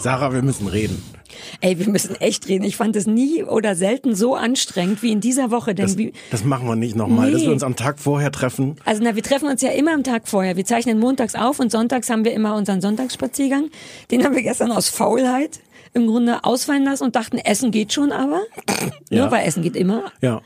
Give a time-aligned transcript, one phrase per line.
[0.00, 1.02] Sarah, wir müssen reden.
[1.60, 2.64] Ey, wir müssen echt reden.
[2.64, 5.74] Ich fand es nie oder selten so anstrengend wie in dieser Woche.
[5.74, 7.46] Denn Das, wie, das machen wir nicht nochmal, dass Nee.
[7.46, 8.76] wir uns am Tag vorher treffen.
[8.84, 10.56] also na, wir treffen uns ja immer am Tag vorher.
[10.56, 13.70] Wir zeichnen montags auf und sonntags haben wir immer unseren Sonntagsspaziergang.
[14.10, 15.60] Den haben wir gestern aus Faulheit
[15.92, 18.42] im Grunde ausfallen lassen und dachten, Essen geht schon aber.
[19.10, 19.22] Ja.
[19.22, 20.04] Nur weil Essen geht immer.
[20.20, 20.40] Ja.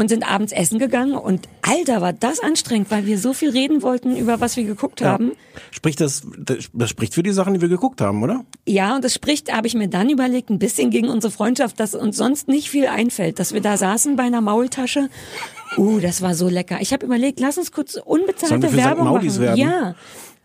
[0.00, 3.82] Und sind abends essen gegangen und Alter, war das anstrengend, weil wir so viel reden
[3.82, 5.32] wollten, über was wir geguckt haben.
[5.72, 8.46] Spricht das, das, das spricht für die Sachen, die wir geguckt haben, oder?
[8.66, 11.94] Ja, und das spricht, habe ich mir dann überlegt, ein bisschen gegen unsere Freundschaft, dass
[11.94, 15.10] uns sonst nicht viel einfällt, dass wir da saßen bei einer Maultasche.
[15.76, 16.78] Uh, das war so lecker.
[16.80, 18.74] Ich habe überlegt, lass uns kurz unbezahlte.
[18.74, 19.38] Werbung machen.
[19.38, 19.60] werben?
[19.60, 19.94] Ja.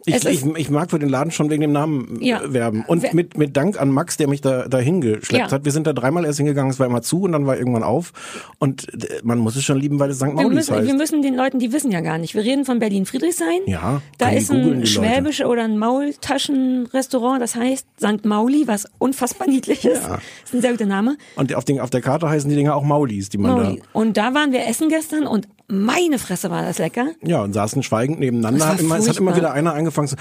[0.08, 2.42] Ich, ich, ich mag für den Laden schon wegen dem Namen Ja.
[2.44, 2.84] äh, werben.
[2.88, 5.52] Und Wer- mit, mit Dank an Max, der mich da dahin geschleppt Ja.
[5.52, 5.66] hat.
[5.66, 8.14] Wir sind da dreimal erst hingegangen, es war immer zu und dann war irgendwann auf.
[8.60, 10.26] Und äh, man muss es schon lieben, weil es St.
[10.28, 10.88] wir Maudis müssen, heißt.
[10.88, 12.36] wir müssen den Leuten, die wissen ja gar nicht.
[12.36, 13.62] Wir reden von Berlin-Friedrichshain.
[13.66, 18.26] Ja, Da ist ein schwäbische oder ein Maultaschenrestaurant, das heißt St.
[18.26, 20.04] Mauli, was unfassbar niedlich ist.
[20.08, 20.20] Ja.
[20.44, 21.18] ist ein sehr guter Name.
[21.36, 23.82] und auf, den, auf der Karte heißen die Dinger auch Maulis, die man Mauli.
[23.94, 27.08] Und da waren wir essen gestern und meine Fresse war das lecker.
[27.24, 28.68] Ja, und saßen schweigend nebeneinander.
[28.68, 30.16] Hat immer, es hat immer wieder einer angefangen zu.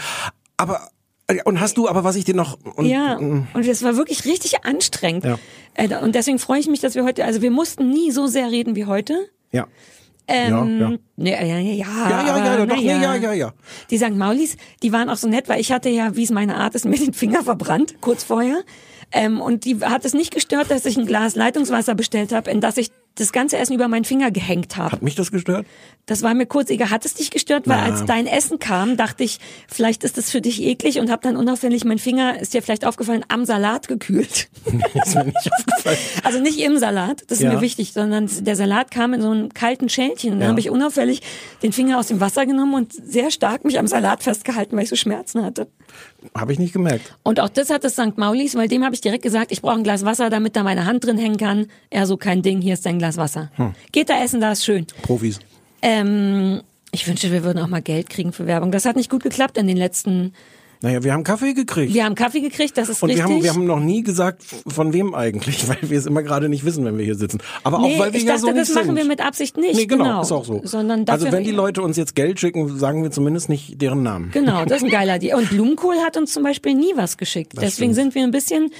[0.57, 0.89] Aber.
[1.27, 2.59] äh, Und hast du, aber was ich dir noch.
[2.77, 5.25] Und, Ja, mm, und es war wirklich richtig anstrengend.
[5.25, 5.39] Ja.
[5.75, 8.51] Äh, Und deswegen freue ich mich, dass wir heute, also wir mussten nie so sehr
[8.51, 9.15] reden wie heute.
[9.53, 9.67] Ja.
[10.27, 10.97] Ähm, Ja, ja.
[11.17, 13.53] Nee, ja, ja, ja, Ja, ja, ja, aber doch, na nee, ja, ja, ja.
[13.91, 14.17] Die St.
[14.17, 16.85] Maulis, die waren auch so nett, weil ich hatte ja, wie es meine Art ist,
[16.87, 18.63] mir den Finger verbrannt, kurz vorher.
[19.13, 22.61] Ähm, und die hat es nicht gestört, dass ich ein Glas Leitungswasser bestellt habe, in
[22.63, 24.91] das ich das ganze Essen über meinen Finger gehängt habe.
[24.93, 25.67] Hat mich das gestört?
[26.07, 26.91] Das war mir kurz egal.
[26.91, 27.67] Hat es dich gestört?
[27.69, 27.85] Weil Na.
[27.85, 29.39] als dein Essen kam, dachte ich,
[29.69, 32.85] vielleicht ist das für dich eklig und habe dann unauffällig mein Finger, ist dir vielleicht
[32.85, 34.49] aufgefallen, am Salat gekühlt.
[35.05, 35.97] ist mir nicht aufgefallen.
[36.25, 37.53] Also nicht im Salat, das ist Ja.
[37.55, 40.33] mir wichtig, sondern der Salat kam in so einem kalten Schälchen.
[40.33, 40.51] Und dann Ja.
[40.51, 41.23] habe ich unauffällig
[41.63, 44.91] den Finger aus dem Wasser genommen und sehr stark mich am Salat festgehalten, weil ich
[44.91, 45.69] so Schmerzen hatte.
[46.37, 47.15] Habe ich nicht gemerkt.
[47.23, 48.17] Und auch das hat das St.
[48.17, 50.87] Maulis, weil dem habe ich direkt gesagt, ich brauche ein Glas Wasser, damit da meine
[50.87, 51.67] Hand drin hängen kann.
[51.91, 53.51] Er so kein Ding, hier ist dein Glas Wasser.
[53.57, 53.75] Hm.
[53.93, 54.87] Geht da essen, da ist schön.
[55.03, 55.39] Profis.
[55.83, 56.63] Ähm,
[56.93, 58.71] ich wünschte, wir würden auch mal Geld kriegen für Werbung.
[58.71, 60.33] Das hat nicht gut geklappt in den letzten.
[60.85, 61.95] Naja, wir haben Kaffee gekriegt.
[61.95, 63.33] Wir haben Kaffee gekriegt, das ist Und wir richtig.
[63.33, 66.67] haben, wir haben noch nie gesagt, von wem eigentlich, weil wir es immer gerade nicht
[66.67, 67.39] wissen, wenn wir hier sitzen.
[67.63, 68.97] Aber nee, auch weil wir ich ja dachte, so das nicht machen sind.
[68.97, 69.77] wir mit Absicht nicht.
[69.77, 70.61] Nee, genau, ist auch so.
[70.65, 74.31] Sondern also wenn die Leute uns jetzt Geld schicken, sagen wir zumindest nicht deren Namen.
[74.33, 75.39] Genau, das ist ein geiler Deal.
[75.39, 77.55] Und Blumenkohl hat uns zum Beispiel nie was geschickt.
[77.59, 78.71] Deswegen sind wir ein bisschen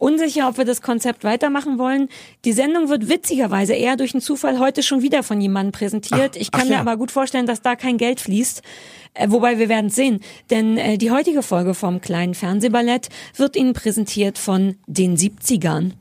[0.00, 2.08] unsicher, ob wir das Konzept weitermachen wollen.
[2.44, 6.32] Die Sendung wird witzigerweise eher durch einen Zufall heute schon wieder von jemandem präsentiert.
[6.34, 6.80] Ach, ich kann mir ja.
[6.80, 8.62] aber gut vorstellen, dass da kein Geld fließt.
[9.14, 10.20] Äh, wobei wir werden sehen.
[10.50, 15.92] Denn äh, die heutige Folge vom kleinen Fernsehballett wird Ihnen präsentiert von den 70ern.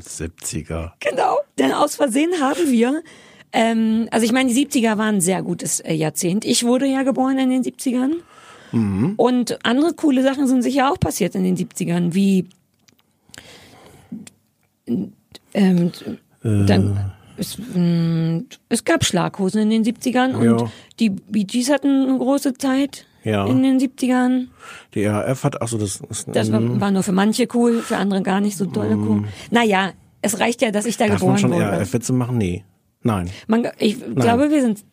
[0.00, 0.92] 70er.
[1.00, 1.38] Genau.
[1.58, 3.02] Denn aus Versehen haben wir,
[3.52, 6.44] ähm, also ich meine, die 70er waren ein sehr gutes äh, Jahrzehnt.
[6.44, 8.14] Ich wurde ja geboren in den 70ern.
[9.16, 12.46] Und andere coole Sachen sind sicher auch passiert in den 70ern, wie
[14.86, 15.92] ähm,
[16.42, 20.70] dann, es, mh, es gab Schlaghosen in den 70ern und Ja.
[20.98, 23.46] die Bee Gees hatten eine große Zeit Ja.
[23.46, 24.48] in den 70ern.
[24.94, 27.96] Die RAF hat, achso, das ist, Das war, mm, war nur für manche cool, für
[27.96, 29.24] andere gar nicht so dolle cool.
[29.50, 29.90] Naja,
[30.22, 31.64] es reicht ja, dass ich da darf geboren man schon wurde.
[31.64, 32.38] RAF-Witze machen?
[32.38, 32.64] Nee.
[33.02, 33.30] Nein.
[33.46, 34.84] Man, ich glaube, wir sind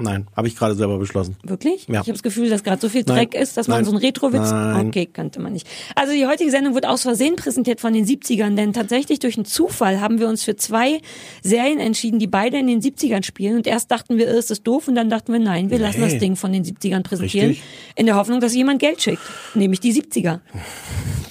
[0.00, 0.26] Nein.
[0.36, 1.36] Habe ich gerade selber beschlossen.
[1.44, 1.86] wirklich.
[1.88, 1.94] Ja.
[1.94, 3.16] Ich habe das Gefühl, dass gerade so viel Nein.
[3.16, 3.84] Dreck ist, dass man Nein.
[3.84, 4.50] so einen Retro-Witz.
[4.50, 4.88] Nein.
[4.88, 5.66] Okay, könnte man nicht.
[5.94, 9.44] Also die heutige Sendung wird aus Versehen präsentiert von den 70ern, denn tatsächlich durch einen
[9.44, 11.00] Zufall haben wir uns für zwei
[11.42, 13.56] Serien entschieden, die beide in den 70ern spielen.
[13.56, 16.10] Und erst dachten wir, ist das doof, und dann dachten wir, nein, wir lassen Nee.
[16.10, 17.66] das Ding von den 70ern präsentieren, Richtig.
[17.96, 19.22] in der Hoffnung, dass jemand Geld schickt,
[19.54, 20.40] nämlich die 70er.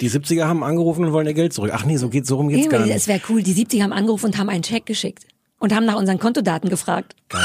[0.02, 1.72] Die 70er haben angerufen und wollen ihr Geld zurück.
[1.74, 2.96] Ach nee, so geht's, so rum geht's Ja, gar nicht.
[2.96, 5.26] Es wäre cool, die 70er haben angerufen und haben einen Check geschickt
[5.60, 7.16] und haben nach unseren Kontodaten gefragt.
[7.30, 7.42] Geil.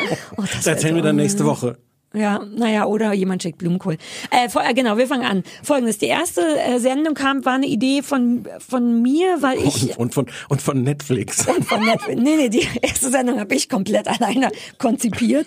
[0.36, 1.78] Oh, das Das erzählen wir dann nächste Woche.
[2.14, 3.98] Ja, naja, oder jemand schickt Blumenkohl.
[4.30, 5.42] Äh, vor, äh, genau, wir fangen an.
[5.62, 9.90] Folgendes, die erste äh, Sendung kam, war eine Idee von, von mir, weil ich...
[9.90, 11.42] Und, und, von, und von Netflix.
[11.68, 12.18] Von Netflix.
[12.18, 15.46] Nee, nee, die erste Sendung habe ich komplett alleine konzipiert.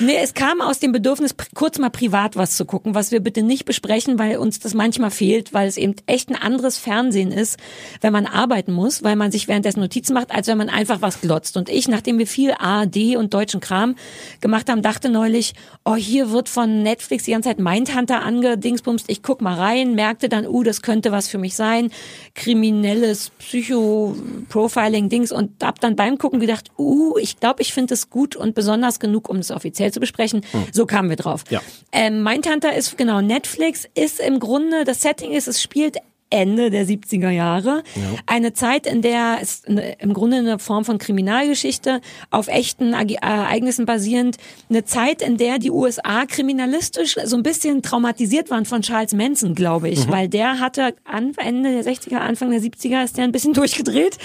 [0.00, 3.42] Nee, es kam aus dem Bedürfnis, kurz mal privat was zu gucken, was wir bitte
[3.42, 7.58] nicht besprechen, weil uns das manchmal fehlt, weil es eben echt ein anderes Fernsehen ist,
[8.02, 11.22] wenn man arbeiten muss, weil man sich währenddessen Notizen macht, als wenn man einfach was
[11.22, 11.56] glotzt.
[11.56, 13.94] Und ich, nachdem wir viel ARD und deutschen Kram
[14.42, 15.54] gemacht haben, dachte neulich,
[15.86, 19.08] oh hier wird von Netflix die ganze Zeit Mindhunter angedingsbumst.
[19.08, 21.90] Ich guck mal rein, merkte dann, uh, das könnte was für mich sein.
[22.34, 28.36] Kriminelles Psycho-Profiling-Dings und hab dann beim Gucken gedacht, uh, ich glaube, ich finde es gut
[28.36, 30.42] und besonders genug, um es offiziell zu besprechen.
[30.72, 31.44] So kamen wir drauf.
[31.50, 31.60] Ja.
[31.92, 35.96] Ähm, Mindhunter ist genau Netflix, ist im Grunde, das Setting ist, es spielt
[36.32, 37.82] Ende der 70er Jahre.
[38.26, 39.62] Eine Zeit, in der es
[39.98, 42.00] im Grunde eine Form von Kriminalgeschichte
[42.30, 44.38] auf echten Ag- Ereignissen basierend,
[44.70, 49.54] eine Zeit, in der die USA kriminalistisch so ein bisschen traumatisiert waren von Charles Manson,
[49.54, 50.94] glaube ich, weil der hatte
[51.36, 54.16] Ende der 60er, Anfang der 70er ist der ein bisschen durchgedreht,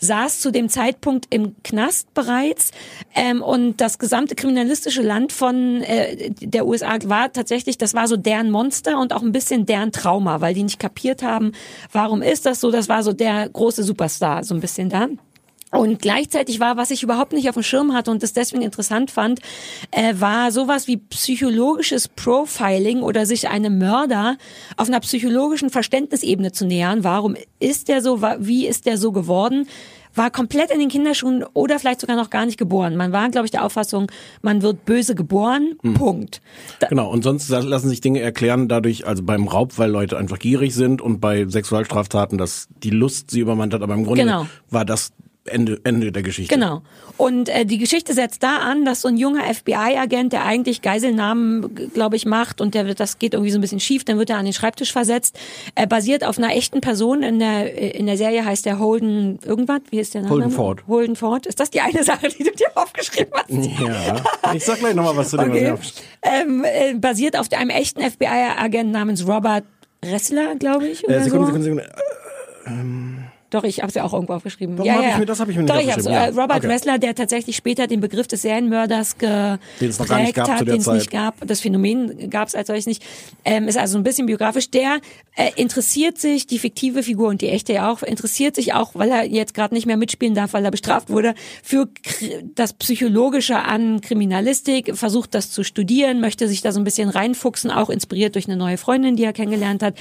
[0.00, 2.72] saß zu dem Zeitpunkt im Knast bereits.
[3.14, 8.16] Ähm, und das gesamte kriminalistische Land von äh, der USA war tatsächlich, das war so
[8.16, 11.51] deren Monster und auch ein bisschen deren Trauma, weil die nicht kapiert haben,
[11.92, 15.08] warum ist das so, das war so der große Superstar, so ein bisschen da.
[15.72, 19.10] Und gleichzeitig war, was ich überhaupt nicht auf dem Schirm hatte und das deswegen interessant
[19.10, 19.40] fand,
[19.90, 24.36] äh, war sowas wie psychologisches Profiling oder sich einem Mörder
[24.76, 27.04] auf einer psychologischen Verständnisebene zu nähern.
[27.04, 28.20] Warum ist der so?
[28.38, 29.66] Wie ist der so geworden?
[30.14, 32.96] War komplett in den Kinderschuhen oder vielleicht sogar noch gar nicht geboren.
[32.96, 34.10] Man war, glaube ich, der Auffassung,
[34.42, 35.74] man wird böse geboren.
[35.94, 36.40] Punkt.
[36.80, 40.38] Da, Genau, und sonst lassen sich Dinge erklären dadurch, also beim Raub, weil Leute einfach
[40.38, 44.46] gierig sind und bei Sexualstraftaten, dass die Lust sie übermannt hat, aber im Grunde Genau.
[44.70, 45.12] war das
[45.44, 46.54] Ende, Ende der Geschichte.
[46.54, 46.82] Genau.
[47.16, 51.74] Und äh, die Geschichte setzt da an, dass so ein junger FBI-Agent, der eigentlich Geiselnahmen,
[51.92, 54.30] glaube ich, macht und der wird, das geht irgendwie so ein bisschen schief, dann wird
[54.30, 55.36] er an den Schreibtisch versetzt,
[55.74, 57.22] äh, basiert auf einer echten Person.
[57.24, 59.80] In der äh, in der Serie heißt der Holden irgendwas.
[59.90, 60.32] Wie ist der Name?
[60.34, 60.84] Holden Ford.
[60.86, 61.46] Holden Ford.
[61.46, 63.50] Ist das die eine Sache, die du dir aufgeschrieben hast?
[63.50, 65.50] Ja, ich sag gleich nochmal was zu dem.
[65.50, 65.70] was Okay.
[65.70, 65.80] hab-
[66.22, 69.64] Ähm, äh, basiert auf einem echten FBI-Agent namens Robert
[70.04, 71.02] Ressler, glaube ich.
[71.04, 71.52] Oder Äh, Sekunde, so.
[71.60, 71.82] Sekunde,
[72.66, 73.11] Sekunde.
[73.52, 74.78] Doch, ich habe es ja auch irgendwo aufgeschrieben.
[74.78, 75.10] Warum ja, hab ja.
[75.10, 76.42] ich mir- das hab ich mir nicht Doch, ich hab's, aufgeschrieben, äh, ja.
[76.42, 76.66] Robert Okay.
[76.72, 80.60] Ressler, der tatsächlich später den Begriff des Serienmörders Den es noch gar nicht geprägt gab
[80.60, 81.46] hat, den es nicht gab.
[81.46, 83.02] Das Phänomen gab es als solches nicht.
[83.44, 84.70] Ähm, ist also ein bisschen biografisch.
[84.70, 85.00] Der
[85.36, 89.10] äh, interessiert sich, die fiktive Figur und die echte ja auch, interessiert sich auch, weil
[89.10, 91.88] er jetzt gerade nicht mehr mitspielen darf, weil er bestraft wurde, für
[92.54, 97.70] das Psychologische an Kriminalistik, versucht das zu studieren, möchte sich da so ein bisschen reinfuchsen,
[97.70, 99.94] auch inspiriert durch eine neue Freundin, die er kennengelernt hat,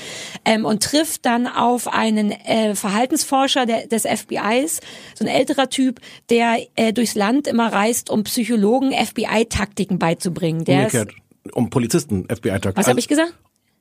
[0.46, 4.82] ähm, und trifft dann auf einen äh, Verhaltensforscher der, des FBIs,
[5.16, 6.00] so ein älterer Typ,
[6.30, 10.66] der äh, durchs Land immer reist, um Psychologen FBI-Taktiken beizubringen.
[10.66, 11.08] Der ist.
[11.54, 12.78] Um Polizisten, FBI-Taktiken.
[12.78, 13.34] was habe ich gesagt?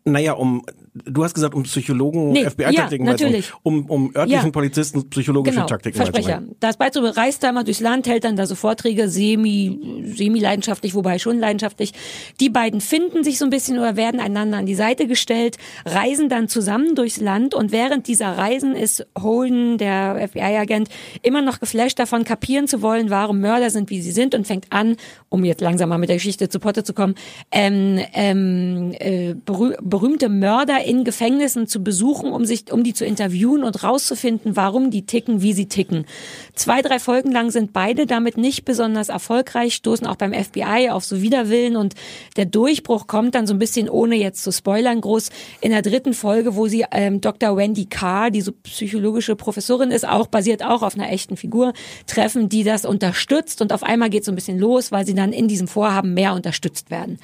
[0.05, 3.52] Naja, um, du hast gesagt, um Psychologen, Nee, FBI-Taktiken ja, natürlich.
[3.62, 4.50] Um, um örtlichen Ja.
[4.50, 6.42] Polizisten psychologische Genau, Taktiken Versprecher.
[6.58, 11.19] Das beizubringen, reist da mal durchs Land, hält dann da so Vorträge, semi, semi-leidenschaftlich, wobei
[11.19, 11.92] schon leidenschaftlich.
[12.40, 16.28] Die beiden finden sich so ein bisschen oder werden einander an die Seite gestellt, reisen
[16.28, 20.88] dann zusammen durchs Land und während dieser Reisen ist Holden, der FBI-Agent,
[21.22, 24.66] immer noch geflasht davon, kapieren zu wollen, warum Mörder sind, wie sie sind und fängt
[24.70, 24.96] an,
[25.28, 27.14] um jetzt langsam mal mit der Geschichte zu Potte zu kommen,
[27.52, 33.05] ähm, ähm, äh, berüh berühmte Mörder in Gefängnissen zu besuchen, um sich, um die zu
[33.05, 36.06] interviewen und rauszufinden, warum die ticken, wie sie ticken.
[36.55, 41.05] Zwei, drei Folgen lang sind beide damit nicht besonders erfolgreich, stoßen auch beim FBI auf
[41.05, 41.94] so Widerwillen und
[42.37, 45.31] der Durchbruch kommt dann so ein bisschen, ohne jetzt zu spoilern, groß
[45.61, 47.56] in der dritten Folge, wo sie ähm, Dr.
[47.56, 51.73] Wendy Carr, die so psychologische Professorin ist, auch basiert auch auf einer echten Figur,
[52.06, 55.33] treffen, die das unterstützt und auf einmal geht so ein bisschen los, weil sie dann
[55.33, 57.19] in diesem Vorhaben mehr unterstützt werden.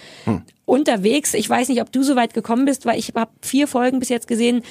[0.67, 3.99] Unterwegs, ich weiß nicht, ob du so weit gekommen bist, weil ich habe vier Folgen
[3.99, 4.63] bis jetzt gesehen,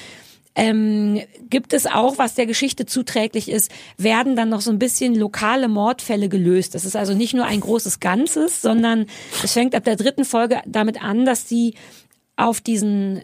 [0.54, 1.20] ähm,
[1.50, 5.68] gibt es auch, was der Geschichte zuträglich ist, werden dann noch so ein bisschen lokale
[5.68, 6.74] Mordfälle gelöst.
[6.74, 9.06] Das ist also nicht nur ein großes Ganzes, sondern
[9.42, 11.74] es fängt ab der dritten Folge damit an, dass sie
[12.36, 13.22] auf diesen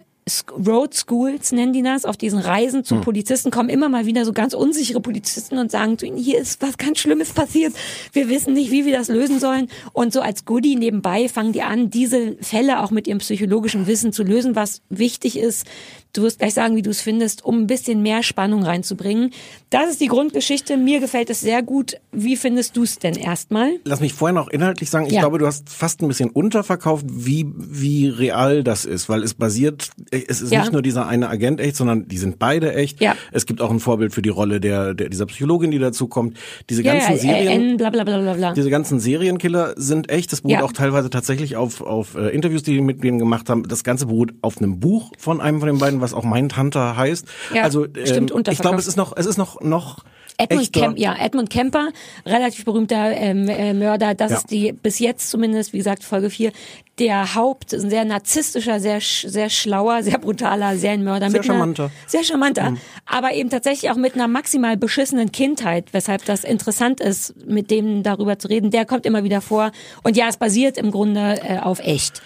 [0.52, 4.32] Road Schools nennen die das, auf diesen Reisen zu Polizisten kommen immer mal wieder so
[4.32, 7.72] ganz unsichere Polizisten und sagen zu ihnen, hier ist was ganz Schlimmes passiert,
[8.12, 9.68] wir wissen nicht, wie wir das lösen sollen.
[9.92, 14.12] Und so als Goodie nebenbei fangen die an, diese Fälle auch mit ihrem psychologischen Wissen
[14.12, 15.66] zu lösen, was wichtig ist.
[16.14, 19.30] Du wirst gleich sagen, wie du es findest, um ein bisschen mehr Spannung reinzubringen.
[19.70, 20.76] Das ist die Grundgeschichte.
[20.76, 21.96] Mir gefällt es sehr gut.
[22.12, 23.80] Wie findest du es denn erstmal?
[23.84, 25.20] Lass mich vorher noch inhaltlich sagen, ich Ja.
[25.20, 29.88] glaube, du hast fast ein bisschen unterverkauft, wie, wie real das ist, weil es basiert,
[30.12, 30.60] es ist Ja.
[30.60, 33.00] nicht nur dieser eine Agent echt, sondern die sind beide echt.
[33.00, 33.16] Ja.
[33.32, 36.36] Es gibt auch ein Vorbild für die Rolle der, der dieser Psychologin, die dazu kommt.
[36.70, 37.74] Diese Ja, ganzen ja, Serien.
[37.74, 38.52] äh, bla bla bla bla bla.
[38.52, 40.30] Diese ganzen Serienkiller sind echt.
[40.32, 40.64] Das beruht Ja.
[40.64, 43.62] auch teilweise tatsächlich auf, auf äh, Interviews, die die mit denen gemacht haben.
[43.66, 47.26] Das Ganze beruht auf einem Buch von einem von den beiden, was auch Mindhunter heißt.
[47.54, 48.60] Ja, also stimmt, ähm, ich unterverkauft.
[48.60, 50.04] glaube, es ist noch, es ist noch noch
[50.38, 51.90] Edmund, Kemp, ja, Edmund Kemper,
[52.26, 54.14] relativ berühmter ähm, äh, Mörder.
[54.14, 54.36] Das Ja.
[54.38, 56.52] ist die, bis jetzt zumindest, wie gesagt, Folge 4,
[56.98, 61.30] der Haupt, ein sehr narzisstischer, sehr, sehr schlauer, sehr brutaler Serienmörder.
[61.30, 61.90] Sehr einer- charmanter.
[62.06, 67.34] Sehr charmanter, aber eben tatsächlich auch mit einer maximal beschissenen Kindheit, weshalb das interessant ist,
[67.46, 68.70] mit dem darüber zu reden.
[68.70, 69.70] Der kommt immer wieder vor.
[70.02, 72.20] Und ja, es basiert im Grunde äh, auf echt.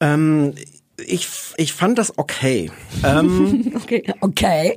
[0.00, 0.54] Ähm,
[1.06, 2.70] ich, ich fand das okay.
[3.04, 4.04] Ähm, Okay.
[4.20, 4.76] Okay.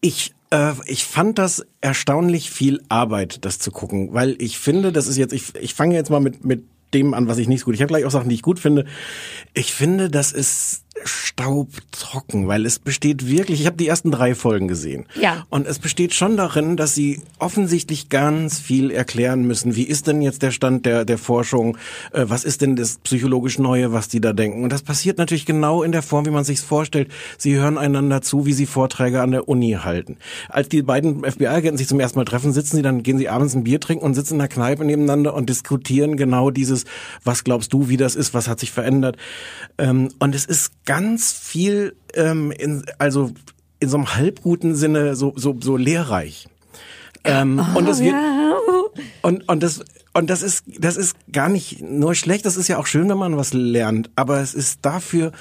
[0.00, 5.08] ich, äh, ich fand das erstaunlich viel Arbeit, das zu gucken, weil ich finde, das
[5.08, 7.66] ist jetzt, ich, ich fange jetzt mal mit, mit dem an, was ich nicht so
[7.66, 7.74] gut.
[7.74, 8.84] Ich habe gleich auch Sachen, die ich gut finde.
[9.54, 14.68] Ich finde, das ist staubtrocken, weil es besteht wirklich, ich habe die ersten drei Folgen
[14.68, 15.06] gesehen.
[15.20, 15.46] Ja.
[15.48, 19.74] Und es besteht schon darin, dass sie offensichtlich ganz viel erklären müssen.
[19.74, 21.76] Wie ist denn jetzt der Stand der, der Forschung?
[22.12, 24.62] Äh, was ist denn das psychologisch Neue, was die da denken?
[24.64, 27.10] Und das passiert natürlich genau in der Form, wie man sich's vorstellt.
[27.38, 30.18] Sie hören einander zu, wie sie Vorträge an der Uni halten.
[30.48, 33.54] Als die beiden FBI-Agenten sich zum ersten Mal treffen, sitzen sie dann, gehen sie abends
[33.54, 36.84] ein Bier trinken und sitzen in der Kneipe nebeneinander und diskutieren genau dieses,
[37.24, 39.16] was glaubst du, wie das ist, was hat sich verändert?
[39.78, 43.30] Ähm, und es ist ganz viel, ähm, in, also
[43.80, 46.46] in so einem halbguten Sinne so, so, so lehrreich.
[47.24, 48.56] Ähm, und es wird, Ja.
[49.22, 52.78] und, und das, und das ist, das ist gar nicht nur schlecht, das ist ja
[52.78, 55.32] auch schön, wenn man was lernt, aber es ist dafür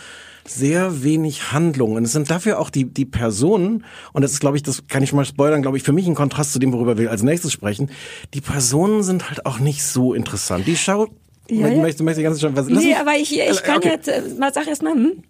[0.47, 1.93] sehr wenig Handlung.
[1.93, 5.03] Und es sind dafür auch die, die Personen, und das ist, glaube ich, das kann
[5.03, 7.21] ich schon mal spoilern, glaube ich, für mich ein Kontrast zu dem, worüber wir als
[7.23, 7.91] nächstes sprechen.
[8.33, 10.65] Die Personen sind halt auch nicht so interessant.
[10.65, 11.11] Die schaut,
[11.47, 11.81] Ja, möchte, ja.
[11.83, 13.89] möchte, möchte ganz schon was, lass Nee, mich- aber ich, ich kann Okay.
[13.89, 15.23] jetzt, äh, mal sag erst mal, hm?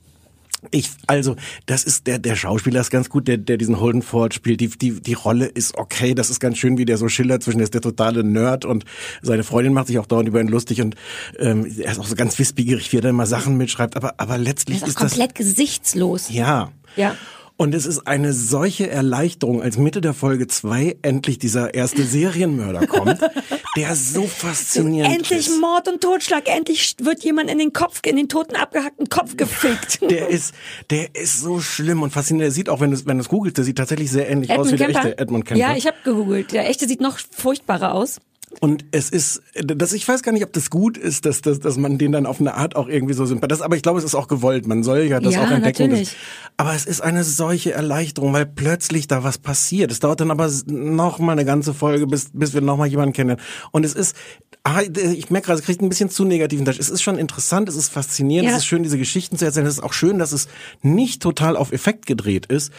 [0.69, 4.33] Ich, also, das ist der, der Schauspieler ist ganz gut, der, der diesen Holden Ford
[4.35, 4.59] spielt.
[4.61, 6.13] Die, die, die Rolle ist okay.
[6.13, 8.85] Das ist ganz schön, wie der so schildert zwischen, der ist der totale Nerd und
[9.23, 10.95] seine Freundin macht sich auch dauernd über ihn lustig und
[11.39, 13.95] ähm, er ist auch so ganz wissbegierig, wie er dann mal Sachen mitschreibt.
[13.95, 16.27] Aber, aber letztlich Das ist ist auch komplett gesichtslos.
[16.27, 16.71] das, ja.
[16.95, 17.15] Ja.
[17.61, 22.87] Und es ist eine solche Erleichterung, als Mitte der Folge zwei endlich dieser erste Serienmörder
[22.87, 23.19] kommt,
[23.75, 25.61] der so faszinierend Endlich ist.
[25.61, 29.99] Mord und Totschlag, endlich wird jemand in den Kopf, in den toten abgehackten Kopf gefickt.
[30.09, 30.55] Der ist,
[30.89, 32.47] der ist so schlimm und faszinierend.
[32.47, 34.71] Der sieht auch, wenn du es wenn du's googelst, der sieht tatsächlich sehr ähnlich aus
[34.71, 35.61] wie der echte Edmund Kemper.
[35.61, 36.53] Ja, ich habe gegoogelt.
[36.53, 38.19] Der echte sieht noch furchtbarer aus.
[38.59, 41.77] Und es ist, das, ich weiß gar nicht, ob das gut ist, dass, dass, dass
[41.77, 43.65] man den dann auf eine Art auch irgendwie so sympathisiert.
[43.65, 44.67] Aber ich glaube, es ist auch gewollt.
[44.67, 45.89] Man soll ja das Ja, auch entdecken.
[45.89, 46.15] natürlich.
[46.57, 49.91] Aber es ist eine solche Erleichterung, weil plötzlich da was passiert.
[49.91, 53.13] Es dauert dann aber noch mal eine ganze Folge, bis, bis wir noch mal jemanden
[53.13, 53.37] kennen.
[53.71, 54.15] Und es ist,
[54.63, 56.77] ah, ich merke gerade, es kriegt ein bisschen zu negativen Touch.
[56.77, 58.55] Es ist schon interessant, es ist faszinierend, Ja.
[58.55, 59.65] es ist schön, diese Geschichten zu erzählen.
[59.65, 60.47] Es ist auch schön, dass es
[60.81, 62.71] nicht total auf Effekt gedreht ist.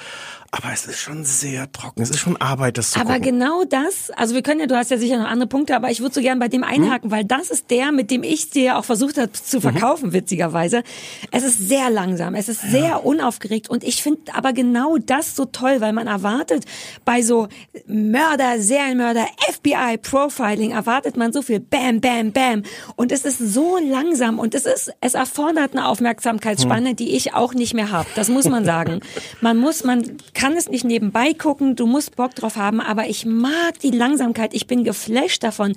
[0.54, 2.02] Aber es ist schon sehr trocken.
[2.02, 3.22] Es ist schon Arbeit, das zu Aber gucken.
[3.22, 6.00] genau das, also wir können ja, du hast ja sicher noch andere Punkte, aber ich
[6.00, 8.84] würde so gern bei dem einhaken, weil das ist der, mit dem ich dir auch
[8.84, 10.82] versucht habe zu verkaufen, witzigerweise.
[11.30, 15.46] Es ist sehr langsam, es ist sehr unaufgeregt und ich finde aber genau das so
[15.46, 16.66] toll, weil man erwartet
[17.06, 17.48] bei so
[17.86, 22.62] Mörder, Serienmörder, FBI, Profiling, erwartet man so viel Bam, Bam, Bam
[22.96, 27.54] und es ist so langsam und es ist, es erfordert eine Aufmerksamkeitsspanne, die ich auch
[27.54, 28.08] nicht mehr habe.
[28.16, 29.00] Das muss man sagen.
[29.40, 33.24] Man muss, man kann es nicht nebenbei gucken, du musst Bock drauf haben, aber ich
[33.24, 34.54] mag die Langsamkeit.
[34.54, 35.76] Ich bin geflasht davon,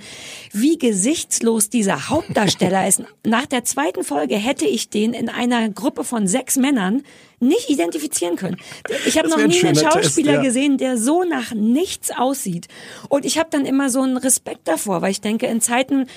[0.54, 3.04] wie gesichtslos dieser Hauptdarsteller ist.
[3.24, 7.04] Nach der zweiten Folge hätte ich den in einer Gruppe von sechs Männern
[7.48, 8.58] nicht identifizieren können.
[9.06, 10.42] Ich habe noch ein nie einen schöner Test, Schauspieler ja.
[10.42, 12.68] gesehen, der so nach nichts aussieht.
[13.10, 16.08] Und ich habe dann immer so einen Respekt davor, weil ich denke, in Zeiten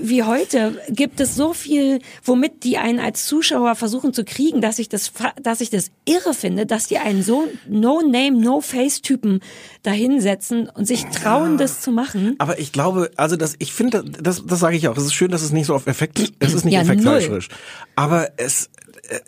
[0.00, 4.78] wie heute gibt es so viel, womit die einen als Zuschauer versuchen zu kriegen, dass
[4.78, 9.40] ich das, dass ich das irre finde, dass die einen so No-Name, No-Face-Typen
[9.82, 12.34] dahinsetzen und sich trauen, das zu machen.
[12.38, 14.96] Aber ich glaube, also das, ich finde, das, das sage ich auch.
[14.96, 17.48] Es ist schön, dass es nicht so auf Effekt, es ist nicht Ja, effektfleischerisch.
[17.94, 18.68] Aber es, äh,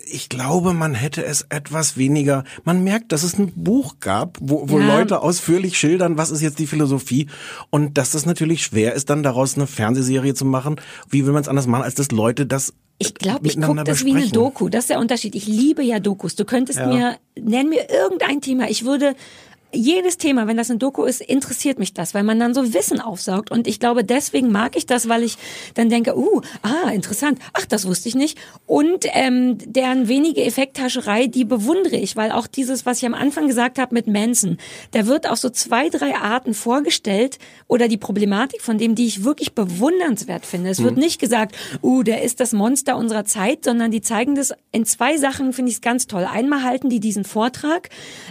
[0.05, 2.43] ich glaube, man hätte es etwas weniger.
[2.63, 4.97] Man merkt, dass es ein Buch gab, wo, wo Ja.
[4.97, 7.27] Leute ausführlich schildern, was ist jetzt die Philosophie
[7.69, 10.75] und dass das natürlich schwer ist, dann daraus eine Fernsehserie zu machen.
[11.09, 14.05] Wie will man es anders machen, als dass Leute das Ich glaube, ich gucke das
[14.05, 14.33] wie eine besprechen?
[14.33, 14.69] Doku.
[14.69, 15.33] Das ist der Unterschied.
[15.35, 16.35] Ich liebe ja Dokus.
[16.35, 16.87] Du könntest Ja.
[16.87, 18.69] mir, nenn mir irgendein Thema.
[18.69, 19.15] Ich würde
[19.73, 22.99] jedes Thema, wenn das ein Doku ist, interessiert mich das, weil man dann so Wissen
[22.99, 23.51] aufsaugt.
[23.51, 25.37] Und ich glaube, deswegen mag ich das, weil ich
[25.75, 28.37] dann denke, uh, ah, interessant, ach, das wusste ich nicht.
[28.65, 33.47] Und ähm, deren wenige Effekthascherei, die bewundere ich, weil auch dieses, was ich am Anfang
[33.47, 34.57] gesagt habe mit Manson,
[34.91, 39.23] da wird auf so zwei, drei Arten vorgestellt oder die Problematik von dem, die ich
[39.23, 40.69] wirklich bewundernswert finde.
[40.69, 44.53] Es wird nicht gesagt, uh, der ist das Monster unserer Zeit, sondern die zeigen das
[44.71, 46.27] in zwei Sachen, finde ich es ganz toll.
[46.29, 47.89] Einmal halten die diesen Vortrag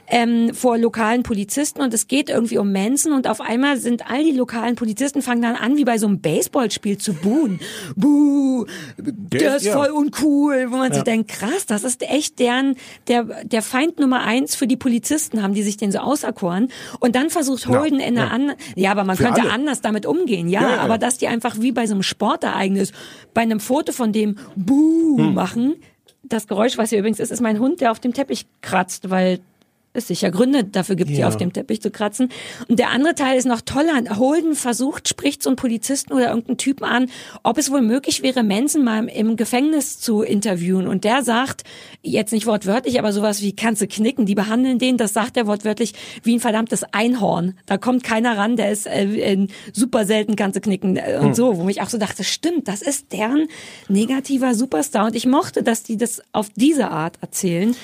[0.08, 4.24] ähm, vor lokalen Polizisten und es geht irgendwie um Manson und auf einmal sind all
[4.24, 7.60] die lokalen Polizisten fangen dann an, wie bei so einem Baseballspiel zu buhen.
[7.94, 8.66] Buh,
[8.98, 9.74] der ist ja.
[9.74, 12.74] voll uncool, wo man sich denkt, krass, das ist echt deren,
[13.06, 16.66] der, der Feind Nummer eins für die Polizisten, haben die sich den so auserkoren.
[16.98, 19.52] Und dann versucht Holden in einer anderen, ja, aber man Für könnte alle.
[19.52, 20.80] anders damit umgehen, ja, Ja, ja, ja.
[20.82, 22.90] aber dass die einfach wie bei so einem Sportereignis
[23.34, 25.34] bei einem Foto von dem Buh Hm.
[25.34, 25.76] machen,
[26.24, 29.38] das Geräusch, was hier übrigens ist, ist mein Hund, der auf dem Teppich kratzt, weil
[29.92, 31.28] es sicher Gründe dafür gibt, hier Ja.
[31.28, 32.28] auf dem Teppich zu kratzen.
[32.68, 34.18] Und der andere Teil ist noch toller.
[34.18, 37.06] Holden versucht, spricht so einen Polizisten oder irgendeinen Typen an,
[37.42, 40.86] ob es wohl möglich wäre, Manson mal im Gefängnis zu interviewen.
[40.86, 41.64] Und der sagt,
[42.02, 44.26] jetzt nicht wortwörtlich, aber sowas wie, kannst du knicken?
[44.26, 47.58] Die behandeln den, das sagt er wortwörtlich, wie ein verdammtes Einhorn.
[47.66, 51.34] Da kommt keiner ran, der ist äh, äh, super selten, kannst du knicken äh, und
[51.34, 51.58] so.
[51.58, 53.48] Wo ich auch so dachte, stimmt, das ist deren
[53.88, 55.06] negativer Superstar.
[55.06, 57.74] Und ich mochte, dass die das auf diese Art erzählen.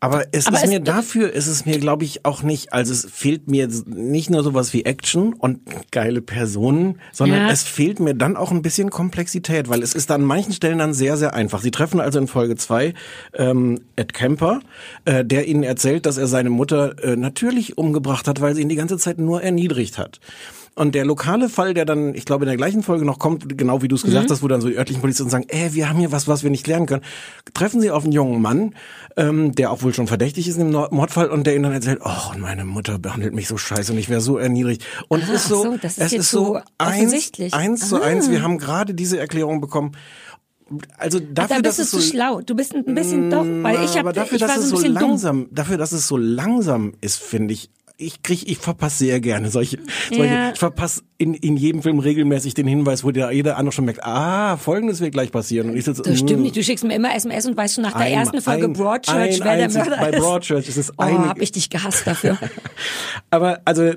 [0.00, 2.92] Aber es Aber ist es- mir dafür, ist es mir, glaube ich, auch nicht, also
[2.92, 5.58] es fehlt mir nicht nur sowas wie Action und
[5.90, 7.50] geile Personen, sondern Ja.
[7.50, 10.94] es fehlt mir dann auch ein bisschen Komplexität, weil es ist an manchen Stellen dann
[10.94, 11.62] sehr, sehr einfach.
[11.62, 12.94] Sie treffen also in Folge zwei
[13.34, 14.60] ähm, Ed Kemper,
[15.04, 18.68] äh, der ihnen erzählt, dass er seine Mutter äh, natürlich umgebracht hat, weil sie ihn
[18.68, 20.20] die ganze Zeit nur erniedrigt hat.
[20.78, 23.82] Und der lokale Fall, der dann, ich glaube, in der gleichen Folge noch kommt, genau
[23.82, 25.98] wie du es gesagt hast, wo dann so die örtlichen Polizisten sagen, ey, wir haben
[25.98, 27.02] hier was, was wir nicht klären können,
[27.52, 28.74] treffen sie auf einen jungen Mann,
[29.16, 32.32] ähm, der auch wohl schon verdächtig ist im Mordfall und der ihnen dann erzählt, oh,
[32.32, 34.84] und meine Mutter behandelt mich so scheiße und ich wäre so erniedrigt.
[35.08, 38.04] Und es Ah, ist so, so, das ist es ist so eins, eins zu Ah.
[38.06, 39.92] eins, wir haben gerade diese Erklärung bekommen.
[40.98, 42.40] Also dafür, da dass bist du es zu so schlau.
[42.42, 44.94] Du bist ein bisschen doch, weil ich habe, ich war dass so es ein bisschen
[44.94, 45.02] dumm.
[45.08, 47.70] langsam, dafür, dass es so langsam ist, finde ich.
[48.00, 49.78] Ich krieg, ich verpasse sehr gerne solche,
[50.08, 50.52] solche Ja.
[50.52, 54.04] ich verpasse in, in jedem Film regelmäßig den Hinweis, wo der jeder andere schon merkt,
[54.04, 55.70] ah, folgendes wird gleich passieren.
[55.70, 56.56] Und ich sitze, Das stimmt mm, nicht.
[56.56, 59.42] Du schickst mir immer SMS und weißt schon nach der Ein- ersten Folge ein- Broadchurch,
[59.42, 60.20] ein wer der Mörder bei ist.
[60.20, 62.38] Broadchurch ist es oh, eine- hab ich dich gehasst dafür.
[63.30, 63.90] Aber also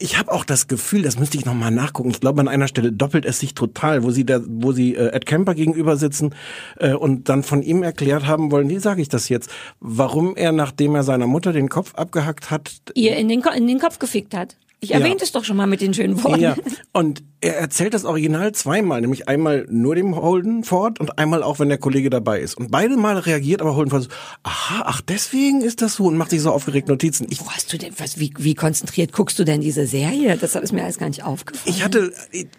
[0.00, 2.10] ich habe auch das Gefühl, das müsste ich noch mal nachgucken.
[2.10, 5.12] Ich glaube an einer Stelle doppelt es sich total, wo sie der, wo sie äh,
[5.14, 6.34] Ed Kemper gegenüber sitzen
[6.80, 9.48] äh, und dann von ihm erklärt haben wollen, wie sage ich das jetzt,
[9.78, 13.68] warum er nachdem er seiner Mutter den Kopf abgehackt hat, Ihr in den, Ko- in
[13.68, 14.56] den Kopf gefickt hat.
[14.80, 16.40] Ich erwähnte es doch schon mal mit den schönen Worten.
[16.40, 16.56] Ja,
[16.92, 21.58] und er erzählt das Original zweimal, nämlich einmal nur dem Holden Ford und einmal auch,
[21.58, 22.56] wenn der Kollege dabei ist.
[22.56, 24.08] Und beide Mal reagiert aber Holden Ford so,
[24.44, 27.26] aha, ach, deswegen ist das so und macht sich so aufgeregt Notizen.
[27.30, 30.36] Ich, Wo hast du denn, was, wie, wie konzentriert guckst du denn diese Serie?
[30.36, 31.74] Das ist mir alles gar nicht aufgefallen.
[31.76, 32.12] ich hatte,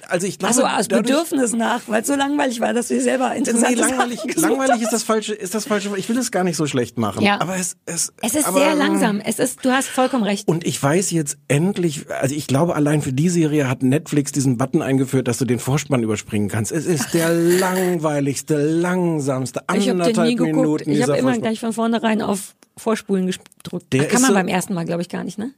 [0.09, 2.89] also ich glaube, Ach so, aus dadurch- Bedürfnis nach, weil es so langweilig war, dass
[2.89, 5.89] du dir selber interessant Nee, langweilig, langweilig ist das falsche, ist das falsche.
[5.97, 7.21] Ich will es gar nicht so schlecht machen.
[7.23, 7.39] Ja.
[7.41, 9.19] Aber es, es, Es ist aber, sehr langsam.
[9.19, 10.47] Es ist, du hast vollkommen recht.
[10.47, 14.57] Und ich weiß jetzt endlich, also ich glaube, allein für die Serie hat Netflix diesen
[14.57, 16.71] Button eingeführt, dass du den Vorspann überspringen kannst.
[16.71, 20.55] Es ist der langweiligste, langsamste, Ich habe den nie anderthalb geguckt.
[20.55, 21.41] Minuten Ich habe immer Vorspann.
[21.41, 23.85] gleich von vornherein auf Vorspulen gedrückt.
[23.93, 25.51] Der Ach, kann man so- beim ersten Mal, glaube ich, gar nicht, ne?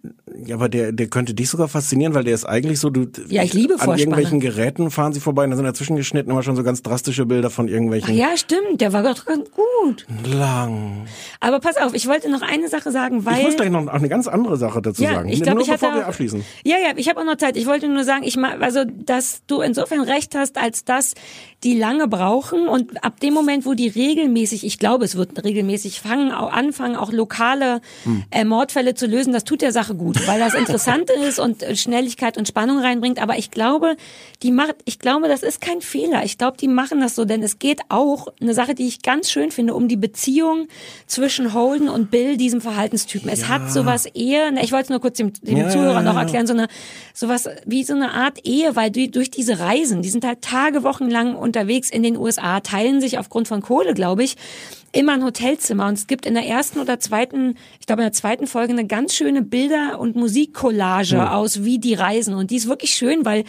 [0.45, 3.43] Ja, aber der, der könnte dich sogar faszinieren, weil der ist eigentlich so, du, Ja,
[3.43, 4.01] ich liebe an Vorspanne.
[4.01, 7.25] irgendwelchen Geräten fahren sie vorbei und da sind dazwischen geschnitten immer schon so ganz drastische
[7.25, 10.05] Bilder von Ach irgendwelchen ja, stimmt, der war doch ganz gut.
[10.25, 11.05] lang.
[11.39, 14.09] Aber pass auf, ich wollte noch eine Sache sagen, weil Ich muss gleich noch eine
[14.09, 15.29] ganz andere Sache dazu ja, sagen.
[15.29, 16.43] ich glaube, ich hatte bevor wir auch, abschließen.
[16.63, 17.57] Ja, ja, ich habe auch noch Zeit.
[17.57, 21.13] Ich wollte nur sagen, ich also, dass du insofern recht hast, als dass
[21.63, 26.01] die lange brauchen und ab dem Moment, wo die regelmäßig, ich glaube, es wird regelmäßig
[26.01, 28.23] fangen, auch anfangen, auch lokale Hm.
[28.31, 31.75] äh, Mordfälle zu lösen, das tut der Sache gut, weil das interessant ist und äh,
[31.75, 33.21] Schnelligkeit und Spannung reinbringt.
[33.21, 33.95] Aber ich glaube,
[34.43, 36.23] die macht, ich glaube, das ist kein Fehler.
[36.23, 39.29] Ich glaube, die machen das so, denn es geht auch eine Sache, die ich ganz
[39.31, 40.67] schön finde, um die Beziehung
[41.07, 43.29] zwischen Holden und Bill, diesem Verhaltenstypen.
[43.29, 46.01] Es hat sowas eher, na, ich wollte es nur kurz dem, dem Ja, Zuhörer ja,
[46.01, 46.21] noch ja.
[46.21, 46.67] erklären, so eine,
[47.13, 50.83] sowas wie so eine Art Ehe, weil die, durch diese Reisen, die sind halt Tage,
[50.83, 54.35] Wochen lang unterwegs in den USA, teilen sich aufgrund von Kohle, glaube ich,
[54.91, 55.87] immer ein Hotelzimmer.
[55.87, 58.85] Und es gibt in der ersten oder zweiten, ich glaube in der zweiten Folge eine
[58.85, 62.33] ganz schöne Bilder- und Musikcollage aus, wie die reisen.
[62.33, 63.43] Und die ist wirklich schön, weil,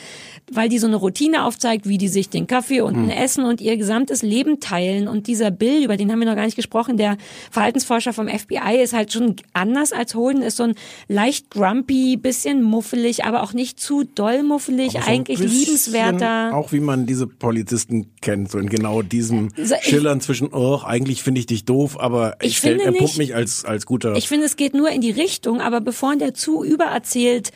[0.51, 3.61] weil die so eine Routine aufzeigt, wie die sich den Kaffee und ein Essen und
[3.61, 5.09] ihr gesamtes Leben teilen.
[5.09, 7.17] Und dieser Bill, über den haben wir noch gar nicht gesprochen, der
[7.51, 10.75] Verhaltensforscher vom FBI ist halt schon anders als Holden, ist so ein
[11.09, 16.55] leicht grumpy, bisschen muffelig, aber auch nicht zu doll muffelig, Aber eigentlich liebenswerter.
[16.55, 21.23] Auch wie man diese Polizisten kennt, so in genau diesem So, Schillern zwischen, oh, eigentlich
[21.23, 23.87] finde ich dich doof, aber ich, Ich stell, finde er pumpt nicht- mich als, als
[23.87, 24.15] guter.
[24.17, 27.51] Ich finde, es geht nur in die Richtung, aber bevor der zu übererzählt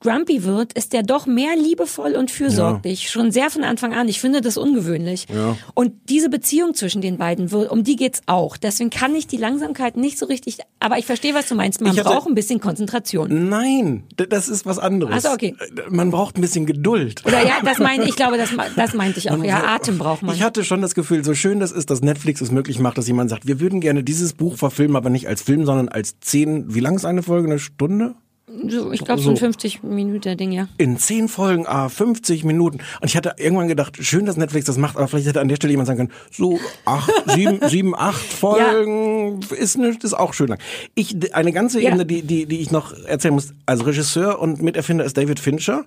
[0.00, 3.10] grumpy wird, ist der doch mehr liebevoll und fürsorglich.
[3.10, 4.08] Schon sehr von Anfang an.
[4.08, 5.26] Ich finde das ungewöhnlich.
[5.34, 5.56] Ja.
[5.74, 8.56] Und diese Beziehung zwischen den beiden, wird- um die geht's auch.
[8.56, 11.80] Deswegen kann ich die Langsamkeit nicht so richtig, aber ich verstehe, was du meinst.
[11.80, 13.48] Man hatte- braucht ein bisschen Konzentration.
[13.48, 15.14] Nein, das ist was anderes.
[15.24, 15.54] Ach so, okay.
[15.88, 17.24] Man braucht ein bisschen Geduld.
[17.24, 19.42] Oder ja, das meine ich, glaube, das, das meinte ich auch.
[19.42, 20.34] Ja, Atem braucht man.
[20.34, 23.06] Ich hatte schon das Gefühl, so schön das ist, dass Netflix es möglich macht, dass
[23.08, 26.74] jemand sagt, wir würden gerne dieses Buch verfilmen, aber nicht als Film, sondern als zehn,
[26.74, 27.48] wie lang ist eine Folge?
[27.48, 28.14] Eine Stunde?
[28.48, 30.68] So, ich glaube, so ein 50 Minuten Ding, ja.
[30.78, 32.78] In zehn Folgen, ah, 50 Minuten.
[33.00, 35.56] Und ich hatte irgendwann gedacht, schön, dass Netflix das macht, aber vielleicht hätte an der
[35.56, 40.46] Stelle jemand sagen können, so acht, sieben, sieben, acht Folgen ist, nicht, ist auch schön
[40.46, 40.58] lang.
[40.94, 41.88] Ich, eine ganze Ja.
[41.88, 43.52] Ebene, die, die, die ich noch erzählen muss.
[43.66, 45.84] Also Regisseur und Miterfinder ist David Fincher.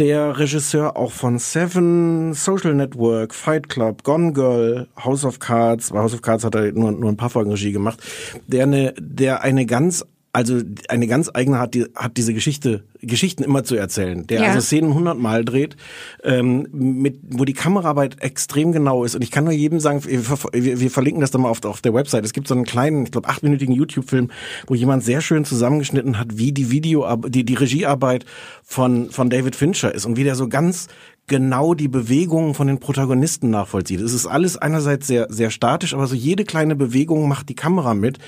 [0.00, 5.90] Der Regisseur auch von Seven, Social Network, Fight Club, Gone Girl, House of Cards.
[5.90, 8.00] Bei House of Cards hat er nur, nur ein paar Folgen Regie gemacht.
[8.48, 10.04] Der eine, der eine ganz
[10.34, 14.26] also eine ganz eigene hat, die, hat diese Geschichte, Geschichten immer zu erzählen.
[14.26, 14.48] Der Ja.
[14.48, 15.76] also Szenen hundertmal dreht,
[16.24, 19.14] ähm, mit, wo die Kameraarbeit extrem genau ist.
[19.14, 21.94] Und ich kann nur jedem sagen, wir, wir verlinken das dann mal auf, auf der
[21.94, 22.24] Website.
[22.24, 24.32] Es gibt so einen kleinen, ich glaube, achtminütigen YouTube-Film,
[24.66, 28.24] wo jemand sehr schön zusammengeschnitten hat, wie die Video, die, die Regiearbeit
[28.64, 30.88] von, von David Fincher ist und wie der so ganz
[31.26, 34.00] genau die Bewegungen von den Protagonisten nachvollzieht.
[34.00, 37.94] Es ist alles einerseits sehr, sehr statisch, aber so jede kleine Bewegung macht die Kamera
[37.94, 38.18] mit.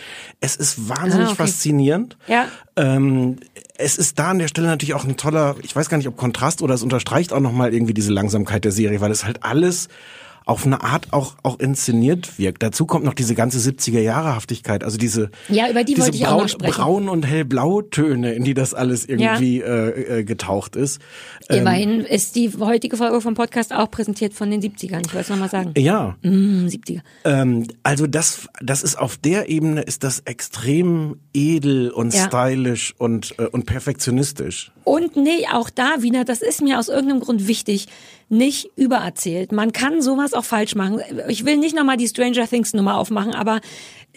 [0.41, 1.43] Es ist wahnsinnig Ah, okay.
[1.43, 2.17] faszinierend.
[2.27, 2.47] Ja.
[2.77, 3.37] Ähm,
[3.77, 6.17] es ist da an der Stelle natürlich auch ein toller, ich weiß gar nicht, ob
[6.17, 9.89] Kontrast oder es unterstreicht auch nochmal irgendwie diese Langsamkeit der Serie, weil es halt alles
[10.47, 12.63] auf eine Art auch, auch inszeniert wirkt.
[12.63, 16.17] Dazu kommt noch diese ganze 70er Jahre Haftigkeit, also diese, Ja, über die diese wollte
[16.17, 16.73] ich auch braun, noch sprechen.
[16.73, 21.01] braun und hellblau Töne, in die das alles irgendwie äh, äh, getaucht ist.
[21.51, 25.01] Ähm, Immerhin ist die heutige Folge vom Podcast auch präsentiert von den 70ern.
[25.05, 25.75] Ich wollte es nochmal sagen.
[25.77, 27.01] ja, Hm, 70er.
[27.25, 32.27] Ähm, also das, das ist auf der Ebene ist das extrem edel und Ja.
[32.27, 34.73] stylisch und äh, und perfektionistisch.
[34.85, 37.87] Und nee, auch da wieder, das ist mir aus irgendeinem Grund wichtig,
[38.29, 39.53] nicht übererzählt.
[39.53, 41.01] Man kann sowas auch falsch machen.
[41.29, 43.61] Ich will nicht nochmal die Stranger Things Nummer aufmachen, aber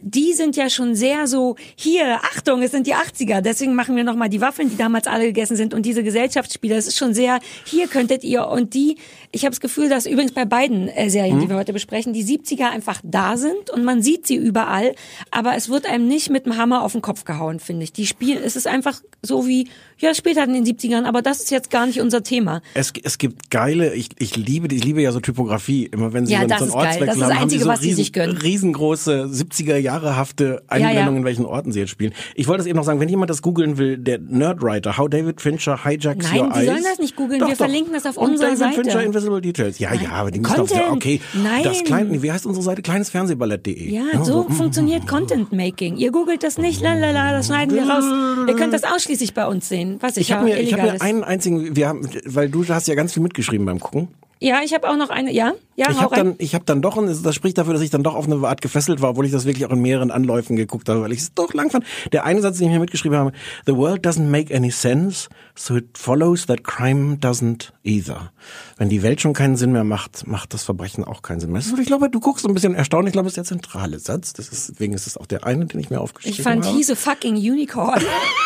[0.01, 4.03] die sind ja schon sehr so, hier, Achtung, es sind die 80er, deswegen machen wir
[4.03, 7.39] nochmal die Waffeln, die damals alle gegessen sind und diese Gesellschaftsspiele, das ist schon sehr,
[7.65, 8.97] hier könntet ihr und die,
[9.31, 12.23] ich habe das Gefühl, dass übrigens bei beiden äh, Serien, die wir heute besprechen, die
[12.23, 14.95] 70er einfach da sind und man sieht sie überall,
[15.31, 17.93] aber es wird einem nicht mit dem Hammer auf den Kopf gehauen, finde ich.
[17.93, 21.51] Die spielen, es ist einfach so wie, ja, später in den 70ern, aber das ist
[21.51, 22.61] jetzt gar nicht unser Thema.
[22.73, 25.85] Es, es gibt geile, ich, ich liebe, ich liebe ja so Typografie.
[25.85, 26.85] Immer wenn sie Ja, so, das einen ist geil.
[26.85, 28.37] Das Ortswechsel ist das haben, haben Einzige, sie so was sie riesen, sich gönnen.
[28.37, 31.17] riesengroße 70er Jahre hafte Einblendungen, Ja, ja.
[31.17, 32.13] in welchen Orten sie jetzt spielen.
[32.35, 35.41] Ich wollte das eben noch sagen, wenn jemand das googeln will, der Nerdwriter, How David
[35.41, 36.65] Fincher hijacks Nein, your die eyes.
[36.67, 37.41] sollen das nicht googeln.
[37.41, 37.55] Wir doch.
[37.55, 38.81] verlinken das auf Und unserer David Seite.
[38.81, 39.79] Fincher Invisible Details.
[39.79, 40.91] Ja, ja, aber die müssen ja, Content.
[40.91, 41.21] okay.
[41.33, 41.63] Nein.
[41.63, 42.81] Das kleine, wie heißt unsere Seite?
[42.81, 43.89] Kleinesfernsehballett.de.
[43.93, 45.97] Ja, so mm, funktioniert Content Making.
[45.97, 48.03] Ihr googelt das nicht, lalala, das schneiden wir raus.
[48.47, 51.01] Ihr könnt das ausschließlich bei uns sehen, was Ich sicher habe mir, ich hab mir
[51.01, 54.09] einen einzigen, wir haben, weil du hast ja ganz viel mitgeschrieben beim Gucken.
[54.41, 56.95] Ja, ich habe auch noch eine, ja, ja, Ich habe dann, ich habe dann doch,
[56.95, 59.33] und das spricht dafür, dass ich dann doch auf eine Art gefesselt war, obwohl ich
[59.33, 61.83] das wirklich auch in mehreren Anläufen geguckt habe, weil ich es doch lang fand.
[62.13, 63.33] Der eine Satz, den ich mir mitgeschrieben habe:
[63.65, 68.31] The world doesn't make any sense, so it follows that crime doesn't either.
[68.77, 71.59] Wenn die Welt schon keinen Sinn mehr macht, macht das Verbrechen auch keinen Sinn mehr.
[71.59, 73.07] Das ist, ich glaube, du guckst ein bisschen erstaunt.
[73.07, 74.31] Ich glaube, das ist der zentrale Satz.
[74.31, 76.77] Das ist, deswegen ist es auch der eine, den ich mir aufgeschrieben Ich fand habe.
[76.77, 78.01] he's a fucking unicorn.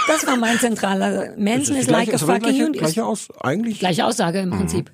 [0.08, 1.34] Das war mein zentraler.
[1.38, 2.72] Manson is like a fucking unicorn.
[2.74, 3.78] gleiche aus, eigentlich.
[3.80, 4.92] Gleiche Aussage im Prinzip.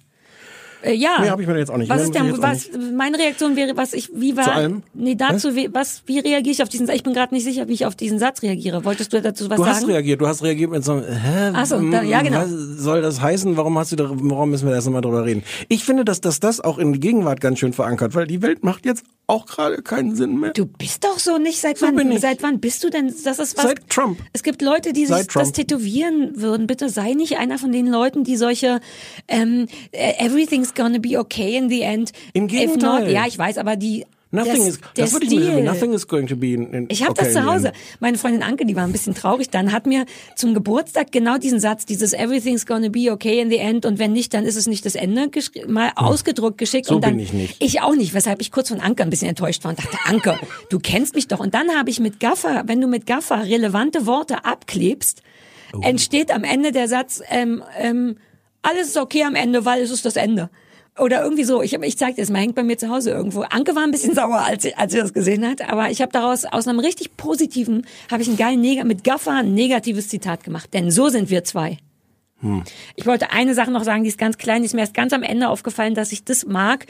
[0.82, 1.18] Äh, ja.
[1.20, 1.89] Mehr hab ich mir jetzt auch nicht.
[1.89, 4.84] Was ist auch was, meine Reaktion wäre, was ich, wie war, Zu allem?
[4.94, 7.74] nee, dazu, wie, was, wie reagiere ich auf diesen, ich bin gerade nicht sicher, wie
[7.74, 8.86] ich auf diesen Satz reagiere.
[8.86, 9.76] Wolltest du dazu was Du sagen?
[9.76, 12.42] hast reagiert, du hast reagiert mit so einem, hä, Ach so, da- ja, genau.
[12.42, 13.58] was soll das heißen?
[13.58, 15.44] Warum hast du da, warum müssen wir da erst mal drüber reden?
[15.68, 18.63] Ich finde, dass, dass das auch in die Gegenwart ganz schön verankert, weil die Welt
[18.63, 20.52] macht jetzt auch gerade keinen Sinn mehr.
[20.52, 21.60] Du bist doch so nicht.
[21.62, 22.18] Seit So wann?
[22.20, 23.08] Seit wann bist du denn?
[23.24, 23.63] Das ist was.
[23.63, 24.20] Seit Trump.
[24.34, 25.46] Es gibt Leute, die sich Trump.
[25.46, 26.68] das tätowieren würden.
[26.68, 28.80] Bitte sei nicht einer von den Leuten, die solche
[29.28, 32.12] ähm, äh, Everything's gonna be okay in the end.
[32.34, 33.04] Im If Gegenteil.
[33.06, 35.63] not, ja, ich weiß, aber die Nothing der, is, das würde ich mir Stil.
[35.63, 37.72] Nothing is going to be in, in Ich habe okay das zu Hause.
[38.00, 41.60] Meine Freundin Anke, die war ein bisschen traurig dann, hat mir zum Geburtstag genau diesen
[41.60, 44.68] Satz, dieses Everything's gonna be okay in the end und wenn nicht, dann ist es
[44.68, 45.32] nicht das Ende,
[45.68, 46.88] mal ausgedruckt geschickt.
[46.88, 47.56] So und dann, bin ich nicht.
[47.60, 50.39] Ich auch nicht, weshalb ich kurz von Anke ein bisschen enttäuscht war und dachte, Anke,
[50.70, 51.39] du kennst mich doch.
[51.39, 55.24] Und dann habe ich mit Gaffer, wenn du mit Gaffer relevante Worte abklebst,
[55.74, 55.82] Oh.
[55.82, 58.18] entsteht am Ende der Satz, ähm, ähm,
[58.62, 60.50] alles ist okay am Ende, weil es ist das Ende.
[61.00, 61.62] Oder irgendwie so.
[61.62, 63.42] Ich, ich zeig dir das mal, hängt bei mir zu Hause irgendwo.
[63.42, 65.68] Anke war ein bisschen sauer, als sie, als sie das gesehen hat.
[65.70, 69.38] Aber ich habe daraus, aus einem richtig positiven, habe ich einen geilen, Neg mit Gaffer
[69.38, 70.74] ein negatives Zitat gemacht.
[70.74, 71.78] Denn so sind wir zwei.
[72.96, 75.12] Ich wollte eine Sache noch sagen, die ist ganz klein, die ist mir erst ganz
[75.12, 76.86] am Ende aufgefallen, dass ich das mag.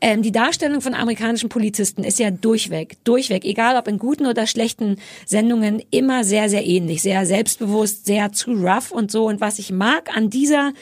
[0.00, 4.46] Ähm, die Darstellung von amerikanischen Polizisten ist ja durchweg, durchweg, egal ob in guten oder
[4.46, 9.26] schlechten Sendungen, immer sehr, sehr ähnlich, sehr selbstbewusst, sehr zu rough und so.
[9.26, 10.72] Und was ich mag an dieser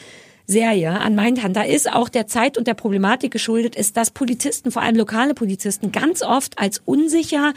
[0.47, 4.81] Serie an Mindhunter ist auch der Zeit und der Problematik geschuldet, ist, dass Polizisten, vor
[4.81, 7.53] allem lokale Polizisten, ganz oft als unsicher,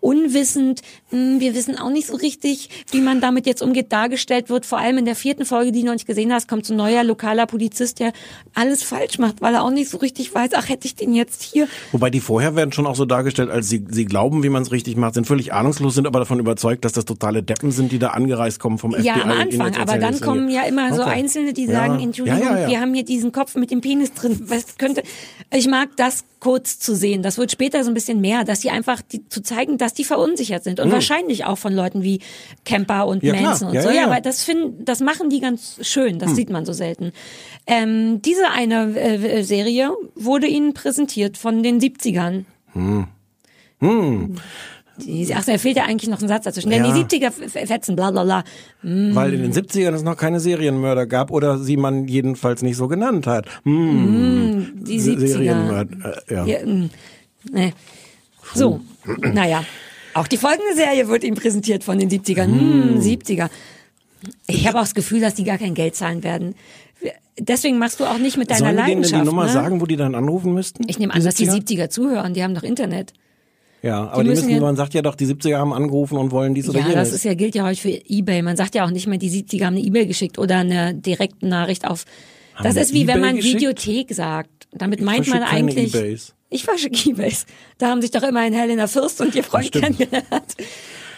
[0.00, 4.66] unwissend, mh, wir wissen auch nicht so richtig, wie man damit jetzt umgeht, dargestellt wird.
[4.66, 6.76] Vor allem in der vierten Folge, die du noch nicht gesehen hast, kommt so ein
[6.76, 8.12] neuer lokaler Polizist, der
[8.54, 11.42] alles falsch macht, weil er auch nicht so richtig weiß, ach, hätte ich den jetzt
[11.42, 11.68] hier.
[11.92, 14.72] Wobei die vorher werden schon auch so dargestellt, als sie, sie glauben, wie man es
[14.72, 17.98] richtig macht, sind völlig ahnungslos, sind aber davon überzeugt, dass das totale Deppen sind, die
[17.98, 19.04] da angereist kommen vom FBI.
[19.06, 21.10] Ja, am Anfang, aber dann kommen ja immer so Okay.
[21.10, 21.72] Einzelne, die Ja.
[21.72, 22.68] sagen, Entschuldigung, Ja, ja, ja.
[22.68, 24.38] wir haben hier diesen Kopf mit dem Penis drin.
[24.46, 25.02] Was könnte,
[25.52, 27.22] ich mag das kurz zu sehen.
[27.22, 30.04] Das wird später so ein bisschen mehr, dass die einfach die, zu zeigen, dass die
[30.04, 32.20] verunsichert sind und wahrscheinlich auch von Leuten wie
[32.64, 33.28] Kemper und Mhm.
[33.34, 33.40] Ja.
[33.40, 33.88] Manson und Ja, so.
[33.90, 36.18] ja, Ja, aber das finden, das machen die ganz schön.
[36.18, 37.12] Das sieht man so selten.
[37.66, 42.44] Ähm, diese eine äh, Serie wurde ihnen präsentiert von den 70ern.
[42.72, 43.06] Hm.
[45.02, 46.68] Die, ach, da fehlt ja eigentlich noch ein Satz dazwischen.
[46.70, 46.92] Denn Ja.
[46.92, 48.44] die 70er f- fetzen, bla bla bla.
[48.82, 52.86] Weil in den 70ern es noch keine Serienmörder gab oder sie man jedenfalls nicht so
[52.86, 53.46] genannt hat.
[53.64, 54.72] Hm.
[54.84, 55.26] Die Se- 70er.
[55.26, 56.44] Serienmörder, äh, ja.
[56.44, 56.90] Ja, mm,
[57.50, 57.72] nee.
[58.54, 58.80] So,
[59.18, 59.64] naja.
[60.14, 62.46] Auch die folgende Serie wird ihm präsentiert von den 70ern.
[62.46, 63.48] Hm, 70er.
[64.46, 66.54] Ich habe auch das Gefühl, dass die gar kein Geld zahlen werden.
[67.38, 69.22] Deswegen machst du auch nicht mit deiner Sollen Leidenschaft.
[69.22, 69.52] die Nummer ne?
[69.52, 70.84] sagen, wo die dann anrufen müssten?
[70.88, 71.86] Ich nehme an, dass die 70er?
[71.86, 72.34] 70er zuhören.
[72.34, 73.14] Die haben doch Internet.
[73.82, 76.32] Ja, aber die, müssen müssen, ja- man sagt ja doch, die 70er haben angerufen und
[76.32, 77.08] wollen dies oder Ja, jenes.
[77.08, 78.42] das ist ja, gilt ja heute für Ebay.
[78.42, 81.46] Man sagt ja auch nicht mehr, die 70er haben eine E-Mail geschickt oder eine direkte
[81.46, 82.04] Nachricht auf.
[82.62, 83.54] das eine ist wie wenn eBay man geschickt?
[83.56, 84.68] Videothek sagt.
[84.72, 85.94] Damit meint man eigentlich.
[85.94, 86.34] Ebays.
[86.50, 87.46] Ich verschicke Ebays.
[87.78, 90.56] Da haben sich doch immerhin Helena Fürst und ihr Freund kennengelernt.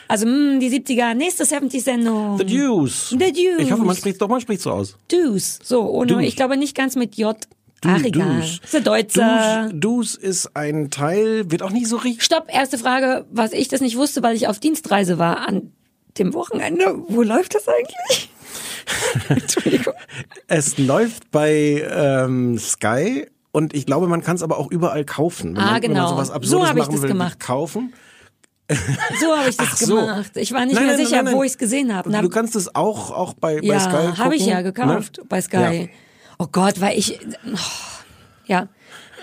[0.07, 2.37] Also, mh, die 70er, nächste 70-Sendung.
[2.39, 3.09] The Deuce.
[3.11, 3.61] The Deuce.
[3.61, 4.97] Ich hoffe, man spricht doch, man spricht so aus.
[5.09, 5.59] Deuce.
[5.63, 6.25] So, ohne, Deuce.
[6.27, 7.37] ich glaube nicht ganz mit J.
[7.85, 8.41] Ach, egal.
[8.41, 9.21] Das ist der Deutsche.
[9.21, 12.23] Deuce, Deuce ist ein Teil, wird auch nicht so richtig.
[12.23, 15.73] Stopp, erste Frage, was ich das nicht wusste, weil ich auf Dienstreise war an
[16.19, 17.03] dem Wochenende.
[17.09, 18.29] Wo läuft das eigentlich?
[19.29, 19.95] Entschuldigung.
[20.47, 25.55] Es läuft bei ähm, Sky und ich glaube, man kann es aber auch überall kaufen.
[25.57, 26.09] Wenn Ah, man, Wenn man genau.
[26.11, 27.41] sowas So Absurdes hab ich machen das will, gemacht.
[27.41, 27.93] kaufen.
[29.21, 29.97] So habe ich das Ach so.
[29.97, 30.31] gemacht.
[30.37, 32.11] Ich war nicht Nein, mehr nein, sicher, nein, wo ich es gesehen habe.
[32.11, 35.25] Du kannst es auch, auch bei, bei Sky ja, habe ich ja gekauft ne?
[35.29, 35.57] bei Sky.
[35.57, 35.89] Ja.
[36.39, 37.59] Oh Gott, weil ich, oh,
[38.47, 38.69] ja,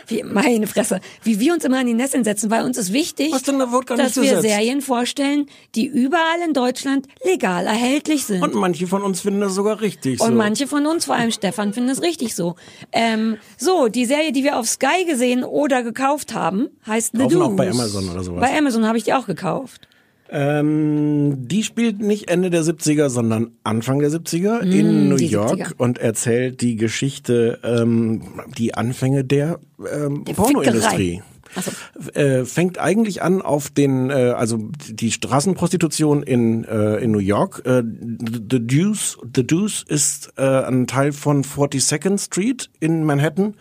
[0.09, 3.31] wie, meine Fresse, wie wir uns immer an die Nesseln setzen, weil uns ist wichtig,
[3.31, 4.53] Was denn, da wird gar dass nicht wir gesetzt.
[4.53, 5.45] Serien vorstellen,
[5.75, 8.41] die überall in Deutschland legal erhältlich sind.
[8.41, 10.33] Und manche von uns finden das sogar richtig Und so.
[10.35, 12.55] manche von uns, vor allem Stefan, finden es richtig so.
[12.91, 17.41] Ähm, so, die Serie, die wir auf Sky gesehen oder gekauft haben, heißt The Kaufen
[17.41, 18.41] auch bei Amazon oder sowas.
[18.41, 19.87] Bei Amazon habe ich die auch gekauft.
[20.31, 25.25] Ähm, die spielt nicht Ende der 70er, sondern Anfang der 70er in New Mm, die
[25.27, 25.73] York 70er.
[25.77, 28.21] und erzählt die Geschichte, ähm,
[28.57, 29.59] die Anfänge der,
[29.91, 31.21] ähm, Pornoindustrie.
[31.55, 32.11] Ach so.
[32.11, 37.63] Äh, fängt eigentlich an auf den, äh, also die Straßenprostitution in, äh, in New York.
[37.65, 43.55] Äh, The Deuce, The Deuce ist äh, ein Teil von 42nd Street in Manhattan,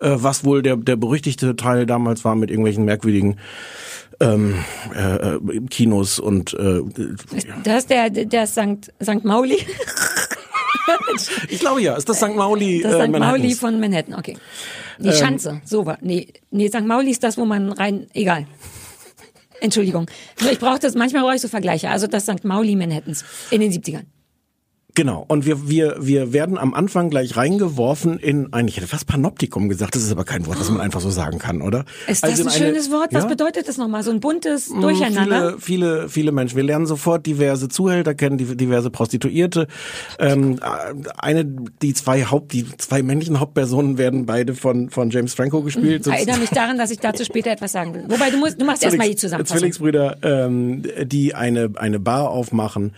[0.00, 3.36] äh, was wohl der, der berüchtigte Teil damals war mit irgendwelchen merkwürdigen
[4.20, 6.80] ähm, äh, äh, Kinos und äh,
[7.64, 8.92] Das ist der, der St.
[9.02, 9.24] St.
[9.24, 9.58] Mauli.
[11.48, 12.34] ich glaube ja, ist das St.
[12.34, 13.10] Mauli Das äh, St.
[13.10, 13.58] Mauli Manhattans.
[13.58, 14.36] von Manhattan, okay.
[14.98, 15.98] Ähm, Die Schanze, so war.
[16.00, 16.86] Nee, nee, St.
[16.86, 18.46] Mauli ist das, wo man rein, egal.
[19.60, 20.06] Entschuldigung.
[20.40, 21.90] Nur Ich brauche das, manchmal brauche ich so Vergleiche.
[21.90, 22.44] Also das St.
[22.44, 24.04] Mauli Manhattans in den 70ern.
[24.98, 25.24] Genau.
[25.28, 29.68] Und wir, wir, wir werden am Anfang gleich reingeworfen in ein, ich hätte fast Panoptikum
[29.68, 31.84] gesagt, das ist aber kein Wort, das man einfach so sagen kann, oder?
[32.08, 33.14] Ist das Also in ein eine- schönes Wort?
[33.14, 33.28] Was ja?
[33.28, 34.02] bedeutet das nochmal?
[34.02, 35.50] So ein buntes Durcheinander?
[35.52, 36.56] Viele, viele, viele Menschen.
[36.56, 39.68] Wir lernen sofort diverse Zuhälter kennen, diverse Prostituierte.
[40.18, 40.58] Ähm,
[41.16, 46.08] eine, die zwei Haupt, die zwei männlichen Hauptpersonen werden beide von von James Franco gespielt.
[46.08, 48.04] Ich erinnere mich daran, dass ich dazu später etwas sagen will.
[48.08, 49.58] Wobei, du musst, du machst erstmal die Zusammenfassung.
[49.58, 52.94] Zwillingsbrüder, ähm, die eine eine Bar aufmachen.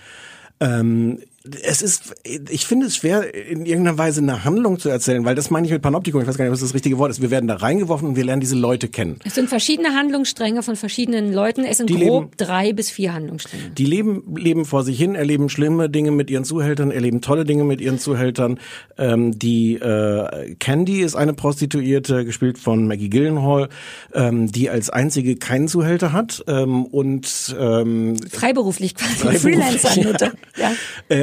[0.61, 1.19] Ähm,
[1.63, 5.49] es ist, ich finde es schwer, in irgendeiner Weise eine Handlung zu erzählen, weil das
[5.49, 7.23] meine ich mit Panoptikum, ich weiß gar nicht, was das richtige Wort ist.
[7.23, 9.19] Wir werden da reingeworfen und wir lernen diese Leute kennen.
[9.25, 11.65] Es sind verschiedene Handlungsstränge von verschiedenen Leuten.
[11.65, 13.71] Es sind Die grob leben- drei bis vier Handlungsstränge.
[13.71, 17.65] Die leben, leben vor sich hin, erleben schlimme Dinge mit ihren Zuhältern, erleben tolle Dinge
[17.65, 18.59] mit ihren Zuhältern.
[18.99, 23.71] Ähm, die äh, Candy ist eine Prostituierte, gespielt von Maggie Gyllenhaal,
[24.13, 29.15] ähm, die als einzige keinen Zuhälter hat ähm, und ähm, Freiberuflich quasi.
[29.15, 30.33] Freiberuflich, Freelancer-Nutte.
[30.59, 30.73] Ja.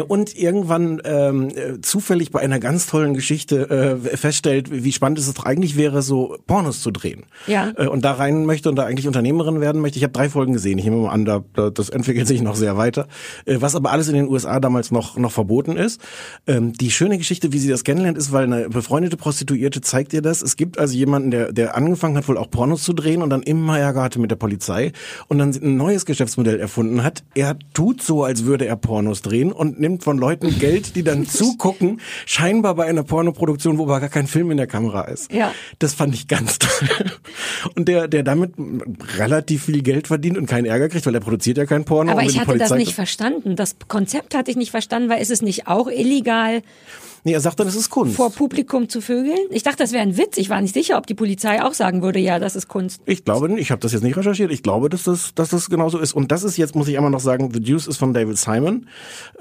[0.07, 5.33] Und irgendwann ähm, äh, zufällig bei einer ganz tollen Geschichte äh, feststellt, wie spannend es
[5.33, 7.25] doch eigentlich wäre, so Pornos zu drehen.
[7.47, 7.71] Ja.
[7.77, 9.97] Äh, und da rein möchte und da eigentlich Unternehmerin werden möchte.
[9.97, 10.77] Ich habe drei Folgen gesehen.
[10.77, 13.07] Ich nehme mal an, da, da, das entwickelt sich noch sehr weiter.
[13.45, 16.01] Äh, was aber alles in den USA damals noch noch verboten ist.
[16.45, 20.21] Ähm, die schöne Geschichte, wie sie das kennenlernt, ist, weil eine befreundete Prostituierte zeigt ihr
[20.21, 20.41] das.
[20.41, 23.41] Es gibt also jemanden, der der angefangen hat, wohl auch Pornos zu drehen und dann
[23.41, 24.91] immer Ärger hatte mit der Polizei
[25.27, 27.23] und dann ein neues Geschäftsmodell erfunden hat.
[27.35, 31.03] Er tut so, als würde er Pornos drehen und nimmt nimmt von Leuten Geld, die
[31.03, 35.31] dann zugucken, scheinbar bei einer Pornoproduktion, wo aber gar kein Film in der Kamera ist.
[35.31, 35.53] Ja.
[35.79, 36.89] Das fand ich ganz toll.
[37.75, 38.53] Und der, der damit
[39.17, 42.11] relativ viel Geld verdient und keinen Ärger kriegt, weil er produziert ja kein Porno.
[42.11, 43.55] Aber ich hatte das nicht verstanden.
[43.55, 46.61] Das Konzept hatte ich nicht verstanden, weil ist es nicht auch illegal,
[47.27, 48.15] Nee, er sagt dann, es ist Kunst.
[48.15, 49.37] vor Publikum zu vögeln?
[49.49, 50.37] Ich dachte, das wäre ein Witz.
[50.37, 53.01] Ich war nicht sicher, ob die Polizei auch sagen würde, ja, das ist Kunst.
[53.05, 54.49] Ich glaube, ich habe das jetzt nicht recherchiert.
[54.49, 56.13] Ich glaube, dass das, dass das genauso ist.
[56.13, 58.87] Und das ist jetzt, muss ich einmal noch sagen, The Deuce ist von David Simon,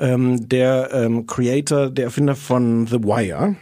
[0.01, 3.55] ähm, der ähm, Creator, der Erfinder von The Wire.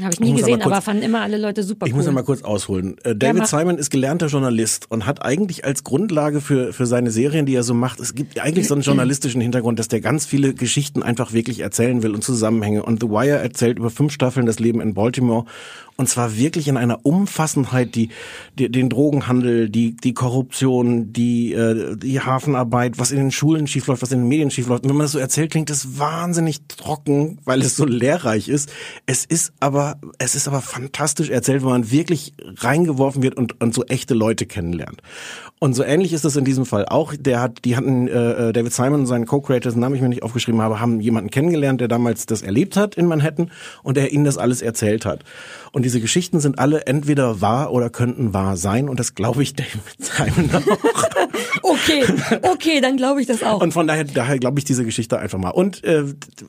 [0.00, 1.92] Habe ich Ich nie muss gesehen, aber kurz- aber fanden immer alle Leute super Ich
[1.92, 1.96] cool.
[1.98, 2.96] muss ja mal kurz ausholen.
[3.04, 3.46] Äh, David mach.
[3.46, 7.62] Simon ist gelernter Journalist und hat eigentlich als Grundlage für, für seine Serien, die er
[7.62, 11.32] so macht, es gibt eigentlich so einen journalistischen Hintergrund, dass der ganz viele Geschichten einfach
[11.32, 12.82] wirklich erzählen will und Zusammenhänge.
[12.82, 15.44] Und The Wire erzählt über fünf Staffeln das Leben in Baltimore
[15.96, 18.10] und zwar wirklich in einer Umfassendheit, die,
[18.56, 24.02] die den Drogenhandel, die, die Korruption, die, äh, die Hafenarbeit, was in den Schulen schiefläuft,
[24.02, 24.84] was in den Medien schiefläuft.
[24.84, 28.70] Und wenn man das so erzählt, klingt das wahnsinnig trocken, weil es so lehrreich ist.
[29.06, 29.87] Es ist aber,
[30.18, 34.46] es ist aber fantastisch erzählt, weil man wirklich reingeworfen wird und, und so echte Leute
[34.46, 35.02] kennenlernt.
[35.60, 37.14] Und so ähnlich ist das in diesem Fall auch.
[37.18, 40.22] Der hat, die hatten äh, David Simon und seinen Co-Creator, dessen Namen ich mir nicht
[40.22, 43.50] aufgeschrieben habe, haben jemanden kennengelernt, der damals das erlebt hat in Manhattan
[43.82, 45.24] und der ihnen das alles erzählt hat.
[45.72, 49.54] Und diese Geschichten sind alle entweder wahr oder könnten wahr sein und das glaube ich
[49.56, 51.04] David Simon auch.
[51.62, 52.04] Okay,
[52.42, 53.60] okay, dann glaube ich das auch.
[53.60, 55.50] Und von daher, daher glaube ich diese Geschichte einfach mal.
[55.50, 56.04] Und äh,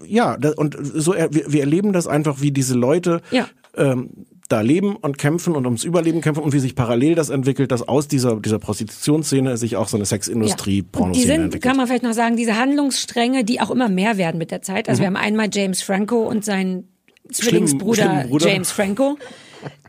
[0.06, 3.48] ja, da, und so wir, wir erleben das einfach, wie diese Leute Ja.
[3.76, 7.72] ähm, da leben und kämpfen und ums Überleben kämpfen und wie sich parallel das entwickelt,
[7.72, 11.64] dass aus dieser dieser Prostitutionsszene sich auch so eine Sexindustrie, die Pornoszene sind, entwickelt.
[11.64, 14.88] kann man vielleicht noch sagen, diese Handlungsstränge, die auch immer mehr werden mit der Zeit.
[14.88, 14.90] Mhm.
[14.90, 16.88] Also wir haben einmal James Franco und seinen
[17.32, 18.50] Zwillingsbruder Bruder.
[18.50, 19.20] James Franco,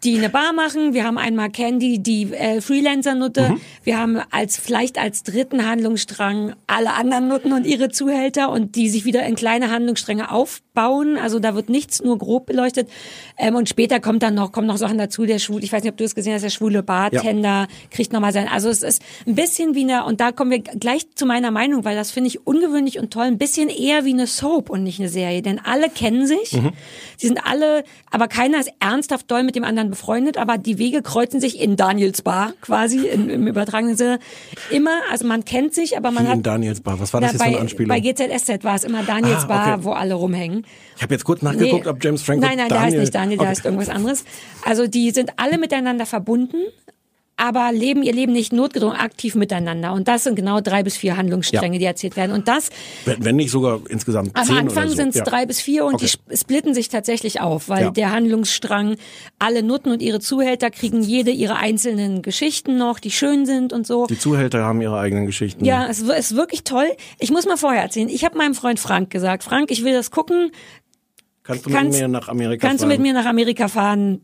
[0.05, 0.95] die eine Bar machen.
[0.95, 3.51] Wir haben einmal Candy, die äh, Freelancer-Nutte.
[3.51, 3.61] Mhm.
[3.85, 8.89] Wir haben als vielleicht als dritten Handlungsstrang alle anderen Nutten und ihre Zuhälter und die
[8.89, 11.19] sich wieder in kleine Handlungsstränge aufbauen.
[11.19, 12.89] Also da wird nichts nur grob beleuchtet.
[13.37, 15.27] Ähm, und später kommt dann noch kommen noch Sachen dazu.
[15.27, 18.33] Der schwul, ich weiß nicht, ob du es gesehen hast, der schwule Bartender kriegt nochmal
[18.33, 18.49] sein.
[18.49, 21.85] Also es ist ein bisschen wie eine und da kommen wir gleich zu meiner Meinung,
[21.85, 23.25] weil das finde ich ungewöhnlich und toll.
[23.25, 26.55] Ein bisschen eher wie eine Soap und nicht eine Serie, denn alle kennen sich.
[26.55, 26.73] Mhm.
[27.19, 31.03] Sie sind alle, aber keiner ist ernsthaft doll mit dem anderen befreundet, aber die Wege
[31.03, 34.19] kreuzen sich in Daniels Bar quasi im, im übertragenen Sinne
[34.71, 35.01] immer.
[35.11, 36.99] Also man kennt sich, aber man Wie hat in Daniels Bar.
[37.01, 37.89] Was war das na, jetzt für eine Anspielung?
[37.89, 39.85] bei GZSZ war es immer Daniels Ah, Bar, okay.
[39.85, 40.65] wo alle rumhängen.
[40.97, 43.37] ich habe jetzt kurz nachgeguckt, ob James Franco Nein, nein, der Daniel, heißt nicht Daniel,
[43.39, 43.51] der Okay.
[43.51, 44.25] heißt irgendwas anderes.
[44.65, 46.57] Also die sind alle miteinander verbunden,
[47.41, 49.93] aber leben ihr Leben nicht notgedrungen aktiv miteinander.
[49.95, 51.79] Und das sind genau drei bis vier Handlungsstränge, Ja.
[51.79, 52.33] die erzählt werden.
[52.33, 52.69] Und das
[53.07, 54.97] Wenn, wenn nicht sogar insgesamt am zehn Anfang oder so.
[54.97, 55.25] sind es Ja.
[55.25, 56.05] drei bis vier und Okay.
[56.05, 57.91] die sp- splitten sich tatsächlich auf, weil Ja.
[57.91, 58.97] der Handlungsstrang,
[59.39, 63.87] alle Nutten und ihre Zuhälter kriegen jede ihre einzelnen Geschichten noch, die schön sind und
[63.87, 64.07] so.
[64.07, 65.65] Die Zuhälter haben ihre eigenen Geschichten.
[65.65, 66.89] Ja, es ist wirklich toll.
[67.19, 68.09] Ich muss mal vorher erzählen.
[68.11, 70.51] Ich habe meinem Freund Frank gesagt, Frank, ich will das gucken.
[71.43, 72.91] Kannst du mit Kannst- mir nach Amerika Kannst fahren?
[72.91, 74.21] du mit mir nach Amerika fahren?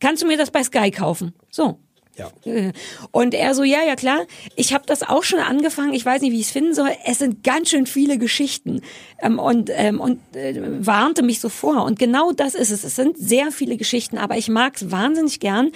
[0.00, 1.32] Kannst du mir das bei Sky kaufen?
[1.50, 1.78] So.
[2.18, 2.30] Ja.
[3.10, 4.26] Und er so, ja, ja klar,
[4.56, 6.90] ich habe das auch schon angefangen, ich weiß nicht, wie ich es finden soll.
[7.04, 8.82] Es sind ganz schön viele Geschichten
[9.20, 11.84] ähm, und, ähm, und äh, warnte mich so vor.
[11.84, 12.84] Und genau das ist es.
[12.84, 15.70] Es sind sehr viele Geschichten, aber ich mag es wahnsinnig gern,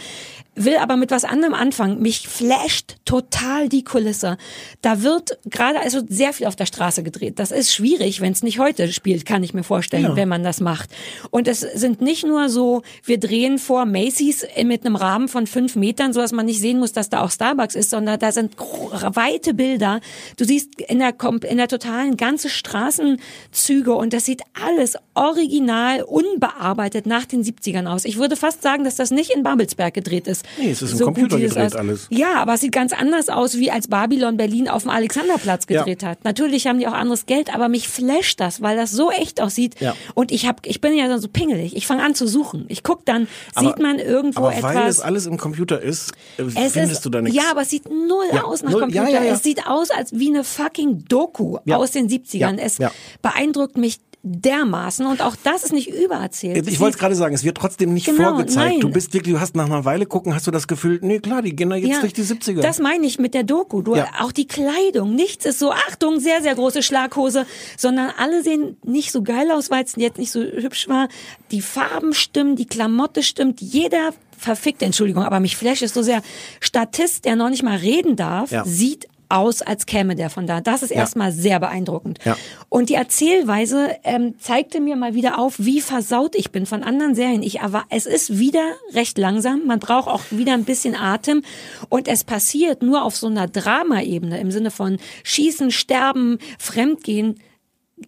[0.54, 2.00] will aber mit was anderem anfangen.
[2.02, 4.36] Mich flasht total die Kulisse.
[4.82, 7.38] Da wird gerade, wird sehr viel auf der Straße gedreht.
[7.38, 10.16] Das ist schwierig, wenn es nicht heute spielt, kann ich mir vorstellen, Ja.
[10.16, 10.90] wenn man das macht.
[11.30, 15.74] Und es sind nicht nur so, wir drehen vor Macy's mit einem Rahmen von fünf
[15.76, 18.56] Metern, so dass man nicht sehen muss, dass da auch Starbucks ist, sondern da sind
[18.58, 20.00] weite Bilder.
[20.36, 21.14] Du siehst in der,
[21.48, 28.04] in der totalen ganze Straßenzüge und das sieht alles original, unbearbeitet nach den 70ern aus.
[28.04, 30.41] Ich würde fast sagen, dass das nicht in Babelsberg gedreht ist.
[30.58, 32.06] Nee, es ist im So Computer wie es gedreht alles.
[32.10, 35.80] Ja, aber es sieht ganz anders aus, wie als Babylon Berlin auf dem Alexanderplatz Ja.
[35.80, 36.24] gedreht hat.
[36.24, 39.80] Natürlich haben die auch anderes Geld, aber mich flasht das, weil das so echt aussieht.
[39.80, 39.94] Ja.
[40.14, 41.76] Und ich hab, ich bin ja so pingelig.
[41.76, 42.64] Ich fange an zu suchen.
[42.68, 43.28] Ich guck dann,
[43.58, 44.88] sieht man irgendwo aber weil etwas.
[44.96, 47.36] es alles im Computer ist, äh, Es findest ist, du da nichts.
[47.36, 49.08] Ja, aber es sieht null Ja, aus nach null, Computer.
[49.08, 49.34] ja, ja, ja.
[49.34, 51.76] Es sieht aus als wie eine fucking Doku Ja.
[51.76, 52.58] aus den 70ern.
[52.58, 52.90] Ja, Es ja.
[53.22, 56.66] beeindruckt mich dermaßen und auch das ist nicht übererzählt.
[56.68, 58.70] Ich wollte es gerade sagen, es wird trotzdem nicht Genau, vorgezeigt.
[58.70, 58.80] nein.
[58.80, 61.42] Du bist wirklich, du hast nach einer Weile gucken, hast du das Gefühl, nee, klar,
[61.42, 62.60] die gehen da jetzt Ja, durch die 70er.
[62.60, 63.82] Das meine ich mit der Doku.
[63.82, 64.08] Du, Ja.
[64.20, 65.14] Auch die Kleidung.
[65.16, 69.70] Nichts ist so, Achtung, sehr, sehr große Schlaghose, sondern alle sehen nicht so geil aus,
[69.70, 71.08] weil es jetzt nicht so hübsch war.
[71.50, 76.22] Die Farben stimmen, die Klamotte stimmt, jeder verfickt, Entschuldigung, aber mich flasht es so sehr.
[76.60, 78.64] Statist, der noch nicht mal reden darf, Ja.
[78.64, 80.60] sieht aus, als käme der von da.
[80.60, 80.96] Das ist Ja.
[80.98, 82.18] erstmal sehr beeindruckend.
[82.24, 82.36] Ja.
[82.68, 87.14] Und die Erzählweise ähm, zeigte mir mal wieder auf, wie versaut ich bin von anderen
[87.14, 87.42] Serien.
[87.42, 88.64] Ich aber es ist wieder
[88.94, 89.66] recht langsam.
[89.66, 91.42] Man braucht auch wieder ein bisschen Atem
[91.88, 97.40] und es passiert nur auf so einer Dramaebene im Sinne von Schießen, Sterben, Fremdgehen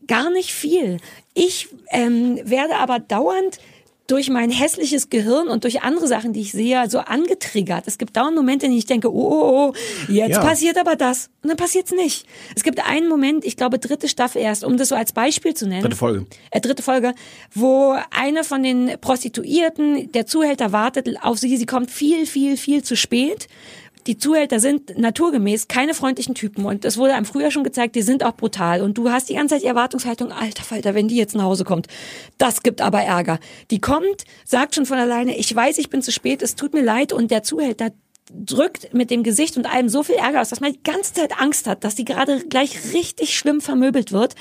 [0.06, 0.98] gar nicht viel.
[1.34, 3.58] Ich ähm, werde aber dauernd
[4.06, 7.84] durch mein hässliches Gehirn und durch andere Sachen, die ich sehe, so angetriggert.
[7.86, 10.40] Es gibt dauernd Momente, in denen ich denke, oh, oh, oh jetzt Ja.
[10.40, 11.30] passiert aber das.
[11.42, 12.26] Und dann passiert's nicht.
[12.54, 15.66] Es gibt einen Moment, ich glaube dritte Staffel erst, um das so als Beispiel zu
[15.66, 15.82] nennen.
[15.82, 16.26] Dritte Folge.
[16.50, 17.14] Äh, dritte Folge,
[17.54, 22.82] wo eine von den Prostituierten, der Zuhälter wartet auf sie, sie kommt viel, viel, viel
[22.82, 23.48] zu spät.
[24.06, 28.02] Die Zuhälter sind naturgemäß keine freundlichen Typen und es wurde einem früher schon gezeigt, die
[28.02, 31.16] sind auch brutal und du hast die ganze Zeit die Erwartungshaltung, alter Falter, wenn die
[31.16, 31.88] jetzt nach Hause kommt,
[32.36, 33.38] das gibt aber Ärger.
[33.70, 36.82] Die kommt, sagt schon von alleine, ich weiß, ich bin zu spät, es tut mir
[36.82, 37.92] leid und der Zuhälter
[38.32, 41.40] drückt mit dem Gesicht und allem so viel Ärger aus, dass man die ganze Zeit
[41.40, 44.34] Angst hat, dass sie gerade gleich richtig schlimm vermöbelt wird.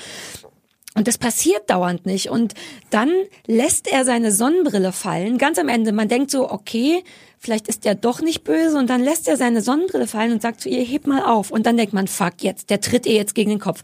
[0.96, 2.30] Und das passiert dauernd nicht.
[2.30, 2.54] Und
[2.90, 3.10] dann
[3.46, 5.38] lässt er seine Sonnenbrille fallen.
[5.38, 7.02] Ganz am Ende, man denkt so, okay,
[7.44, 8.78] vielleicht ist der doch nicht böse.
[8.78, 11.50] Und dann lässt er seine Sonnenbrille fallen und sagt zu ihr, heb mal auf.
[11.50, 13.82] Und dann denkt man, fuck, jetzt, der tritt ihr jetzt gegen den Kopf.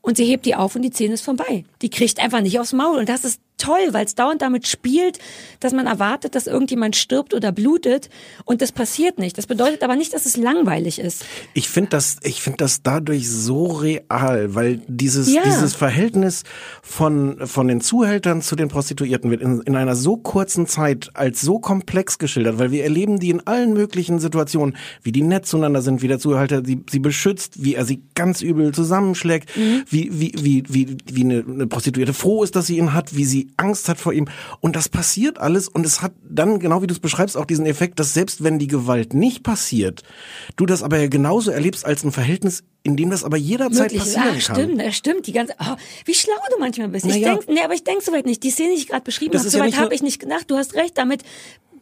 [0.00, 1.64] Und sie hebt die auf und die Szene ist vorbei.
[1.82, 2.98] Die kriegt einfach nicht aufs Maul.
[2.98, 5.18] Und das ist toll, weil es dauernd damit spielt,
[5.60, 8.08] dass man erwartet, dass irgendjemand stirbt oder blutet.
[8.44, 9.36] Und das passiert nicht.
[9.38, 11.24] Das bedeutet aber nicht, dass es langweilig ist.
[11.54, 15.42] Ich finde das, ich finde das dadurch so real, weil dieses, Ja.
[15.44, 16.42] dieses Verhältnis
[16.82, 21.40] von, von den Zuhältern zu den Prostituierten wird in, in einer so kurzen Zeit als
[21.40, 25.82] so komplex geschildert, weil wir erleben die in allen möglichen Situationen, wie die nett zueinander
[25.82, 30.32] sind, wie der Zuhälter sie, sie beschützt, wie er sie ganz übel zusammenschlägt, wie, wie,
[30.40, 33.88] wie, wie, wie eine, eine Prostituierte froh ist, dass sie ihn hat, wie sie Angst
[33.88, 34.28] hat vor ihm.
[34.60, 37.66] Und das passiert alles und es hat dann, genau wie du es beschreibst, auch diesen
[37.66, 40.02] Effekt, dass selbst wenn die Gewalt nicht passiert,
[40.56, 43.98] du das aber ja genauso erlebst als ein Verhältnis, in dem das aber jederzeit Möglich
[44.00, 44.56] passieren Ach, kann.
[44.56, 45.26] stimmt, das stimmt.
[45.26, 47.04] Die ganze, oh, wie schlau du manchmal bist.
[47.06, 47.34] Ich Naja.
[47.34, 48.42] denk, nee, aber ich denk soweit nicht.
[48.42, 50.50] Die Szene, die ich gerade beschrieben habe, ja soweit nicht habe ich nicht gedacht.
[50.50, 51.22] Du hast recht, damit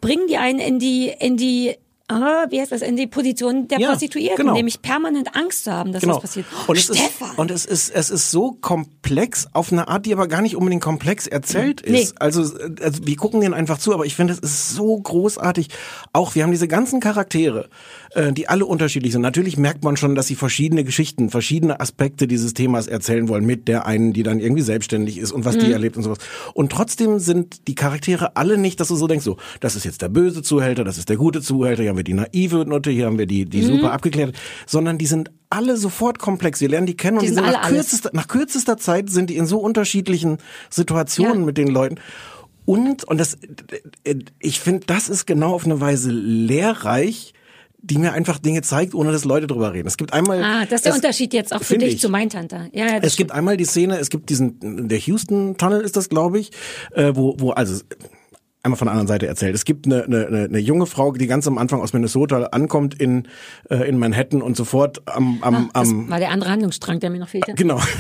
[0.01, 1.77] bringen die einen in die, in die,
[2.09, 4.55] ah, wie heißt das, in die Position der Ja, Prostituierten, genau.
[4.55, 6.15] nämlich permanent Angst zu haben, dass Genau.
[6.17, 6.47] was passiert.
[6.67, 7.31] Und es, ist, Stefan!
[7.37, 10.83] und es ist es ist so komplex auf eine Art, die aber gar nicht unbedingt
[10.83, 12.01] komplex erzählt Nee.
[12.03, 12.21] ist.
[12.21, 15.69] Also, also wir gucken denen einfach zu, aber ich finde es ist so großartig.
[16.13, 17.69] Auch wir haben diese ganzen Charaktere,
[18.19, 19.23] äh, die alle unterschiedlich sind.
[19.23, 23.69] Natürlich merkt man schon, dass sie verschiedene Geschichten, verschiedene Aspekte dieses Themas erzählen wollen mit
[23.69, 25.61] der einen, die dann irgendwie selbstständig ist und was Mhm.
[25.61, 26.19] die erlebt und sowas.
[26.55, 30.03] Und trotzdem sind die Charaktere alle nicht, dass du so denkst, so, das ist jetzt
[30.03, 33.07] der böse Zuhälter, das ist der gute Zuhälter, hier haben wir die naive Nutte, hier
[33.07, 33.51] haben wir die, Mhm.
[33.51, 34.33] die super abgeklärte,
[34.67, 36.61] sondern die sind alle sofort komplex.
[36.61, 39.31] Wir lernen die kennen und Die die sind sind nach kürzester, nach kürzester Zeit sind
[39.31, 40.39] die in so unterschiedlichen
[40.71, 41.47] Situationen Ja.
[41.47, 41.97] mit den Leuten.
[42.67, 43.39] Und, und das,
[44.41, 47.33] ich finde, das ist genau auf eine Weise lehrreich,
[47.81, 49.87] die mir einfach Dinge zeigt, ohne dass Leute drüber reden.
[49.87, 50.43] Es gibt einmal.
[50.43, 52.01] Ah, das ist der es- Unterschied jetzt auch für dich ich.
[52.01, 52.67] zu Mindhunter.
[52.73, 55.97] Ja, ja, das Es gibt einmal die Szene, es gibt diesen, der Houston Tunnel ist
[55.97, 56.51] das, glaube ich,
[56.93, 57.81] äh, wo, wo, also,
[58.63, 59.55] einmal von der anderen Seite erzählt.
[59.55, 63.29] Es gibt eine, eine, eine, junge Frau, die ganz am Anfang aus Minnesota ankommt in,
[63.71, 67.21] äh, in Manhattan und sofort am, am, das am, war der andere Handlungsstrang, der mir
[67.21, 67.55] noch fehlte.
[67.55, 67.81] Genau.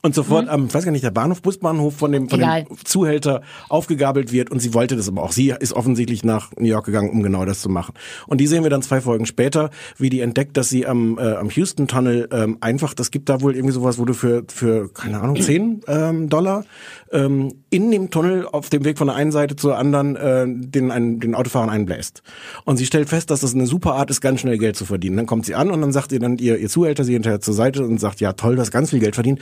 [0.00, 2.44] Und sofort am, ich weiß gar nicht, der Bahnhof, Busbahnhof von dem, von Mhm.
[2.44, 2.64] Egal.
[2.64, 5.32] dem Zuhälter aufgegabelt wird und sie wollte das aber auch.
[5.32, 7.94] Sie ist offensichtlich nach New York gegangen, um genau das zu machen.
[8.26, 11.34] Und die sehen wir dann zwei Folgen später, wie die entdeckt, dass sie am, äh,
[11.34, 14.92] am Houston Tunnel ähm, einfach, das gibt da wohl irgendwie sowas, wo du für, für
[14.92, 16.64] keine Ahnung, 10 ähm, Dollar
[17.12, 20.90] ähm, in dem Tunnel auf dem Weg von der einen Seite zur anderen äh, den,
[20.90, 22.22] einen, den Autofahrern einbläst.
[22.64, 25.16] Und sie stellt fest, dass das eine super Art ist, ganz schnell Geld zu verdienen.
[25.16, 27.54] Dann kommt sie an und dann sagt ihr dann ihr, ihr Zuhälter sie hinterher zur
[27.54, 29.40] Seite und sagt, ja toll, du hast ganz viel Geld verdient.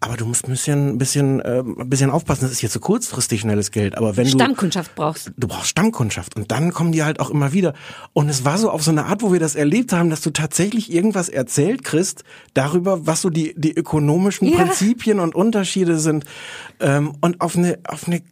[0.00, 2.42] Aber du musst ein bisschen, ein bisschen, äh, ein bisschen aufpassen.
[2.42, 3.96] Das ist jetzt so kurzfristig schnelles Geld.
[3.96, 5.32] Aber wenn du Stammkundschaft brauchst.
[5.36, 7.72] du brauchst Stammkundschaft und dann kommen die halt auch immer wieder.
[8.12, 10.30] Und es war so auf so eine Art, wo wir das erlebt haben, dass du
[10.30, 14.58] tatsächlich irgendwas erzählt kriegst darüber, was so die, die ökonomischen Ja.
[14.58, 16.24] Prinzipien und Unterschiede sind.
[16.78, 18.22] Ähm, und auf eine, auf eine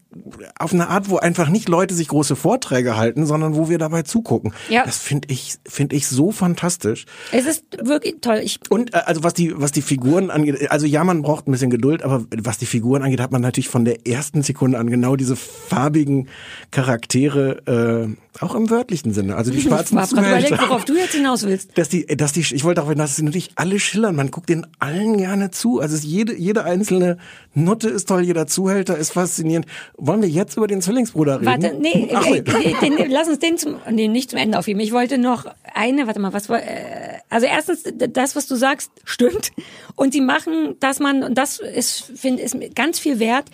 [0.58, 4.02] auf eine Art, wo einfach nicht Leute sich große Vorträge halten, sondern wo wir dabei
[4.02, 4.54] zugucken.
[4.68, 4.84] Ja.
[4.84, 7.06] Das finde ich, finde ich so fantastisch.
[7.32, 8.40] Es ist wirklich toll.
[8.42, 11.50] Ich, Und äh, also was die was die Figuren angeht, also ja, man braucht ein
[11.54, 14.90] bisschen Geduld, aber was die Figuren angeht, hat man natürlich von der ersten Sekunde an
[14.90, 16.28] genau diese farbigen
[16.70, 19.36] Charaktere äh, auch im wörtlichen Sinne.
[19.36, 21.76] Also die ich schwarzen war gerade überlegt, worauf du jetzt hinaus willst.
[21.78, 24.16] Dass die, dass die, ich wollte auch, dass sie natürlich alle schillern.
[24.16, 25.80] Man guckt denen allen gerne zu.
[25.80, 27.18] Also jede, jede einzelne
[27.54, 29.66] Nutte ist toll, jeder Zuhälter ist faszinierend.
[29.96, 31.46] Wollen wir jetzt über den Zwillingsbruder reden?
[31.46, 34.80] Warte, nee, Ach, äh, äh, den, lass uns den zum, nee, nicht zum Ende aufheben.
[34.80, 38.90] Ich wollte noch eine, warte mal, was war, äh, also erstens, das, was du sagst,
[39.04, 39.52] stimmt.
[39.94, 43.44] Und die machen, dass man, und das ist, finde ist ganz viel wert,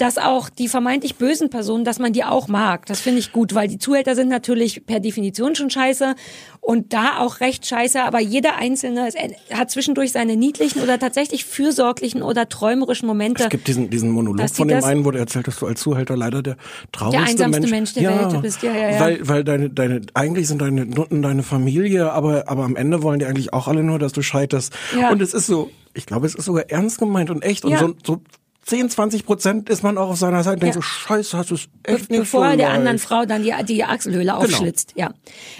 [0.00, 2.86] dass auch die vermeintlich bösen Personen, dass man die auch mag.
[2.86, 6.14] Das finde ich gut, weil die Zuhälter sind natürlich per Definition schon scheiße.
[6.62, 9.16] und da auch recht scheiße, aber jeder Einzelne ist,
[9.50, 13.44] hat zwischendurch seine niedlichen oder tatsächlich fürsorglichen oder träumerischen Momente.
[13.44, 16.16] Es gibt diesen, diesen Monolog von dem einen, wo der erzählt, dass du als Zuhälter
[16.16, 16.56] leider der
[16.92, 18.62] traurigste einsamste Mensch, Mensch der Welt bist.
[18.62, 19.00] Ja, ja, ja.
[19.00, 23.18] Weil, weil deine, deine, eigentlich sind deine Nutten deine Familie, aber, aber am Ende wollen
[23.20, 24.72] die eigentlich auch alle nur, dass du scheiterst.
[24.98, 25.10] Ja.
[25.10, 27.64] Und es ist so, ich glaube, es ist sogar ernst gemeint und echt.
[27.64, 27.78] Und Ja.
[27.80, 28.22] so, so
[28.66, 30.82] 10, 20 Prozent ist man auch auf seiner Seite und denkt Ja.
[30.82, 32.78] so, scheiße, hast du es Be echt nicht bevor so der leicht.
[32.78, 34.38] anderen Frau dann die, die Achselhöhle Genau.
[34.38, 34.92] aufschlitzt.
[34.96, 35.12] Ja.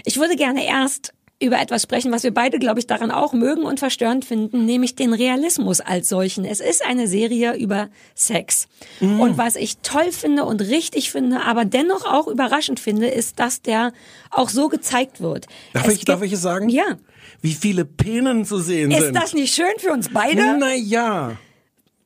[0.04, 3.62] Ich würde gerne erst über etwas sprechen, was wir beide, glaube ich, daran auch mögen
[3.62, 6.44] und verstörend finden, nämlich den Realismus als solchen.
[6.44, 8.68] Es ist eine Serie über Sex.
[9.00, 9.20] Mhm.
[9.20, 13.62] Und was ich toll finde und richtig finde, aber dennoch auch überraschend finde, ist, dass
[13.62, 13.92] der
[14.30, 15.46] auch so gezeigt wird.
[15.72, 16.68] Darf Es ich, darf ich es sagen?
[16.68, 16.98] Ja.
[17.40, 19.14] Wie viele Penen zu sehen Ist sind.
[19.16, 20.58] das nicht schön für uns beide?
[20.58, 21.38] Naja.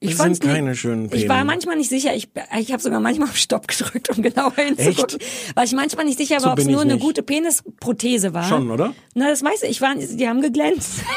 [0.05, 2.15] Ich Das sind keine nicht- schönen Ich war manchmal nicht sicher.
[2.15, 2.29] Ich,
[2.59, 5.19] ich habe sogar manchmal auf Stopp gedrückt, um genauer hinzugucken.
[5.55, 8.45] Weil ich manchmal nicht sicher So war, ob es nur eine gute Penisprothese war.
[8.45, 8.95] Schon, oder?
[9.15, 9.71] Na, das weiß ich.
[9.71, 11.01] ich war, die haben geglänzt.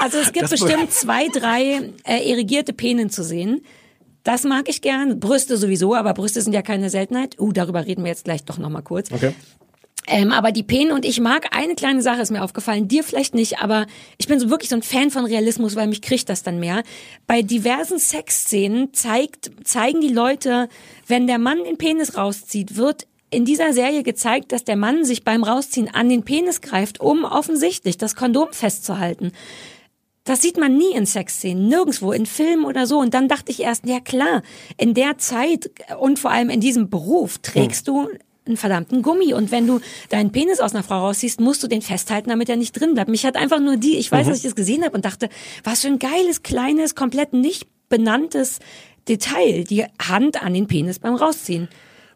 [0.00, 3.62] Also es gibt Das- bestimmt zwei, drei äh, irrigierte Penen zu sehen.
[4.22, 5.18] Das mag ich gern.
[5.18, 7.34] Brüste sowieso, aber Brüste sind ja keine Seltenheit.
[7.40, 9.10] Uh, darüber reden wir jetzt gleich doch nochmal kurz.
[9.10, 9.34] Okay.
[10.10, 13.34] Ähm, aber die Penen und ich mag eine kleine Sache ist mir aufgefallen, dir vielleicht
[13.34, 13.86] nicht, aber
[14.16, 16.82] ich bin so wirklich so ein Fan von Realismus, weil mich kriegt das dann mehr.
[17.26, 20.68] Bei diversen Sexszenen zeigt, zeigen die Leute,
[21.06, 25.24] wenn der Mann den Penis rauszieht, wird in dieser Serie gezeigt, dass der Mann sich
[25.24, 29.32] beim Rausziehen an den Penis greift, um offensichtlich das Kondom festzuhalten.
[30.24, 32.98] Das sieht man nie in Sexszenen, nirgendwo, in Filmen oder so.
[32.98, 34.42] Und dann dachte ich erst, ja klar,
[34.76, 38.08] in der Zeit und vor allem in diesem Beruf trägst du
[38.48, 39.32] einen verdammten Gummi.
[39.34, 42.56] Und wenn du deinen Penis aus einer Frau rausziehst, musst du den festhalten, damit er
[42.56, 43.10] nicht drin bleibt.
[43.10, 45.28] Mich hat einfach nur die, ich weiß, dass ich das gesehen habe und dachte,
[45.64, 48.58] was für ein geiles, kleines, komplett nicht benanntes
[49.08, 51.68] Detail, die Hand an den Penis beim Rausziehen.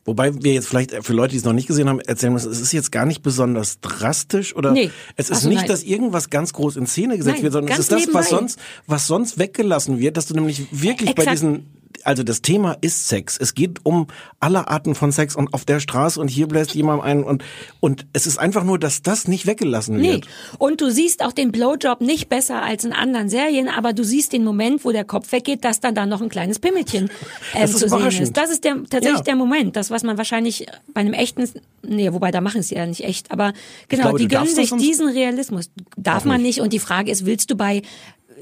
[0.05, 2.61] Wobei wir jetzt vielleicht für Leute, die es noch nicht gesehen haben, erzählen müssen, es
[2.61, 4.91] ist jetzt gar nicht besonders drastisch oder Nee.
[5.17, 5.69] es ist Ach so, nicht, nein.
[5.69, 8.23] dass irgendwas ganz groß in Szene gesetzt Nein, wird, sondern es ist das, was nebenbei.
[8.25, 8.59] sonst,
[8.89, 11.37] was sonst weggelassen wird, dass du nämlich wirklich bei Exakt.
[11.37, 11.67] diesen
[12.05, 13.37] also das Thema ist Sex.
[13.41, 14.07] Es geht um
[14.41, 17.43] alle Arten von Sex und auf der Straße und hier bläst jemand ein und
[17.81, 20.13] und es ist einfach nur, dass das nicht weggelassen Nee.
[20.13, 20.29] wird.
[20.59, 24.33] Und du siehst auch den Blowjob nicht besser als in anderen Serien, aber du siehst
[24.33, 27.11] den Moment, wo der Kopf weggeht, dass dann da noch ein kleines Pimmelchen
[27.63, 28.37] ist zu sehen ist.
[28.37, 29.23] Das ist der, tatsächlich Ja.
[29.23, 29.77] der Moment.
[29.77, 31.49] Das, was man wahrscheinlich bei einem echten,
[31.83, 33.53] nee, wobei da machen sie ja nicht echt, aber
[33.89, 35.71] genau, glaube, die gönnen sich diesen Realismus.
[35.97, 36.61] Darf man nicht.
[36.61, 37.83] Und die Frage ist, willst du bei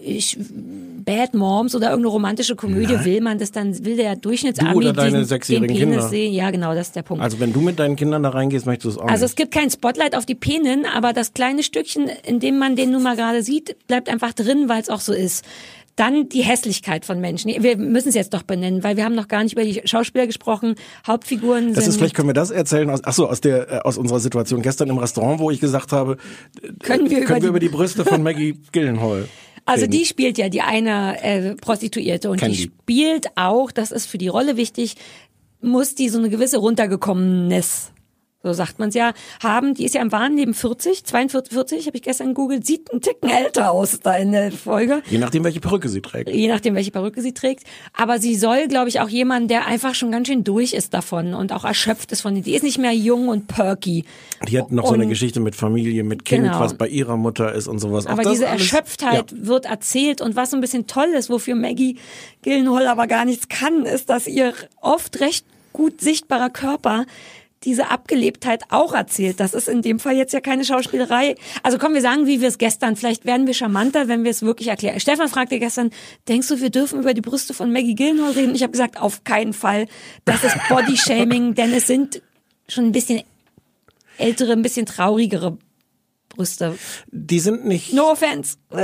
[0.02, 0.38] ich,
[1.04, 4.92] Bad Moms oder irgendeine romantische Komödie, will man das dann, will der Durchschnittsami Du oder
[4.92, 6.08] deine diesen- sechsjährigen den Penis Kinder.
[6.08, 6.32] sehen?
[6.32, 7.22] Ja, genau, das ist der Punkt.
[7.22, 9.30] Also wenn du mit deinen Kindern da reingehst, möchtest du es auch Also nicht.
[9.32, 12.90] es gibt kein Spotlight auf die Penen, aber das kleine Stückchen, in dem man den
[12.92, 15.44] nun mal gerade sieht, bleibt einfach drin, weil es auch so ist.
[15.96, 17.50] Dann die Hässlichkeit von Menschen.
[17.62, 20.26] Wir müssen es jetzt doch benennen, weil wir haben noch gar nicht über die Schauspieler
[20.26, 20.76] gesprochen.
[21.06, 23.78] Hauptfiguren Das sind ist vielleicht können wir das erzählen aus ach so aus der äh,
[23.80, 26.16] aus unserer Situation gestern im Restaurant, wo ich gesagt habe,
[26.82, 29.28] können wir über können wir die, über die Brüste von Maggie Gyllenhaal.
[29.70, 32.62] Also die spielt ja die eine äh, Prostituierte und die die.
[32.62, 34.96] spielt auch, das ist für die Rolle wichtig,
[35.60, 37.92] muss die so eine gewisse runtergekommenes,
[38.42, 39.12] so sagt man's ja,
[39.42, 39.74] haben.
[39.74, 43.00] Die ist ja im wahren Leben 40, 42, 40, habe ich gestern gegoogelt, sieht einen
[43.00, 45.02] Ticken älter aus da in der Folge.
[45.10, 46.30] Je nachdem, welche Perücke sie trägt.
[46.30, 47.64] je nachdem, welche Perücke sie trägt.
[47.92, 51.34] Aber sie soll, glaube ich, auch jemand, der einfach schon ganz schön durch ist davon
[51.34, 52.42] und auch erschöpft ist von den.
[52.44, 54.04] Die ist nicht mehr jung und perky.
[54.48, 56.60] Die hat noch so eine Und- Geschichte mit Familie, mit Kind, Genau.
[56.60, 58.06] was bei ihrer Mutter ist und sowas.
[58.06, 59.46] Aber diese Erschöpftheit Ja.
[59.46, 61.98] wird erzählt und was so ein bisschen toll ist, wofür Maggie
[62.42, 67.04] Gyllenhaal aber gar nichts kann, ist, dass ihr oft recht gut sichtbarer Körper
[67.64, 69.38] diese Abgelebtheit auch erzählt.
[69.38, 71.34] Das ist in dem Fall jetzt ja keine Schauspielerei.
[71.62, 72.96] Also kommen wir sagen, wie wir es gestern.
[72.96, 74.98] Vielleicht werden wir charmanter, wenn wir es wirklich erklären.
[74.98, 75.90] Stefan fragte gestern,
[76.28, 78.54] denkst du, wir dürfen über die Brüste von Maggie Gyllenhaal reden?
[78.54, 79.86] Ich habe gesagt, auf keinen Fall.
[80.24, 82.22] Das ist Bodyshaming, denn es sind
[82.68, 83.22] schon ein bisschen
[84.16, 85.58] ältere, ein bisschen traurigere
[86.30, 86.78] Brüste.
[87.10, 87.92] Die sind nicht.
[87.92, 88.56] No offense.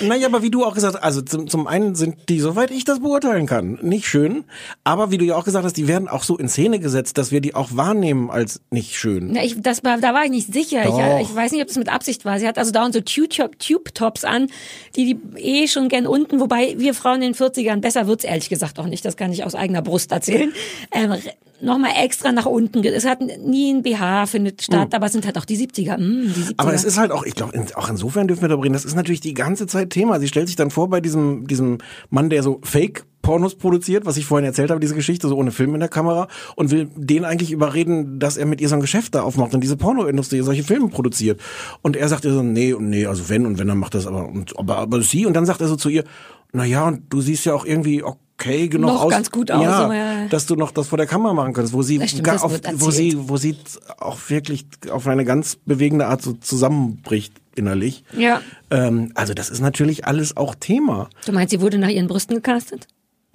[0.00, 2.84] Naja, aber wie du auch gesagt hast, also zum, zum einen sind die, soweit ich
[2.84, 4.44] das beurteilen kann, nicht schön.
[4.84, 7.30] Aber wie du ja auch gesagt hast, die werden auch so in Szene gesetzt, dass
[7.30, 9.32] wir die auch wahrnehmen als nicht schön.
[9.32, 10.82] Na, ich, das war, da war ich nicht sicher.
[10.82, 12.38] Ich, ich weiß nicht, ob das mit Absicht war.
[12.38, 14.48] Sie hat also dauernd so Tube- Tube-Tops an,
[14.96, 18.48] die die eh schon gern unten, wobei wir Frauen in den 40ern, besser wird's ehrlich
[18.48, 20.52] gesagt auch nicht, das kann ich aus eigener Brust erzählen,
[20.92, 21.14] ähm,
[21.60, 22.84] nochmal extra nach unten.
[22.84, 25.98] Es hat nie ein BH findet statt, aber es sind halt auch die 70er.
[25.98, 26.54] Mm, die 70er.
[26.56, 28.94] Aber es ist halt auch, ich glaube, auch insofern dürfen wir darüber reden, das ist
[28.94, 30.20] natürlich die ganze Zeit Thema.
[30.20, 31.78] Sie stellt sich dann vor bei diesem, diesem
[32.10, 35.50] Mann, der so Fake Pornos produziert, was ich vorhin erzählt habe, diese Geschichte, so ohne
[35.50, 38.80] Film in der Kamera, und will den eigentlich überreden, dass er mit ihr so ein
[38.80, 41.40] Geschäft da aufmacht und diese Pornoindustrie solche Filme produziert.
[41.82, 44.06] Und er sagt ihr so, nee, und nee, also wenn und wenn, dann macht das
[44.06, 46.04] aber, und, aber, aber sie, und dann sagt er so zu ihr,
[46.52, 48.04] na ja, und du siehst ja auch irgendwie
[48.38, 50.26] okay genug Noch aus, ganz gut aus, ja, ja.
[50.28, 52.90] dass du noch das vor der Kamera machen könntest, wo sie stimmt, gar auf, wo
[52.90, 53.56] sie wo sie
[53.98, 58.04] auch wirklich auf eine ganz bewegende Art so zusammenbricht innerlich.
[58.16, 58.42] Ja.
[58.70, 61.08] Ähm, also das ist natürlich alles auch Thema.
[61.24, 62.86] Du meinst, sie wurde nach ihren Brüsten gecastet?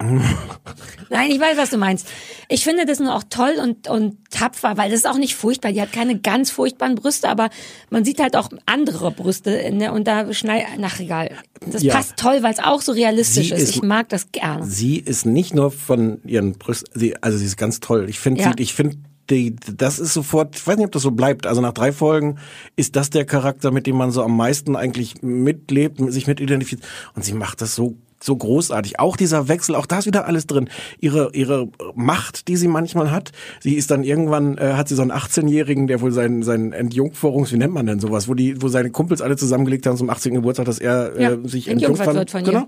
[1.10, 2.06] Nein, ich weiß, was du meinst.
[2.48, 5.72] Ich finde das nur auch toll und, und tapfer, weil das ist auch nicht furchtbar.
[5.72, 7.50] Die hat keine ganz furchtbaren Brüste, aber
[7.90, 9.92] man sieht halt auch andere Brüste ne?
[9.92, 11.30] und da schnei, nach egal.
[11.66, 11.94] Das Ja.
[11.94, 13.60] passt toll, weil es auch so realistisch ist.
[13.62, 14.64] ist- Ich mag das gerne.
[14.66, 18.06] Sie ist nicht nur von ihren Brüsten, sie, also sie ist ganz toll.
[18.08, 18.52] Ich finde, Ja.
[18.56, 18.96] ich finde,
[19.30, 21.46] die, das ist sofort, ich weiß nicht, ob das so bleibt.
[21.46, 22.38] Also nach drei Folgen
[22.76, 26.86] ist das der Charakter, mit dem man so am meisten eigentlich mitlebt, sich mit identifiziert.
[27.14, 28.98] Und sie macht das so so großartig.
[29.00, 30.68] Auch dieser Wechsel, auch da ist wieder alles drin.
[31.00, 33.32] Ihre ihre Macht, die sie manchmal hat.
[33.60, 37.52] Sie ist dann irgendwann äh, hat sie so einen 18-jährigen, der wohl seinen seinen Entjungferungs,
[37.52, 40.34] wie nennt man denn sowas, wo die wo seine Kumpels alle zusammengelegt haben zum 18.
[40.34, 42.66] Geburtstag, dass er Ja, äh, sich entjungfert wird von genau.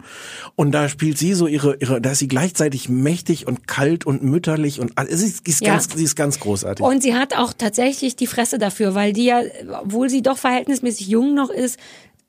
[0.56, 4.22] Und da spielt sie so ihre, ihre, da ist sie gleichzeitig mächtig und kalt und
[4.22, 5.74] mütterlich und sie ist, ist Ja.
[5.74, 6.84] ganz, sie ist ganz großartig.
[6.84, 9.40] Und sie hat auch tatsächlich die Fresse dafür, weil die ja,
[9.82, 11.78] obwohl sie doch verhältnismäßig jung noch ist,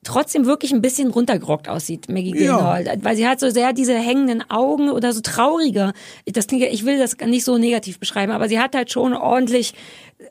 [0.05, 2.55] trotzdem wirklich ein bisschen runtergerockt aussieht, Maggie Ja.
[2.75, 2.97] Gyllenhaal.
[3.01, 5.93] Weil sie hat so sehr diese hängenden Augen oder so trauriger.
[6.25, 9.73] Das klingt, ich will das nicht so negativ beschreiben, aber sie hat halt schon ordentlich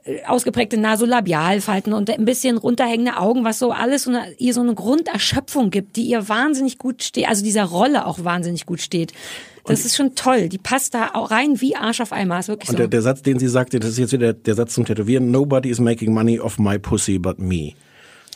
[0.05, 4.61] äh, ausgeprägte Nasolabialfalten und ein bisschen runterhängende Augen, was so alles so eine, ihr so
[4.63, 9.13] eine Grunderschöpfung gibt, die ihr wahnsinnig gut steht, also dieser Rolle auch wahnsinnig gut steht.
[9.67, 10.51] Das ist schon toll.
[10.51, 12.39] Die passt da auch rein wie Arsch auf Eimer.
[12.39, 12.79] Ist wirklich Und so.
[12.81, 15.31] der, der Satz, den sie sagte, das ist jetzt wieder der, der Satz zum Tätowieren,
[15.31, 17.73] nobody is making money off my pussy but me.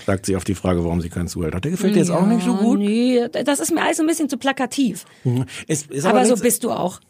[0.08, 1.64] Sagt sie auf die Frage, warum sie keinen Zuhalt hat.
[1.64, 2.78] Der gefällt dir jetzt auch nicht so gut.
[2.78, 5.04] Nee, das ist mir alles ein bisschen zu plakativ.
[5.66, 7.00] Es ist Aber, so bist du auch.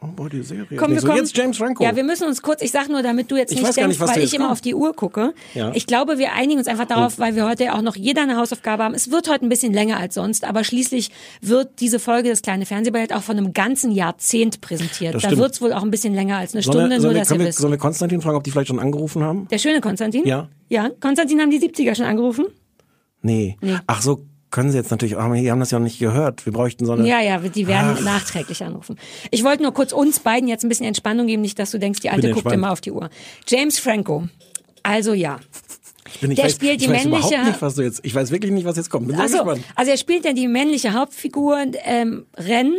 [0.00, 0.64] Oh, boah, die Serie.
[0.76, 1.18] Komm, nee, wir so kommen.
[1.18, 1.82] jetzt James Franco.
[1.82, 4.08] Ja, wir müssen uns kurz, ich sag nur, damit du jetzt Ich nicht denkst, nicht,
[4.08, 5.34] weil ich immer auf die Uhr gucke.
[5.54, 5.72] Ja.
[5.74, 8.36] Ich glaube, wir einigen uns einfach darauf, weil wir heute ja auch noch jeder eine
[8.36, 8.94] Hausaufgabe haben.
[8.94, 12.64] Es wird heute ein bisschen länger als sonst, aber schließlich wird diese Folge des kleine
[12.64, 15.16] Fernsehballett auch von einem ganzen Jahrzehnt präsentiert.
[15.16, 15.42] Das da stimmt.
[15.42, 17.38] wird's wohl auch ein bisschen länger als eine Stunde, wir, nur sollen, wir, dass ihr
[17.40, 17.58] wir, wisst.
[17.58, 19.48] sollen wir Konstantin fragen, ob die vielleicht schon angerufen haben?
[19.48, 20.24] Der schöne Konstantin?
[20.24, 20.48] Ja.
[20.68, 22.46] Ja, Konstantin haben die 70er schon angerufen?
[23.22, 23.56] Nee.
[23.88, 26.46] Ach so, können sie jetzt natürlich, aber die haben das ja noch nicht gehört.
[26.46, 27.06] Wir bräuchten so eine...
[27.06, 28.96] Ja, ja, die werden nachträglich anrufen.
[29.30, 32.00] Ich wollte nur kurz uns beiden jetzt ein bisschen Entspannung geben, nicht, dass du denkst,
[32.00, 33.10] die Alte guckt immer auf die Uhr.
[33.46, 34.28] James Franco.
[34.82, 35.38] Also ja.
[36.14, 38.52] Ich bin, ich Der weiß, spielt die männliche- nicht, was du jetzt, ich weiß wirklich
[38.52, 39.08] nicht, was jetzt kommt.
[39.08, 39.62] Bin Also, gespannt.
[39.74, 42.74] also er spielt ja die männliche Hauptfigur ähm, Ren,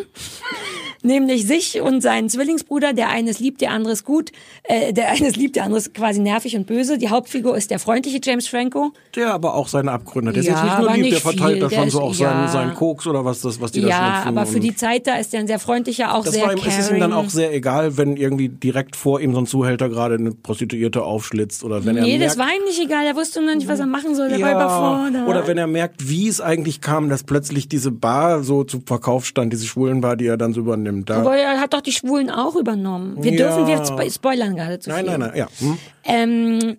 [1.04, 2.94] nämlich sich und seinen Zwillingsbruder.
[2.94, 4.32] Der eine ist lieb, der andere ist gut.
[4.64, 6.98] Äh, der eine ist lieb, der andere ist quasi nervig und böse.
[6.98, 8.92] Die Hauptfigur ist der freundliche James Franco.
[9.16, 10.34] Der aber auch seine Abgründe.
[10.34, 11.60] Der Ja, ist jetzt nicht nur lieb, der nicht verteilt viel.
[11.62, 12.30] da Der schon ist- so auch ja.
[12.30, 14.38] seinen, seinen Koks oder was, das, was die da Ja, schnupfen.
[14.38, 16.60] aber für die Zeit da ist er ein sehr freundlicher, auch das sehr war ihm,
[16.60, 16.72] caring.
[16.74, 19.88] es ist ihm dann auch sehr egal, wenn irgendwie direkt vor ihm so ein Zuhälter
[19.90, 23.06] gerade eine Prostituierte aufschlitzt oder wenn er Nee, das war ihm nicht egal.
[23.20, 24.30] Wusste nur nicht, was er machen soll.
[24.32, 25.28] Er war überfordert.
[25.28, 29.26] oder wenn er merkt, wie es eigentlich kam, dass plötzlich diese Bar so zu Verkauf
[29.26, 31.10] stand, diese Schwulenbar, die er dann so übernimmt.
[31.10, 33.18] Da, Aber er hat doch die Schwulen auch übernommen.
[33.22, 33.38] Wir Ja.
[33.48, 35.18] dürfen, wir spo- spoilern gerade zu nein, viel.
[35.18, 35.48] nein, nein, ja.
[35.60, 35.78] Hm?
[36.06, 36.78] Ähm,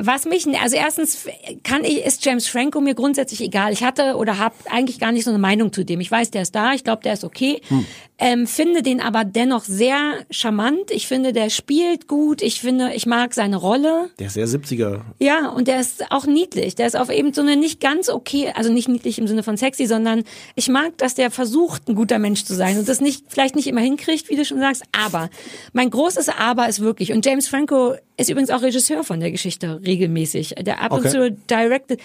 [0.00, 1.26] was mich, also erstens
[1.64, 3.72] kann ich, ist James Franco mir grundsätzlich egal.
[3.74, 6.00] Ich hatte oder habe eigentlich gar nicht so eine Meinung zu dem.
[6.00, 7.60] Ich weiß, der ist da, ich glaube, der ist okay.
[7.68, 7.84] Hm.
[8.24, 10.92] Ähm, finde den aber dennoch sehr charmant.
[10.92, 12.40] Ich finde, der spielt gut.
[12.40, 14.10] Ich finde, ich mag seine Rolle.
[14.20, 15.00] Der ist sehr 70er.
[15.18, 16.76] Ja, und der ist auch niedlich.
[16.76, 19.56] Der ist auf eben so eine nicht ganz okay, also nicht niedlich im Sinne von
[19.56, 20.22] sexy, sondern
[20.54, 23.66] ich mag, dass der versucht, ein guter Mensch zu sein und das nicht, vielleicht nicht
[23.66, 24.84] immer hinkriegt, wie du schon sagst.
[24.92, 25.28] Aber
[25.72, 29.80] mein großes Aber ist wirklich, und James Franco ist übrigens auch Regisseur von der Geschichte
[29.84, 31.10] regelmäßig, der ab und Okay.
[31.10, 32.00] zu directed.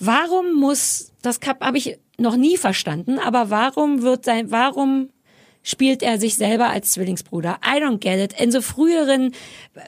[0.00, 5.10] Warum muss, das habe ich noch nie verstanden, aber warum wird sein, warum
[5.62, 7.58] spielt er sich selber als Zwillingsbruder.
[7.64, 8.40] I don't get it.
[8.40, 9.32] In so früheren,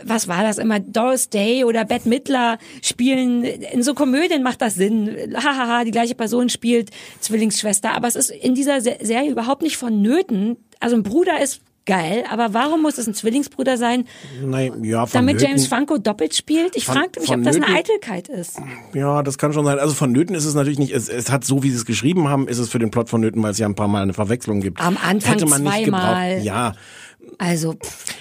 [0.05, 4.75] was war das immer, Doris Day oder Bette Midler spielen, in so Komödien macht das
[4.75, 5.35] Sinn.
[5.35, 6.91] Hahaha, die gleiche Person spielt
[7.21, 7.93] Zwillingsschwester.
[7.93, 10.57] Aber es ist in dieser Se- Serie überhaupt nicht vonnöten.
[10.81, 14.05] Also ein Bruder ist geil, aber warum muss es ein Zwillingsbruder sein,
[14.43, 16.77] Nein, ja, damit Nöten, James Franco doppelt spielt?
[16.77, 18.61] Ich fragte mich, ob das eine Nöten- Eitelkeit ist.
[18.95, 19.79] Ja, das kann schon sein.
[19.79, 20.93] Also von Nöten ist es natürlich nicht.
[20.93, 23.21] Es, es hat so, wie sie es geschrieben haben, ist es für den Plot von
[23.21, 24.81] Nöten, weil es ja ein paar Mal eine Verwechslung gibt.
[24.81, 26.29] Am Anfang Hätte man nicht zweimal.
[26.35, 26.45] gebraucht.
[26.45, 26.73] Ja,
[27.39, 28.15] Also, pff.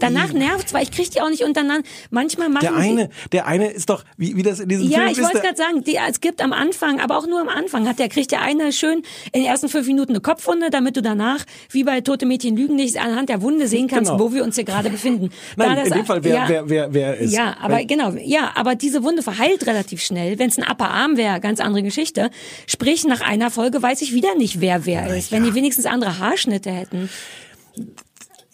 [0.00, 1.86] Danach nervt's, weil ich krieg die auch nicht untereinander.
[2.10, 4.98] Manchmal machen der die, eine, der eine ist doch, wie, wie das in diesem Ja,
[4.98, 5.24] Film ich ist.
[5.24, 7.98] wollte der- gerade sagen, die, es gibt am Anfang, aber auch nur am Anfang, hat
[7.98, 9.02] der kriegt der eine schön
[9.32, 12.76] in den ersten fünf Minuten eine Kopfwunde, damit du danach, wie bei Tote Mädchen lügen
[12.76, 14.22] nicht, anhand der Wunde sehen kannst, Genau.
[14.24, 15.30] wo wir uns hier gerade befinden.
[15.56, 17.32] Da Nein, das- in dem Fall, wer, ja, wer, wer, wer ist.
[17.32, 20.38] ja, aber Weil- genau, ja, aber diese Wunde verheilt relativ schnell.
[20.38, 22.30] Wenn es ein Upper Arm wäre, ganz andere Geschichte.
[22.66, 25.32] Sprich, nach einer Folge weiß ich wieder nicht, wer wer ist.
[25.32, 27.08] Wenn die wenigstens andere Haarschnitte hätten.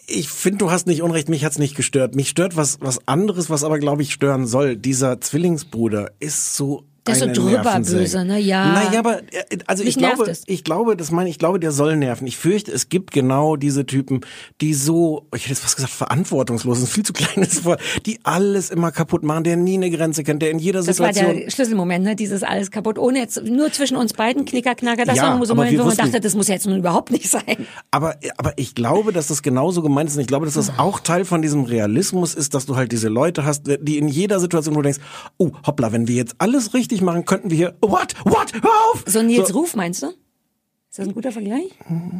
[0.08, 2.16] Ich finde, du hast nicht Unrecht, mich hat's nicht gestört.
[2.16, 4.76] Mich stört was, was anderes, was aber, glaube ich, stören soll.
[4.76, 8.38] Dieser Zwillingsbruder ist so Der ist so drüber böse, ne?
[8.38, 8.72] Ja.
[8.72, 11.96] Naja, aber äh, also Mich ich glaube, ich glaube, das meine ich glaube, der soll
[11.96, 12.26] nerven.
[12.26, 14.20] Ich fürchte, es gibt genau diese Typen,
[14.60, 17.80] die so, ich hätte jetzt fast gesagt, verantwortungslos, das ist ein viel zu kleines Wort,
[18.06, 21.12] die alles immer kaputt machen, der nie eine Grenze kennt, der in jeder Das war
[21.12, 22.16] Situation der Schlüsselmoment, ne?
[22.16, 22.98] Dieses alles kaputt.
[22.98, 25.04] Ohne jetzt, nur zwischen uns beiden, Knicker, Knacker.
[25.04, 27.66] Das Ja, war so Moment, wo man dachte, das muss jetzt nun überhaupt nicht sein.
[27.90, 30.16] Aber, aber ich glaube, dass das genauso gemeint ist.
[30.16, 33.08] Und ich glaube, dass das auch Teil von diesem Realismus ist, dass du halt diese
[33.08, 35.00] Leute hast, die in jeder Situation, wo du denkst,
[35.36, 39.04] oh, hoppla, wenn wir jetzt alles richtig machen, könnten wir hier, what, what, hör auf!
[39.06, 40.08] So Nils Ruf, meinst du?
[40.08, 41.70] Ist das ein guter Vergleich?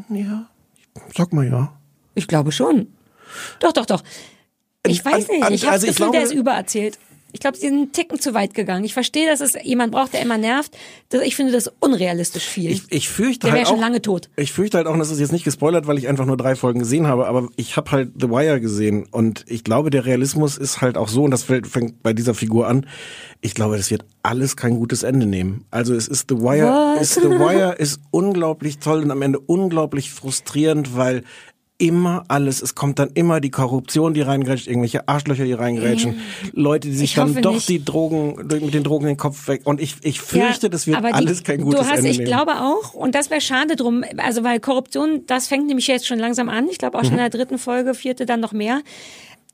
[0.08, 0.48] Ja,
[1.16, 1.72] sag mal ja.
[2.14, 2.92] Ich glaube schon.
[3.60, 4.02] Doch, doch, doch.
[4.86, 5.50] Ich weiß nicht.
[5.50, 6.98] Ich habe also das Gefühl, der glaube- ist übererzählt.
[7.32, 8.84] Ich glaube, sie sind einen Ticken zu weit gegangen.
[8.84, 10.76] Ich verstehe, dass es jemand braucht, der immer nervt.
[11.24, 12.70] Ich finde das unrealistisch viel.
[12.70, 14.30] Ich, ich fürchte Der halt wäre schon auch, lange tot.
[14.36, 16.56] Ich fürchte halt auch, und das ist jetzt nicht gespoilert, weil ich einfach nur drei
[16.56, 20.56] Folgen gesehen habe, aber ich habe halt The Wire gesehen und ich glaube, der Realismus
[20.56, 22.86] ist halt auch so, und das fängt bei dieser Figur an,
[23.40, 25.64] ich glaube, das wird alles kein gutes Ende nehmen.
[25.70, 27.02] Also es ist The Wire, What?
[27.02, 31.24] ist The Wire ist unglaublich toll und am Ende unglaublich frustrierend, weil
[31.78, 36.18] immer alles, es kommt dann immer die Korruption, die reingrätscht, irgendwelche Arschlöcher, die reingrätschen,
[36.52, 37.68] Leute, die sich Ich dann doch nicht.
[37.68, 39.60] die Drogen, mit den Drogen den Kopf weg.
[39.64, 42.10] Und ich, ich fürchte, Ja, das wird aber die- alles kein gutes Du hast, Ende
[42.10, 42.26] ich nehmen.
[42.28, 46.18] glaube auch, und das wäre schade drum, also weil Korruption, das fängt nämlich jetzt schon
[46.18, 46.68] langsam an.
[46.68, 47.18] Ich glaube auch schon Mhm.
[47.20, 48.80] in der dritten Folge, vierte dann noch mehr.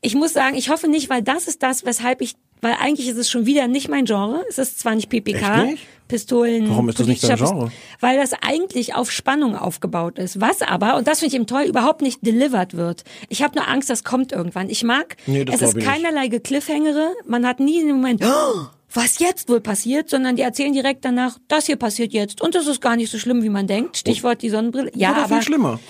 [0.01, 3.18] Ich muss sagen, ich hoffe nicht, weil das ist das, weshalb ich, weil eigentlich ist
[3.18, 4.43] es schon wieder nicht mein Genre.
[4.49, 5.83] Es ist zwar nicht PPK, Echt nicht?
[6.15, 7.73] Pistolen, Warum ist das nicht dein Genre?
[7.99, 10.41] Weil das eigentlich auf Spannung aufgebaut ist.
[10.41, 13.03] Was aber, und das finde ich eben toll, überhaupt nicht delivered wird.
[13.29, 14.71] Ich habe nur Angst, das kommt irgendwann.
[14.71, 17.15] Ich mag, Nee, das es ist keinerlei Cliffhangere.
[17.27, 21.39] Man hat nie den Moment, oh, was jetzt wohl passiert, sondern die erzählen direkt danach,
[21.49, 22.41] das hier passiert jetzt.
[22.41, 23.97] Und das ist gar nicht so schlimm, wie man denkt.
[23.97, 24.93] Stichwort die Sonnenbrille.
[24.95, 25.81] Ja, Oder aber viel schlimmer.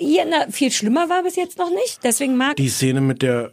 [0.00, 2.00] Ja, na, viel schlimmer war bis jetzt noch nicht.
[2.02, 3.52] Deswegen mag, Die Szene mit der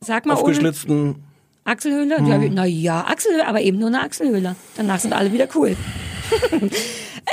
[0.00, 1.24] sag mal, aufgeschlitzten,
[1.68, 2.18] Achselhöhle?
[2.18, 2.26] Hm.
[2.26, 4.56] Ja, na ja, Achselhöhle, aber eben nur eine Achselhöhle.
[4.76, 5.76] Danach sind alle wieder cool.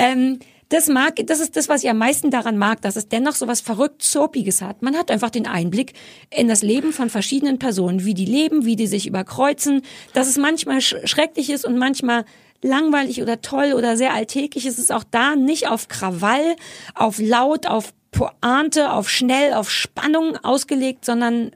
[0.00, 3.34] ähm, das mag, das ist das, was ich am meisten daran mag, dass es dennoch
[3.36, 4.82] so was verrückt Soapiges hat.
[4.82, 5.92] Man hat einfach den Einblick
[6.30, 9.82] in das Leben von verschiedenen Personen, wie die leben, wie die sich überkreuzen,
[10.12, 12.24] dass es manchmal sch schrecklich ist und manchmal
[12.62, 14.66] langweilig oder toll oder sehr alltäglich.
[14.66, 16.56] Es ist auch da nicht auf Krawall,
[16.94, 21.52] auf laut, auf Pointe, auf schnell, auf Spannung ausgelegt, sondern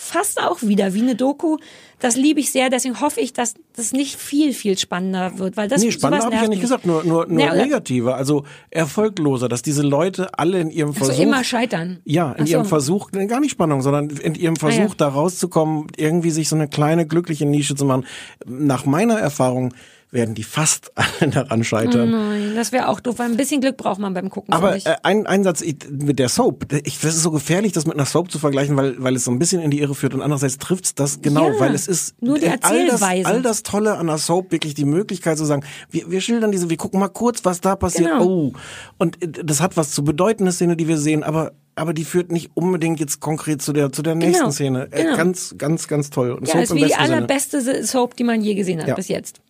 [0.00, 1.56] fast auch wieder wie eine Doku.
[1.98, 5.66] Das liebe ich sehr, deswegen hoffe ich, dass das nicht viel, viel spannender wird, weil
[5.66, 9.48] das nee, spannender habe ich ja nicht gesagt, nur, nur, nur oder- negativer, also erfolgloser,
[9.48, 11.22] dass diese Leute alle in ihrem Ach so, Versuch.
[11.24, 11.98] immer scheitern.
[12.04, 12.52] Ja, in so.
[12.52, 14.94] ihrem Versuch, gar nicht Spannung, sondern in ihrem Versuch, Ah, ja.
[14.98, 18.06] da rauszukommen, irgendwie sich so eine kleine glückliche Nische zu machen.
[18.46, 19.74] Nach meiner Erfahrung
[20.10, 20.90] werden die fast
[21.20, 22.10] alle daran scheitern.
[22.10, 24.54] Nein, das wäre auch doof, weil ein bisschen Glück braucht man beim Gucken.
[24.54, 26.66] Aber äh, ein, ein Satz ich, mit der Soap.
[26.84, 29.30] Ich, das ist so gefährlich, das mit einer Soap zu vergleichen, weil, weil es so
[29.30, 32.14] ein bisschen in die Irre führt und andererseits trifft's das genau, Ja, weil es ist
[32.22, 33.26] nur die äh, all das, Erzählweise.
[33.28, 36.70] all das Tolle an einer Soap, wirklich die Möglichkeit zu sagen, wir, wir schildern diese,
[36.70, 38.10] wir gucken mal kurz, was da passiert.
[38.10, 38.24] Genau.
[38.24, 38.52] Oh,
[38.98, 42.02] und äh, das hat was zu bedeuten, eine Szene, die wir sehen, aber aber die
[42.04, 44.88] führt nicht unbedingt jetzt konkret zu der zu der nächsten Genau, Szene.
[44.90, 45.16] Äh, genau.
[45.16, 46.32] Ganz, ganz, ganz toll.
[46.32, 47.16] Und ja, Soap ist wie die besten Sinne.
[47.16, 48.94] allerbeste Soap, die man je gesehen hat Ja.
[48.96, 49.40] bis jetzt.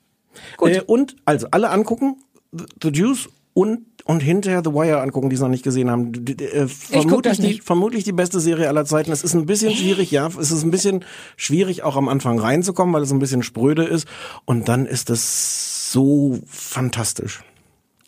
[0.57, 0.71] Gut.
[0.71, 2.17] Äh, und also alle angucken,
[2.53, 6.13] The, Juice und und hinterher The Wire angucken, die es noch nicht gesehen haben.
[6.15, 9.13] Äh, vermutlich, das die, vermutlich die beste Serie aller Zeiten.
[9.13, 11.05] Es ist ein bisschen schwierig, ja, es ist ein bisschen
[11.37, 14.09] schwierig, auch am Anfang reinzukommen, weil es ein bisschen spröde ist.
[14.47, 17.43] Und dann ist es so fantastisch.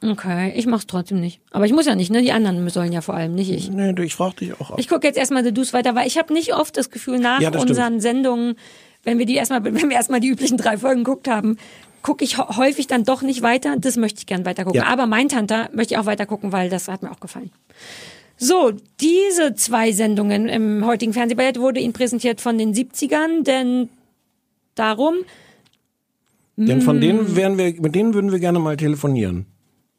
[0.03, 1.41] Okay, ich mach's trotzdem nicht.
[1.51, 2.23] Aber ich muss ja nicht, ne?
[2.23, 3.71] Die anderen sollen ja vor allem, nicht ich.
[3.71, 4.79] Nee, du, ich frag dich auch ab.
[4.79, 7.41] Ich gucke jetzt erstmal The Deuce weiter, weil ich habe nicht oft das Gefühl, nach
[7.41, 7.71] Ja, das stimmt.
[7.73, 8.55] unseren Sendungen,
[9.05, 11.59] wenn wir die erstmal, wenn wir erstmal die üblichen drei Folgen geguckt haben,
[12.03, 13.77] gucke ich häufig dann doch nicht weiter.
[13.79, 14.81] Das möchte ich gern weiter gucken.
[14.81, 14.87] Ja.
[14.87, 17.51] Aber mein Tante möchte ich auch weiter gucken, weil das hat mir auch gefallen.
[18.37, 23.91] So, diese zwei Sendungen im heutigen Fernsehballett wurde Ihnen präsentiert von den 70ern, denn
[24.75, 25.17] darum,
[26.57, 29.45] Denn von denen wären wir, mit denen würden wir gerne mal telefonieren.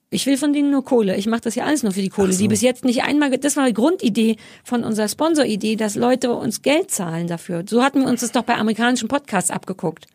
[0.10, 1.16] ich will von denen nur Kohle.
[1.18, 3.58] Ich mache das ja alles nur für die Kohle, die bis jetzt nicht einmal, das
[3.58, 7.64] war die Grundidee von unserer Sponsoridee, dass Leute uns Geld zahlen dafür.
[7.68, 10.08] So hatten wir uns das doch bei amerikanischen Podcasts abgeguckt.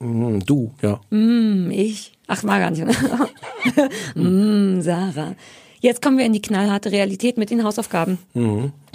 [0.00, 1.00] Hm, du, ja.
[1.10, 2.12] Hm, ich?
[2.26, 2.84] Ach, war gar nicht.
[4.14, 5.34] hm, Sarah.
[5.80, 8.16] Jetzt kommen wir in die knallharte Realität mit den Hausaufgaben.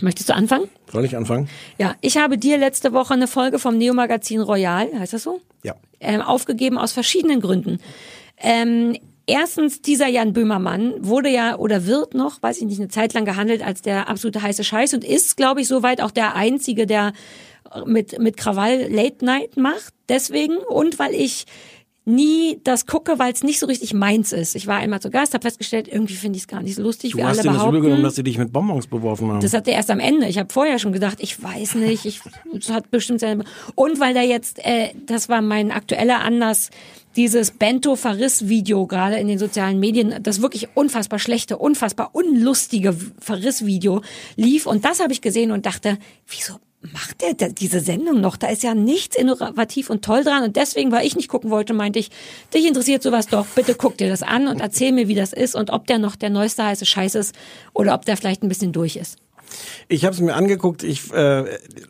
[0.01, 0.67] Möchtest du anfangen?
[0.91, 1.47] Soll ich anfangen?
[1.77, 5.39] Ja, ich habe dir letzte Woche eine Folge vom Neo-Magazin Royal, heißt das so?
[5.61, 5.75] Ja.
[5.99, 7.79] ähm, aufgegeben aus verschiedenen Gründen.
[8.37, 8.97] Ähm,
[9.27, 13.23] erstens, dieser Jan Böhmermann wurde ja oder wird noch, weiß ich nicht, eine Zeit lang
[13.23, 17.13] gehandelt als der absolute heiße Scheiß und ist, glaube ich, soweit auch der Einzige, der
[17.85, 19.93] mit, mit Krawall Late Night macht.
[20.07, 21.45] Deswegen und weil ich
[22.05, 24.55] nie das gucke, weil es nicht so richtig meins ist.
[24.55, 27.11] Ich war einmal zu Gast, habe festgestellt, irgendwie finde ich es gar nicht so lustig,
[27.11, 27.81] Du wie hast alle dir das behaupten.
[27.81, 29.41] genommen, dass sie dich mit Bonbons beworfen haben.
[29.41, 30.27] Das hat er erst am Ende.
[30.27, 33.43] Ich habe vorher schon gedacht, ich weiß nicht, ich das hat bestimmt seine
[33.75, 36.71] und weil da jetzt, äh, das war mein aktueller Anlass,
[37.15, 44.01] dieses Bento-Verriss-Video gerade in den sozialen Medien, das wirklich unfassbar schlechte, unfassbar unlustige Verriss-Video
[44.35, 44.65] lief.
[44.65, 45.97] Und das habe ich gesehen und dachte,
[46.27, 48.37] wieso macht der diese Sendung noch?
[48.37, 50.43] Da ist ja nichts innovativ und toll dran.
[50.43, 52.09] Und deswegen, weil ich nicht gucken wollte, meinte ich,
[52.53, 55.55] dich interessiert sowas doch, bitte guck dir das an und erzähl mir, wie das ist
[55.55, 57.35] und ob der noch der neueste heiße Scheiß ist
[57.73, 59.17] oder ob der vielleicht ein bisschen durch ist.
[59.87, 60.83] Ich habe es mir angeguckt.
[60.83, 61.45] Ich, äh,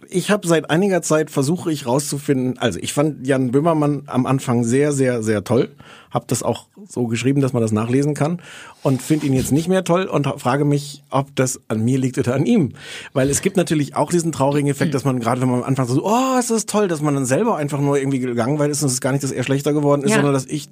[0.08, 2.58] ich habe seit einiger Zeit versuche ich rauszufinden.
[2.58, 5.70] Also ich fand Jan Böhmermann am Anfang sehr, sehr, sehr toll.
[6.12, 8.42] Hab das auch so geschrieben, dass man das nachlesen kann
[8.84, 12.18] und finde ihn jetzt nicht mehr toll und frage mich, ob das an mir liegt
[12.18, 12.74] oder an ihm.
[13.14, 15.88] Weil es gibt natürlich auch diesen traurigen Effekt, dass man gerade, wenn man am Anfang
[15.88, 18.88] so, oh, es ist toll, dass man dann selber einfach nur irgendwie gelangweilt ist und
[18.88, 20.16] es ist gar nicht, dass er schlechter geworden ist, Ja.
[20.18, 20.70] sondern dass ich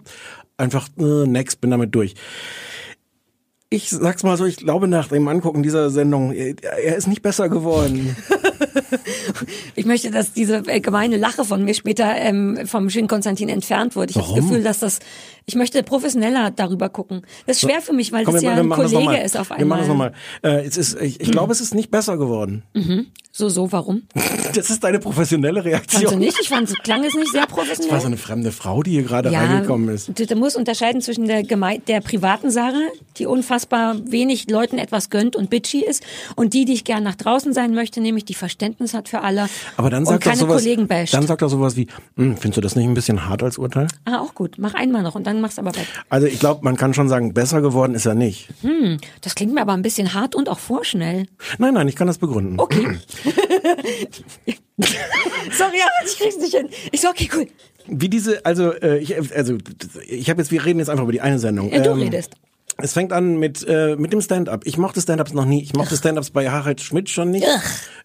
[0.58, 2.16] einfach äh, next bin damit durch.
[3.70, 7.22] Ich sag's mal so, ich glaube nach dem Angucken dieser Sendung, er er ist nicht
[7.22, 8.16] besser geworden.
[9.76, 14.12] Ich möchte, dass diese gemeine Lache von mir später ähm, vom schönen Konstantin entfernt wird.
[14.12, 14.36] Ich habe das?
[14.36, 15.00] Gefühl, dass das,
[15.50, 17.22] ich möchte professioneller darüber gucken.
[17.46, 19.80] Das ist schwer für mich, weil Komm, das ja ein Kollege ist auf Wir machen
[19.80, 20.12] das einmal.
[20.42, 20.60] nochmal.
[20.62, 22.64] Äh, es ist, ich, ich glaube, es ist nicht besser geworden.
[23.32, 24.04] So, so, warum?
[24.56, 26.06] Das ist deine professionelle Reaktion.
[26.06, 28.06] Also nicht, ich fand, klang es nicht sehr Das war so professionell.
[28.06, 30.10] eine fremde Frau, die hier gerade reingekommen ist.
[30.18, 32.80] Du, du musst unterscheiden zwischen der, Geme der privaten Sache,
[33.18, 36.04] die unfassbar wenig Leuten etwas gönnt und bitchy ist,
[36.36, 39.48] und die, die ich gern nach draußen sein möchte, nämlich die Verständnis hat für alle
[39.78, 41.14] Aber dann und sagt doch keine sowas, Kollegen basht.
[41.14, 43.88] dann sagt er sowas wie, hm, findest du das nicht ein bisschen hart als Urteil?
[44.06, 44.56] ah, auch gut.
[44.58, 45.88] Mach einmal noch und dann mach's aber weg.
[46.10, 48.50] Also ich glaube, man kann schon sagen, besser geworden ist er nicht.
[49.22, 51.26] Das klingt mir aber ein bisschen hart und auch vorschnell.
[51.58, 52.60] Nein, nein, ich kann das begründen.
[52.60, 52.86] Okay.
[54.80, 56.70] Sorry, aber ich krieg's nicht hin.
[56.92, 57.48] Ich so, okay, cool.
[57.88, 59.58] Wie diese, also äh, ich, also
[60.08, 61.72] ich habe jetzt, wir reden jetzt einfach über die eine Sendung.
[61.72, 62.34] Ja, du Ähm, redest.
[62.80, 64.62] Es fängt an mit äh, mit dem Stand-up.
[64.66, 65.64] Ich mochte Stand-ups noch nie.
[65.64, 67.48] Ich mochte Stand-ups bei Harald Schmidt schon nicht.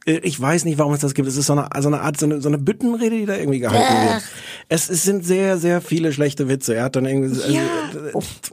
[0.07, 1.29] Äh, ich weiß nicht, warum es das gibt.
[1.29, 3.59] Es ist so eine, so eine Art, so eine, so eine Büttenrede, die da irgendwie
[3.61, 4.23] gehalten wird.
[4.68, 6.75] Es, es sind sehr, sehr viele schlechte Witze.
[6.75, 7.41] Er hat dann irgendwie...
[7.41, 7.62] Also, Ja.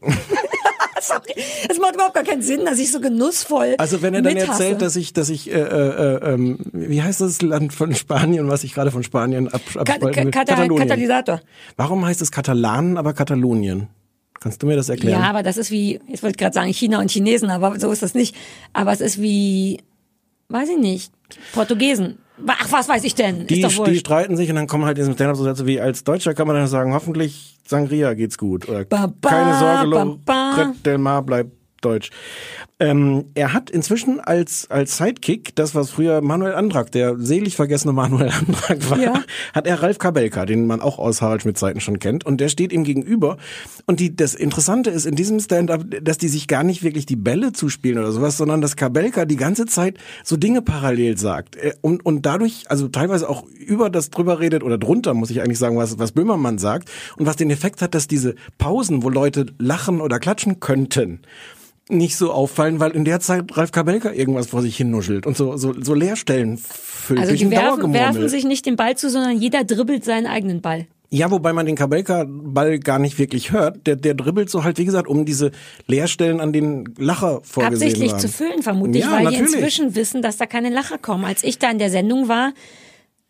[1.01, 1.33] Sorry.
[1.69, 4.63] Es macht überhaupt gar keinen Sinn, dass ich so genussvoll Also wenn er dann mithasse.
[4.63, 8.63] erzählt, dass ich, dass ich, äh, äh, ähm, wie heißt das Land von Spanien, was
[8.65, 10.31] ich gerade von Spanien ab, abspalten will?
[10.31, 10.77] Katalonien.
[10.87, 11.41] Katalysator.
[11.77, 13.87] Warum heißt es Katalanen, aber Katalonien?
[14.39, 15.21] Kannst du mir das erklären?
[15.21, 18.01] Ja, aber das ist wie, ich wollte gerade sagen China und Chinesen, aber so ist
[18.01, 18.35] das nicht.
[18.73, 19.81] Aber es ist wie,
[20.47, 21.11] weiß ich nicht,
[21.53, 22.19] Portugiesen.
[22.47, 23.47] Ach, was weiß ich denn?
[23.47, 26.05] die, die streiten sich und dann kommen halt in diesem Stand-up so Sätze wie, als
[26.05, 28.69] Deutscher kann man dann sagen, hoffentlich Sangria geht's gut.
[28.69, 30.73] Oder Ba, ba, keine Sorge, ba, ba.
[30.85, 32.11] Del Mar bleibt deutsch.
[32.81, 37.91] Ähm, er hat inzwischen als, als Sidekick, das was früher Manuel Andrak, der selig vergessene
[37.91, 39.23] Manuel Andrak war, Ja.
[39.53, 42.25] hat er Ralf Kabelka, den man auch aus Harald Schmidt Zeiten schon kennt.
[42.25, 43.35] Und der steht ihm gegenüber.
[43.85, 47.17] Und die, das Interessante ist in diesem Stand-up, dass die sich gar nicht wirklich die
[47.17, 51.57] Bälle zuspielen oder sowas, sondern dass Kabelka die ganze Zeit so Dinge parallel sagt.
[51.57, 55.41] Äh, Und, und dadurch, also teilweise auch über das drüber redet oder drunter, muss ich
[55.41, 56.89] eigentlich sagen, was, was Böhmermann sagt.
[57.17, 61.19] Und was den Effekt hat, dass diese Pausen, wo Leute lachen oder klatschen könnten,
[61.89, 65.35] nicht so auffallen, weil in der Zeit Ralf Kabelka irgendwas vor sich hin nuschelt und
[65.35, 69.09] so, so, so Leerstellen füllt Also durch die werfen, werfen sich nicht den Ball zu,
[69.09, 70.87] sondern jeder dribbelt seinen eigenen Ball.
[71.11, 73.87] Ja, wobei man den Kabelka-Ball gar nicht wirklich hört.
[73.87, 75.49] Der, der dribbelt so halt, wie gesagt, um diese
[75.87, 78.19] Leerstellen, an denen Lacher vorgesehen Absichtlich waren.
[78.19, 79.47] zu füllen, vermutlich, Ja, weil natürlich.
[79.47, 81.25] die inzwischen wissen, dass da keine Lacher kommen.
[81.25, 82.53] Als ich da in der Sendung war,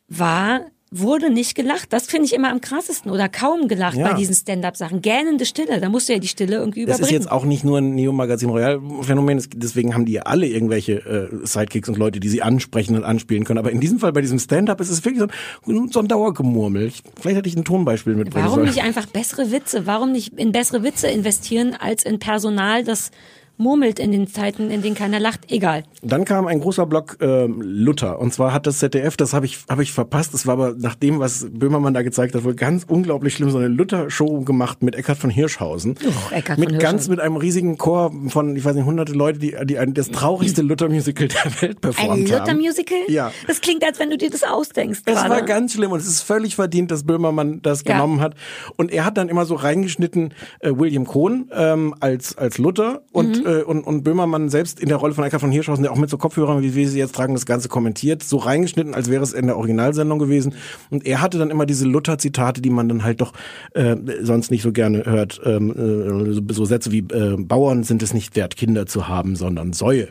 [0.10, 1.94] war wurde nicht gelacht.
[1.94, 4.10] Das finde ich immer am krassesten oder kaum gelacht Ja.
[4.10, 5.02] bei diesen Stand-up-Sachen.
[5.02, 7.20] Gähnende Stille, da musst du ja die Stille irgendwie Das überbringen.
[7.20, 10.94] ist jetzt auch nicht nur ein Neo-Magazin Royal-Phänomen, es- deswegen haben die ja alle irgendwelche
[10.94, 13.60] äh, Sidekicks und Leute, die sie ansprechen und anspielen können.
[13.60, 15.22] Aber in diesem Fall, bei diesem Stand-up, ist es wirklich
[15.66, 16.88] so ein, so ein Dauergemurmel.
[16.88, 18.68] Ich, vielleicht hätte ich ein Tonbeispiel mitbringen Warum sollen.
[18.70, 19.86] nicht einfach bessere Witze?
[19.86, 23.12] Warum nicht in bessere Witze investieren als in Personal, das
[23.60, 25.52] murmelt in den Zeiten, in denen keiner lacht?
[25.52, 25.84] Egal.
[26.02, 28.18] Dann kam ein großer Block ähm, Luther.
[28.20, 30.96] Und zwar hat das ZDF, das habe ich, hab ich verpasst, das war aber nach
[30.96, 34.96] dem, was Böhmermann da gezeigt hat, wohl ganz unglaublich schlimm, so eine Luther-Show gemacht mit
[34.96, 35.96] Eckhard von Hirschhausen.
[36.04, 37.12] Oh, Eckhard mit von ganz Hirschhausen.
[37.12, 40.62] mit einem riesigen Chor von, ich weiß nicht, hunderte Leute, die, die ein, das traurigste
[40.62, 42.40] Luther-Musical der Welt performt Ein haben.
[42.58, 42.98] Luther-Musical?
[43.10, 43.32] Ja.
[43.46, 45.02] Das klingt, als wenn du dir das ausdenkst.
[45.06, 45.30] Es gerade.
[45.30, 47.94] war ganz schlimm und es ist völlig verdient, dass Böhmermann das Ja.
[47.94, 48.36] genommen hat.
[48.78, 53.40] Und er hat dann immer so reingeschnitten äh, William Cohn ähm, als als Luther und,
[53.44, 53.49] Mhm.
[53.50, 56.10] Äh, und und Böhmermann selbst in der Rolle von Eckhard von Hirschhausen, der auch mit
[56.10, 59.34] so Kopfhörern, wie wir sie jetzt tragen, das Ganze kommentiert, so reingeschnitten, als wäre es
[59.34, 60.54] in der Originalsendung gewesen.
[60.90, 63.34] Und er hatte dann immer diese Luther-Zitate, die man dann halt doch
[63.74, 65.42] äh, sonst nicht so gerne hört.
[65.44, 69.36] Ähm, äh, so, so Sätze wie äh, Bauern sind es nicht wert, Kinder zu haben,
[69.36, 70.10] sondern Säue.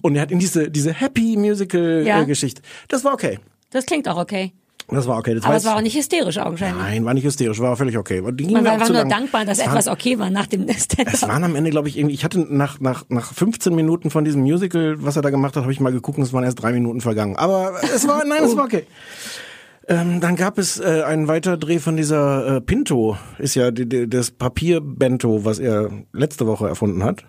[0.00, 2.20] Und er hat in diese diese Happy Musical Ja.
[2.20, 2.62] äh.
[2.88, 3.38] Das war okay.
[3.70, 4.52] Das klingt auch okay.
[4.88, 5.34] Das war okay.
[5.34, 6.80] Das Aber war es war auch nicht hysterisch augenscheinlich.
[6.80, 8.20] Nein, war nicht hysterisch, war völlig okay.
[8.20, 9.08] Man war einfach nur lang.
[9.08, 11.28] dankbar, dass Es etwas waren, okay war nach dem Es Stand-up.
[11.28, 14.42] waren am Ende, glaube ich, irgendwie, ich hatte nach, nach, nach 15 Minuten von diesem
[14.42, 16.72] Musical, was er da gemacht hat, habe ich mal geguckt und es waren erst drei
[16.72, 17.36] Minuten vergangen.
[17.36, 18.84] Aber es war, nein, es war okay.
[19.88, 24.08] Ähm, dann gab es äh, einen Weiterdreh von dieser äh, Pinto, ist ja die, die,
[24.08, 27.24] das Papierbento, was er letzte Woche erfunden hat.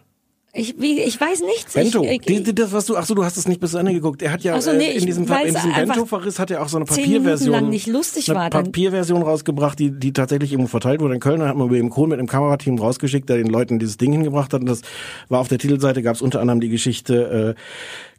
[0.53, 1.73] Ich, wie, ich weiß nichts.
[1.73, 3.93] Bento, ich, die, das, was du, ach so, du hast es nicht bis zu Ende
[3.93, 4.21] geguckt.
[4.23, 6.69] Er hat ja so, nee, äh, in ich diesem, in diesem Bento-Verriss hat er auch
[6.69, 7.51] so eine Papierversion.
[7.51, 11.19] lang nicht lustig eine war, dann- Papierversion rausgebracht, die, die tatsächlich irgendwo verteilt wurde in
[11.19, 11.41] Köln.
[11.41, 14.53] Da hat man William Kohl mit einem Kamerateam rausgeschickt, der den Leuten dieses Ding hingebracht
[14.53, 14.61] hat.
[14.61, 14.81] Und das
[15.29, 17.61] war auf der Titelseite, gab es unter anderem die Geschichte äh,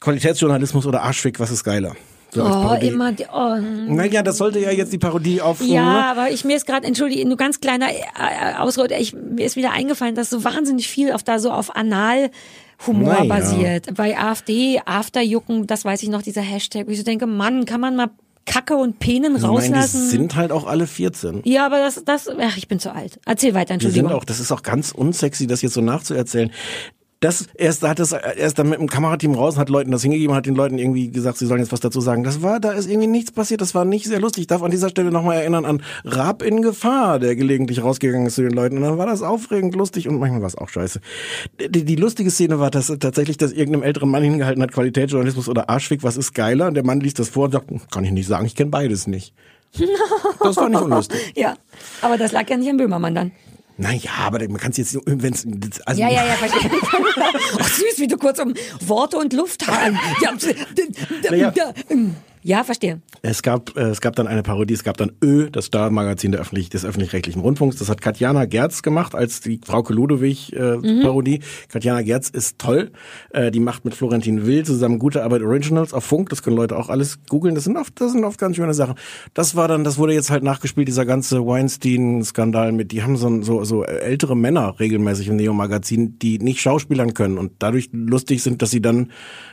[0.00, 1.96] Qualitätsjournalismus oder Arschfick, was ist geiler?
[2.30, 5.62] So Oh, immer, die, oh, Naja, das sollte ja jetzt die Parodie auf.
[5.62, 9.56] Ja, aber ich mir ist gerade, entschuldige, nur ganz kleiner äh, Ausrutscher, ich mir ist
[9.56, 12.30] wieder eingefallen, dass so wahnsinnig viel auf da so auf Anal
[12.86, 13.24] Humor Naja.
[13.24, 13.94] basiert.
[13.96, 17.80] Bei AfD, Afterjucken, das weiß ich noch, dieser Hashtag, wo ich so denke, Mann, kann
[17.80, 18.10] man mal
[18.46, 20.08] Kacke und Penen Ich meine, die rauslassen?
[20.08, 21.42] sind halt auch alle 14.
[21.44, 23.18] ja, aber das, das, ach, ich bin zu alt.
[23.26, 24.12] Erzähl weiter, Die sind Entschuldigung.
[24.20, 26.50] auch, das ist auch ganz unsexy, das jetzt so nachzuerzählen.
[27.20, 30.02] Das, erst hat das, er ist dann mit dem Kamerateam raus und hat Leuten das
[30.02, 32.22] hingegeben, hat den Leuten irgendwie gesagt, sie sollen jetzt was dazu sagen.
[32.22, 34.42] Das war, da ist irgendwie nichts passiert, das war nicht sehr lustig.
[34.42, 38.36] Ich darf an dieser Stelle nochmal erinnern an Raab in Gefahr, der gelegentlich rausgegangen ist
[38.36, 38.76] zu den Leuten.
[38.76, 41.00] Und dann war das aufregend lustig und manchmal war es auch scheiße.
[41.58, 45.68] Die, die lustige Szene war, dass tatsächlich, dass irgendeinem älteren Mann hingehalten hat, Qualitätsjournalismus oder
[45.68, 46.68] Arschfick, was ist geiler?
[46.68, 48.70] Und der Mann liest das vor und sagt, "Hm, kann ich nicht sagen, ich kenne
[48.70, 49.34] beides nicht.
[50.40, 51.32] Das war nicht unlustig.
[51.36, 51.56] Ja,
[52.00, 53.32] aber das lag ja nicht an Böhmermann dann.
[53.80, 55.46] Naja, aber man kann es jetzt, wenn es,
[55.86, 56.68] also, Ja, ja, ja, verstehe.
[57.60, 59.98] Ach, süß, wie du kurz um Worte und Luft haben.
[60.20, 60.32] Ja,
[61.30, 61.52] Naja.
[62.42, 63.00] Ja verstehe.
[63.22, 66.40] Es gab, äh, es gab dann eine Parodie, es gab dann Ö, das Starmagazin der
[66.40, 67.76] öffentlich, des öffentlich-rechtlichen Rundfunks.
[67.76, 71.40] Das hat Katjana Gerz gemacht als die Frauke Ludewig äh, Parodie.
[71.68, 72.90] Katjana Gerz ist toll.
[73.30, 76.30] Äh, die macht mit Florentin Will zusammen gute Arbeit Originals auf Funk.
[76.30, 77.54] Das können Leute auch alles googeln.
[77.54, 78.94] Das sind oft, das sind oft ganz schöne Sachen.
[79.34, 83.42] Das war dann, das wurde jetzt halt nachgespielt, dieser ganze Weinstein-Skandal mit, die haben so,
[83.42, 88.62] so, so ältere Männer regelmäßig im Neo-Magazin, die nicht schauspielern können und dadurch lustig sind,
[88.62, 89.10] dass sie dann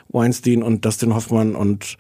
[0.10, 1.98] Weinstein und Dustin Hoffmann und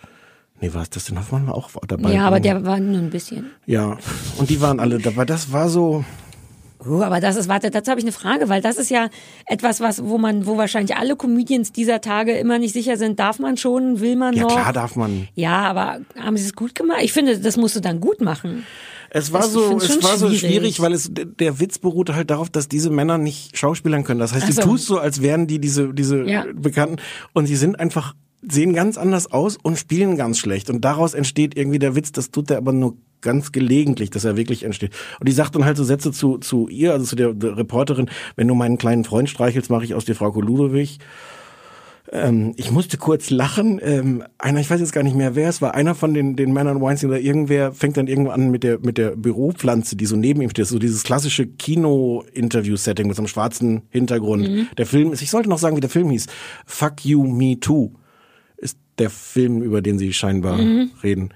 [0.61, 2.13] Nee, war es Dustin Hoffmann war auch dabei.
[2.13, 3.51] Ja, aber der war nur ein bisschen.
[3.65, 3.97] Ja,
[4.37, 5.25] und die waren alle dabei.
[5.25, 6.05] Das war so.
[6.87, 9.09] Oh, aber das ist, warte, dazu habe ich eine Frage, weil das ist ja
[9.47, 13.39] etwas, was, wo man, wo wahrscheinlich alle Comedians dieser Tage immer nicht sicher sind, darf
[13.39, 14.51] man schon, will man Ja, noch?
[14.51, 15.27] klar darf man.
[15.33, 16.99] Ja, aber haben sie es gut gemacht?
[17.01, 18.65] Ich finde, das musst du dann gut machen.
[19.09, 20.39] Es war Das- so, es war so schwierig.
[20.41, 24.19] schwierig, weil es der Witz beruhte halt darauf, dass diese Männer nicht schauspielern können.
[24.19, 24.61] Das heißt, Ach du so.
[24.61, 26.45] tust so, als wären die diese diese Ja.
[26.53, 26.97] Bekannten
[27.33, 31.57] und sie sind einfach sehen ganz anders aus und spielen ganz schlecht und daraus entsteht
[31.57, 32.11] irgendwie der Witz.
[32.11, 34.91] Das tut er aber nur ganz gelegentlich, dass er wirklich entsteht.
[35.19, 38.09] Und die sagt dann halt so Sätze zu zu ihr, also zu der, der Reporterin:
[38.35, 40.99] Wenn du meinen kleinen Freund streichelst, mache ich aus dir Frau Ludewig.
[42.11, 43.79] Ähm, ich musste kurz lachen.
[43.81, 45.73] Ähm, einer, ich weiß jetzt gar nicht mehr, wer es war.
[45.73, 48.99] Einer von den, den Männern Weinstein oder irgendwer fängt dann irgendwann an mit der, mit
[48.99, 50.67] der Büropflanze, die so neben ihm steht.
[50.67, 54.67] So dieses klassische Kino-Interview-Setting mit so einem schwarzen Hintergrund.
[54.77, 56.27] Der Film ist, ich sollte noch sagen, wie der Film hieß.
[56.67, 57.91] Fuck You, Me Too
[58.99, 60.59] der Film, über den sie scheinbar
[61.03, 61.29] reden.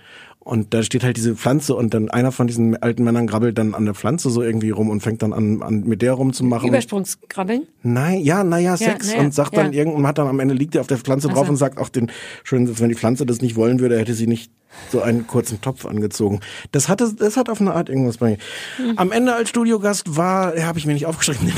[0.50, 3.76] Und da steht halt diese Pflanze und dann einer von diesen alten Männern grabbelt dann
[3.76, 6.70] an der Pflanze so irgendwie rum und fängt dann an, an mit der rumzumachen.
[6.70, 7.68] Übersprungskrabbeln?
[7.84, 9.80] Nein, ja, naja, Sex na ja, und sagt dann ja.
[9.80, 11.52] irgendwann hat dann am Ende liegt er auf der Pflanze drauf so.
[11.52, 12.10] und sagt auch den
[12.44, 14.52] schönen Satz, wenn die Pflanze das nicht wollen würde, hätte sie nicht
[14.92, 16.40] so einen kurzen Topf angezogen.
[16.72, 18.38] Das hatte, das hat auf eine Art irgendwas bei mir.
[18.78, 18.98] Hm.
[18.98, 21.52] Am Ende als Studiogast war, ja, habe ich mir nicht aufgeschrieben.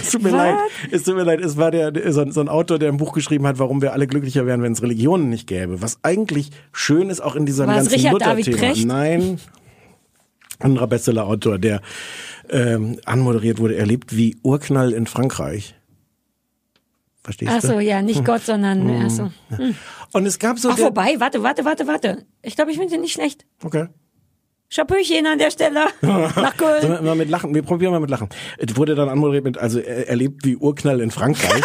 [0.00, 0.36] es tut mir Was?
[0.38, 0.56] leid,
[0.90, 3.12] es tut mir leid, es war der, so, ein- so ein Autor, der ein Buch
[3.12, 5.82] geschrieben hat, warum wir alle glücklicher wären, wenn es Religionen nicht gäbe.
[5.82, 8.86] Was eigentlich schön ist, auch in diesem War ganzen Richard David Luther-Thema.
[8.94, 9.40] Nein,
[10.60, 11.80] anderer Bestseller-Autor, der
[12.50, 15.74] ähm, anmoderiert wurde, er lebt wie Urknall in Frankreich.
[17.22, 17.66] Verstehst Ach du?
[17.68, 19.30] so, ja, nicht Gott, sondern, ach so.
[20.14, 22.24] Und es gab so Ach, vorbei, warte, warte, warte, warte.
[22.42, 23.44] Ich glaube, ich finde den nicht schlecht.
[23.62, 23.88] Okay.
[24.70, 25.84] Chapeauchen an der Stelle.
[26.02, 26.80] Nach Köln.
[26.82, 27.54] Sollen wir mal mit Lachen?
[27.54, 28.28] Wir probieren mal mit Lachen.
[28.58, 31.62] Es wurde dann anmoderiert mit, also er, er lebt wie Urknall in Frankreich.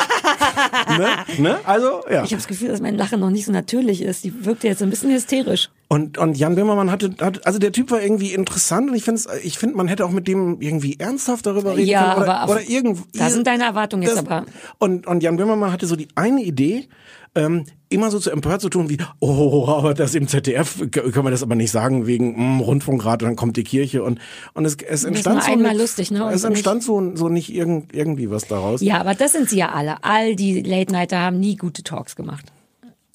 [0.98, 1.08] ne?
[1.38, 1.58] ne?
[1.64, 2.24] Also, ja.
[2.24, 4.24] Ich habe das Gefühl, dass mein Lachen noch nicht so natürlich ist.
[4.24, 5.70] Die wirkte jetzt ein bisschen hysterisch.
[5.88, 9.22] Und, und Jan Böhmermann hatte, hat, also der Typ war irgendwie interessant und ich finde,
[9.44, 12.24] ich finde, man hätte auch mit dem irgendwie ernsthaft darüber reden Ja, können.
[12.24, 14.46] Oder, aber auf- oder irgend, da sind deine Erwartungen jetzt das- aber-
[14.78, 16.88] Und, und Jan Böhmermann hatte so die eine Idee,
[17.36, 21.32] ähm, immer so zu empört zu tun wie, oh, aber das im ZDF können wir
[21.32, 24.20] das aber nicht sagen wegen mm, Rundfunkrat, dann kommt die Kirche und
[24.54, 27.54] und es, es entstand so einmal nicht, lustig, ne, und Es entstand so so nicht
[27.54, 28.82] irgend, irgendwie was daraus.
[28.82, 30.04] Ja, aber das sind sie ja alle.
[30.04, 32.46] All die Late-Nighter haben nie gute Talks gemacht.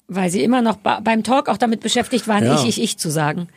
[0.07, 2.55] Weil sie immer noch beim Talk auch damit beschäftigt waren, Ja.
[2.61, 3.47] ich, ich, ich zu sagen.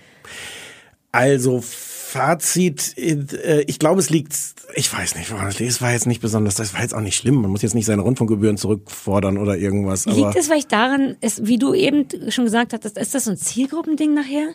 [1.13, 1.63] Also
[2.09, 4.35] Fazit, äh, ich glaube, es liegt,
[4.75, 5.73] ich weiß nicht, woran es liegt.
[5.73, 7.43] Es war jetzt nicht besonders, das war jetzt auch nicht schlimm.
[7.43, 10.07] Man muss jetzt nicht seine Rundfunkgebühren zurückfordern oder irgendwas.
[10.07, 13.37] Liegt es vielleicht daran, ist, wie du eben schon gesagt hattest, ist das so ein
[13.37, 14.55] Zielgruppending nachher?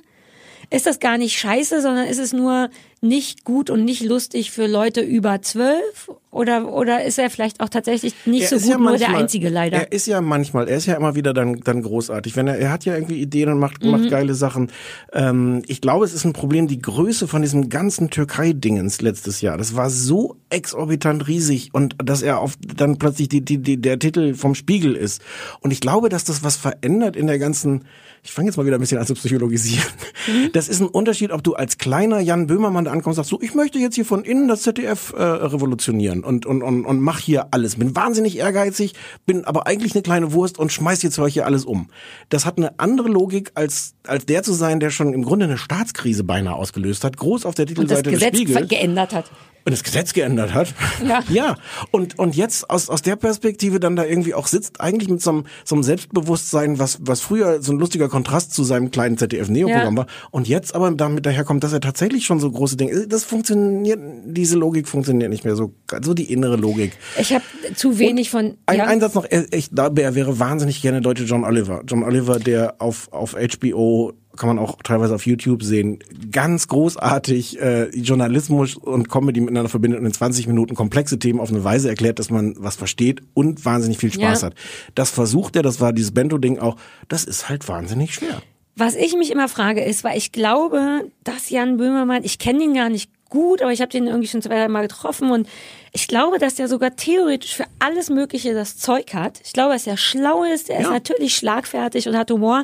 [0.72, 2.72] Ist das gar nicht scheiße, sondern ist es nur
[3.04, 6.10] nicht gut und nicht lustig für Leute über zwölf?
[6.32, 9.22] Oder, oder ist er vielleicht auch tatsächlich nicht Er so gut, ja nur der manchmal-
[9.22, 9.78] Einzige leider?
[9.78, 12.36] Er ist ja manchmal, er ist ja immer wieder dann, dann großartig.
[12.36, 13.92] Wenn er, er hat ja irgendwie Ideen und macht, Mhm.
[13.92, 14.72] macht geile Sachen.
[15.12, 19.58] Ähm, ich glaube, es ist ein Problem, die Größe von diesem ganzen Türkei-Dingens letztes Jahr.
[19.60, 24.00] Das war so exorbitant riesig und dass er auf dann plötzlich die, die, die, der
[24.00, 25.22] Titel vom Spiegel ist.
[25.62, 27.84] Und ich glaube, dass das was verändert in der ganzen,
[28.24, 29.86] ich fange jetzt mal wieder ein bisschen an zu psychologisieren.
[30.28, 30.52] Mhm.
[30.54, 33.54] Das ist ein Unterschied, ob du als kleiner Jan Böhmermann ankommst und sagst, so, ich
[33.56, 37.48] möchte jetzt hier von innen das ZDF äh, revolutionieren und, und, und, und mach hier
[37.52, 37.76] alles.
[37.76, 38.94] Bin wahnsinnig ehrgeizig,
[39.26, 41.90] bin aber eigentlich eine kleine Wurst und schmeiß jetzt euch hier alles um.
[42.30, 45.58] Das hat eine andere Logik, als, als der zu sein, der schon im Grunde eine
[45.58, 49.32] Staatskrise beinahe ausgelöst hat, groß auf der und das Titelseite des Gesetz Spiegel geändert hat.
[49.66, 50.74] und das Gesetz geändert hat.
[51.06, 51.24] Ja.
[51.30, 51.56] ja.
[51.92, 55.32] Und, und jetzt aus, aus der Perspektive dann da irgendwie auch sitzt, eigentlich mit so
[55.32, 59.96] einem, so einem Selbstbewusstsein, was, was früher so ein lustiger Kontrast zu seinem kleinen ZDF-Neo-Programm
[59.96, 60.00] Ja.
[60.02, 60.08] war.
[60.32, 64.58] Und jetzt aber damit daherkommt, dass er tatsächlich schon so große Dinge, das funktioniert, diese
[64.58, 66.98] Logik funktioniert nicht mehr so, so die innere Logik.
[67.20, 67.44] Ich habe
[67.76, 68.58] zu wenig von.
[68.66, 71.82] Ein Einsatz noch, er, ich er wäre wahnsinnig gerne deutsche John Oliver.
[71.88, 76.00] John Oliver, der auf, auf HBO kann man auch teilweise auf YouTube sehen,
[76.32, 81.52] ganz großartig äh, Journalismus und Comedy miteinander verbindet und in 20 Minuten komplexe Themen auf
[81.52, 84.48] eine Weise erklärt, dass man was versteht und wahnsinnig viel Spaß Ja.
[84.48, 84.56] hat.
[84.96, 86.78] Das versucht er, das war dieses Bento-Ding auch,
[87.10, 88.42] das ist halt wahnsinnig schwer.
[88.76, 92.74] Was ich mich immer frage ist, weil ich glaube, dass Jan Böhmermann, ich kenne ihn
[92.74, 95.48] gar nicht gut, aber ich habe den irgendwie schon zwei, drei Mal getroffen und
[95.92, 99.42] ich glaube, dass der sogar theoretisch für alles Mögliche das Zeug hat.
[99.44, 100.92] Ich glaube, dass er schlau ist, er ist Ja.
[100.92, 102.64] natürlich schlagfertig und hat Humor,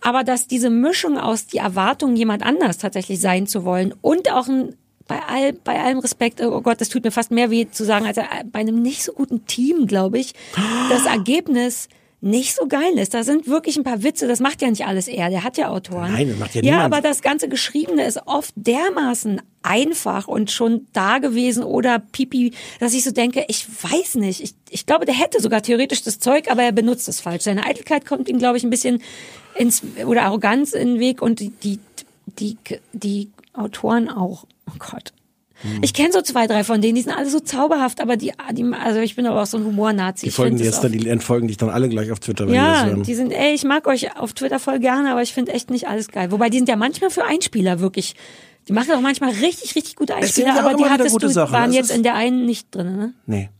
[0.00, 4.46] aber dass diese Mischung aus die Erwartung, jemand anders tatsächlich sein zu wollen und auch
[4.48, 4.76] ein
[5.06, 8.06] bei, all, bei allem Respekt, oh Gott, das tut mir fast mehr weh zu sagen,
[8.06, 8.18] als
[8.50, 10.32] bei einem nicht so guten Team, glaube ich,
[10.88, 11.88] das Ergebnis
[12.24, 13.12] nicht so geil ist.
[13.12, 15.68] Da sind wirklich ein paar Witze, das macht ja nicht alles er, der hat ja
[15.68, 16.10] Autoren.
[16.12, 16.94] Nein, das macht ja Ja, niemand.
[16.94, 22.94] aber das ganze Geschriebene ist oft dermaßen einfach und schon da gewesen oder pipi, dass
[22.94, 24.40] ich so denke, ich weiß nicht.
[24.40, 27.44] Ich, ich glaube, der hätte sogar theoretisch das Zeug, aber er benutzt es falsch.
[27.44, 29.02] Seine Eitelkeit kommt ihm, glaube ich, ein bisschen
[29.56, 31.78] ins, oder Arroganz in den Weg und die, die,
[32.38, 32.56] die,
[32.92, 34.44] die Autoren auch.
[34.68, 35.12] Oh Gott.
[35.62, 35.80] Hm.
[35.82, 38.64] Ich kenne so zwei, drei von denen, die sind alle so zauberhaft, aber die, die
[38.74, 40.26] also ich bin aber auch so ein Humornazi.
[40.26, 42.80] Die folgen jetzt dann, die entfolgen dich dann alle gleich auf Twitter, wenn die das
[42.80, 43.02] ja, hören.
[43.02, 45.88] die sind, ey, ich mag euch auf Twitter voll gerne, aber ich finde echt nicht
[45.88, 46.30] alles geil.
[46.32, 48.14] Wobei die sind ja manchmal für Einspieler wirklich.
[48.68, 51.52] Die machen auch manchmal richtig, richtig gute Einspieler, ja aber die hattest du, Sachen.
[51.52, 53.14] waren Das jetzt in der einen nicht drin, ne?
[53.26, 53.50] Nee.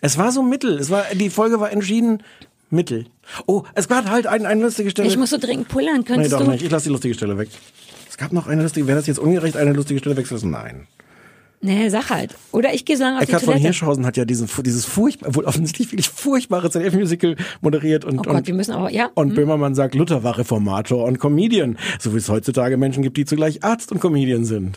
[0.00, 0.78] es war so mittel.
[0.78, 2.22] Es war, die Folge war entschieden
[2.70, 3.06] mittel.
[3.46, 5.08] Oh, es gab halt ein, eine lustige Stelle.
[5.08, 6.50] Ich muss so dringend pullern, Nee, könntest doch du?
[6.50, 6.62] nicht.
[6.64, 7.48] Ich lasse die lustige Stelle weg.
[8.22, 10.48] Gab noch eine lustige, wäre das jetzt ungerecht, eine lustige Stelle wegzulassen?
[10.48, 10.86] Nein.
[11.60, 12.36] Nee, sag halt.
[12.52, 13.66] Oder ich gehe so lange auf Eckhard die von Toilette.
[13.66, 18.34] Hirschhausen hat ja diesen, dieses furchtbar, wohl offensichtlich wirklich furchtbare ZDF-Musical moderiert und, Oh Gott,
[18.36, 19.10] und, wir müssen aber, ja.
[19.16, 21.78] und Böhmermann sagt, Luther war Reformator und Comedian.
[21.98, 24.76] So wie es heutzutage Menschen gibt, die zugleich Arzt und Comedian sind.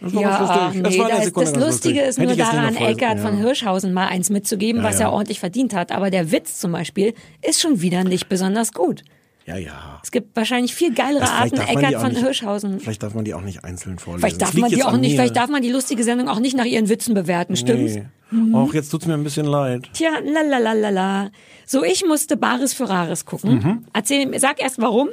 [0.00, 2.08] Das war Ja, nee, war eine da ist, Sekunde das ganz Lustige lustig.
[2.08, 3.22] ist nur daran, Eckart ja.
[3.22, 5.06] von Hirschhausen mal eins mitzugeben, was ja.
[5.06, 5.92] er ordentlich verdient hat.
[5.92, 7.14] Aber der Witz zum Beispiel
[7.48, 9.04] ist schon wieder nicht besonders gut.
[9.50, 10.00] Ja, ja.
[10.02, 12.80] Es gibt wahrscheinlich viel geilere Das- Arten, Eckart auch von nicht- Hirschhausen.
[12.80, 14.20] Vielleicht darf man die auch nicht einzeln vorlesen.
[14.20, 15.16] Vielleicht darf man die auch nicht, mir.
[15.16, 17.94] vielleicht darf man die lustige Sendung auch nicht nach ihren Witzen bewerten, stimmt's?
[17.96, 18.54] Nee.
[18.54, 19.88] Och, jetzt tut's mir ein bisschen leid.
[19.92, 21.30] Tja, lalalala.
[21.66, 23.54] So, ich musste Bares für Rares gucken.
[23.54, 23.84] Mhm.
[23.92, 25.08] Erzähl, sag erst warum.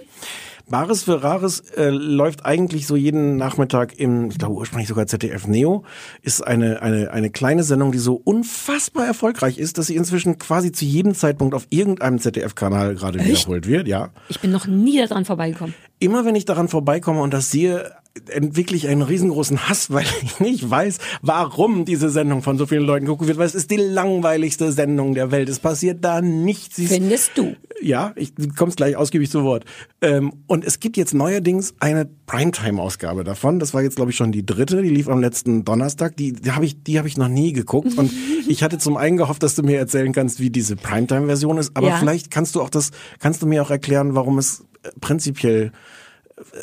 [0.70, 5.47] Bares für Rares äh, läuft eigentlich so jeden Nachmittag im, ich glaube ursprünglich sogar ZDF
[5.47, 5.84] Neo,
[6.22, 10.74] ist eine, eine, eine kleine Sendung, die so unfassbar erfolgreich ist, dass sie inzwischen quasi
[10.74, 14.09] zu jedem Zeitpunkt auf irgendeinem ZDF-Kanal gerade wiederholt wird, ja.
[14.28, 15.74] Ich bin noch nie daran vorbeigekommen.
[15.99, 17.91] Immer wenn ich daran vorbeikomme und das sehe,
[18.29, 22.83] entwickle ich einen riesengroßen Hass, weil ich nicht weiß, warum diese Sendung von so vielen
[22.83, 25.49] Leuten geguckt wird, weil es ist die langweiligste Sendung der Welt.
[25.49, 26.75] Es passiert da nichts.
[26.81, 27.55] Findest du?
[27.81, 29.65] ja, ich du kommst gleich ausgiebig zu Wort.
[30.01, 33.59] Ähm, und es gibt jetzt neuerdings eine Primetime-Ausgabe davon.
[33.59, 34.81] Das war jetzt, glaube ich, schon die dritte.
[34.81, 36.15] Die lief am letzten Donnerstag.
[36.17, 37.97] Die, die habe ich, die habe ich noch nie geguckt.
[37.97, 38.11] Und
[38.47, 41.71] ich hatte zum einen gehofft, dass du mir erzählen kannst, wie diese Primetime-Version ist.
[41.75, 41.97] Aber Ja.
[41.97, 44.63] vielleicht kannst du auch das, kannst du mir auch erklären, warum es äh,
[44.99, 45.71] prinzipiell,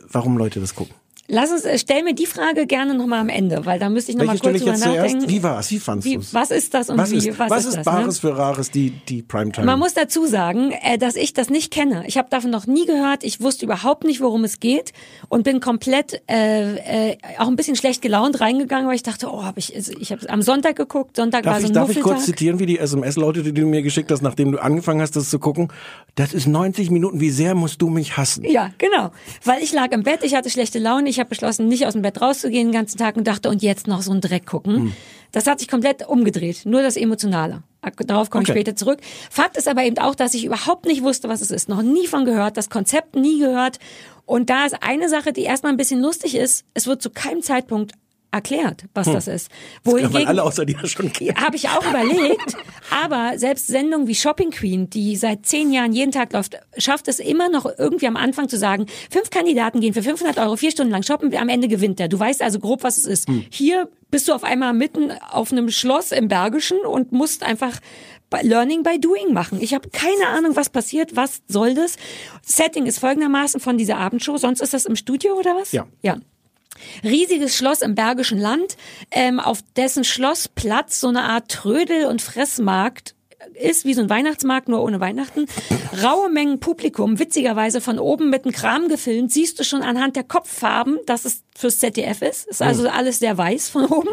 [0.09, 0.95] warum Leute das gucken.
[1.27, 4.19] Lass uns, äh, stell mir die Frage gerne nochmal am Ende, weil da müsste ich
[4.19, 5.15] nochmal kurz ich drüber jetzt zuerst?
[5.15, 5.29] nachdenken.
[5.31, 5.71] Wie war's?
[5.71, 6.35] Wie fandst Wie, du's?
[6.35, 7.85] was ist das und Was wie, ist, was, was ist ist?
[7.85, 8.31] Bares ne?
[8.31, 9.65] für Rares, die, die Primetime?
[9.65, 12.05] Man muss dazu sagen, äh, dass ich das nicht kenne.
[12.07, 13.25] Ich habe davon noch nie gehört.
[13.25, 14.93] Ich wusste überhaupt nicht, worum es geht
[15.31, 19.45] und bin komplett äh, äh, auch ein bisschen schlecht gelaunt reingegangen, weil ich dachte, oh,
[19.45, 21.17] hab ich, ich habe am Sonntag geguckt.
[21.17, 23.63] Sonntag Darf war so ich, ein darf ich kurz zitieren, wie die SMS lautete, die
[23.63, 25.69] du mir geschickt hast, nachdem du angefangen hast, das zu gucken?
[26.17, 27.19] Das ist 90 Minuten.
[27.21, 28.45] Wie sehr musst du mich hassen?
[28.45, 29.11] Ja, genau.
[29.43, 32.03] Weil ich lag im Bett, ich hatte schlechte Laune, ich habe beschlossen, nicht aus dem
[32.03, 34.77] Bett rauszugehen den ganzen Tag und dachte, und jetzt noch so einen Dreck gucken.
[34.77, 34.93] Hm.
[35.33, 36.65] Das hat sich komplett umgedreht.
[36.65, 37.63] Nur das Emotionale.
[38.07, 38.53] Darauf komme Okay.
[38.53, 39.01] ich später zurück.
[39.31, 41.69] Fakt ist aber eben auch, dass ich überhaupt nicht wusste, was es ist.
[41.69, 43.79] Noch nie von gehört, das Konzept nie gehört.
[44.27, 47.43] Und da ist eine Sache, die erstmal ein bisschen lustig ist, es wird zu keinem
[47.43, 47.93] Zeitpunkt
[48.35, 49.51] erklärt, was das ist.
[49.85, 49.93] Hm.
[49.93, 52.57] Wohingegen, alle außer dir schon habe ich auch überlegt.
[52.91, 57.21] Aber selbst Sendungen wie Shopping Queen, die seit zehn Jahren jeden Tag läuft, schafft es
[57.21, 60.93] immer noch irgendwie am Anfang zu sagen, fünf Kandidaten gehen für 500 Euro vier Stunden
[60.93, 62.09] lang shoppen, am Ende gewinnt der.
[62.09, 63.29] Du weißt also grob, was es ist.
[63.51, 67.79] Hier bist du auf einmal mitten auf einem Schloss im Bergischen und musst einfach
[68.43, 69.61] Learning by Doing machen.
[69.61, 71.97] Ich habe keine Ahnung, was passiert, was soll das.
[72.43, 75.71] Setting ist folgendermaßen von dieser Abendshow, sonst ist das im Studio oder was?
[75.71, 75.87] Ja.
[76.03, 76.17] Ja.
[77.03, 78.77] Riesiges Schloss im Bergischen Land,
[79.11, 83.15] ähm, auf dessen Schlossplatz so eine Art Trödel- und Fressmarkt
[83.55, 85.47] ist, wie so ein Weihnachtsmarkt, nur ohne Weihnachten.
[86.03, 90.25] Raue Mengen Publikum, witzigerweise von oben mit einem Kram gefilmt, siehst du schon anhand der
[90.25, 92.49] Kopffarben, dass es fürs ZDF ist.
[92.49, 94.09] Ist also alles sehr weiß von oben.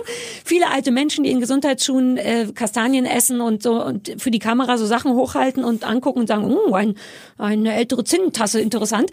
[0.45, 4.77] Viele alte Menschen, die in Gesundheitsschuhen äh, Kastanien essen und so und für die Kamera
[4.77, 6.95] so Sachen hochhalten und angucken und sagen, oh, ein,
[7.37, 9.09] eine ältere Zinnentasse, interessant.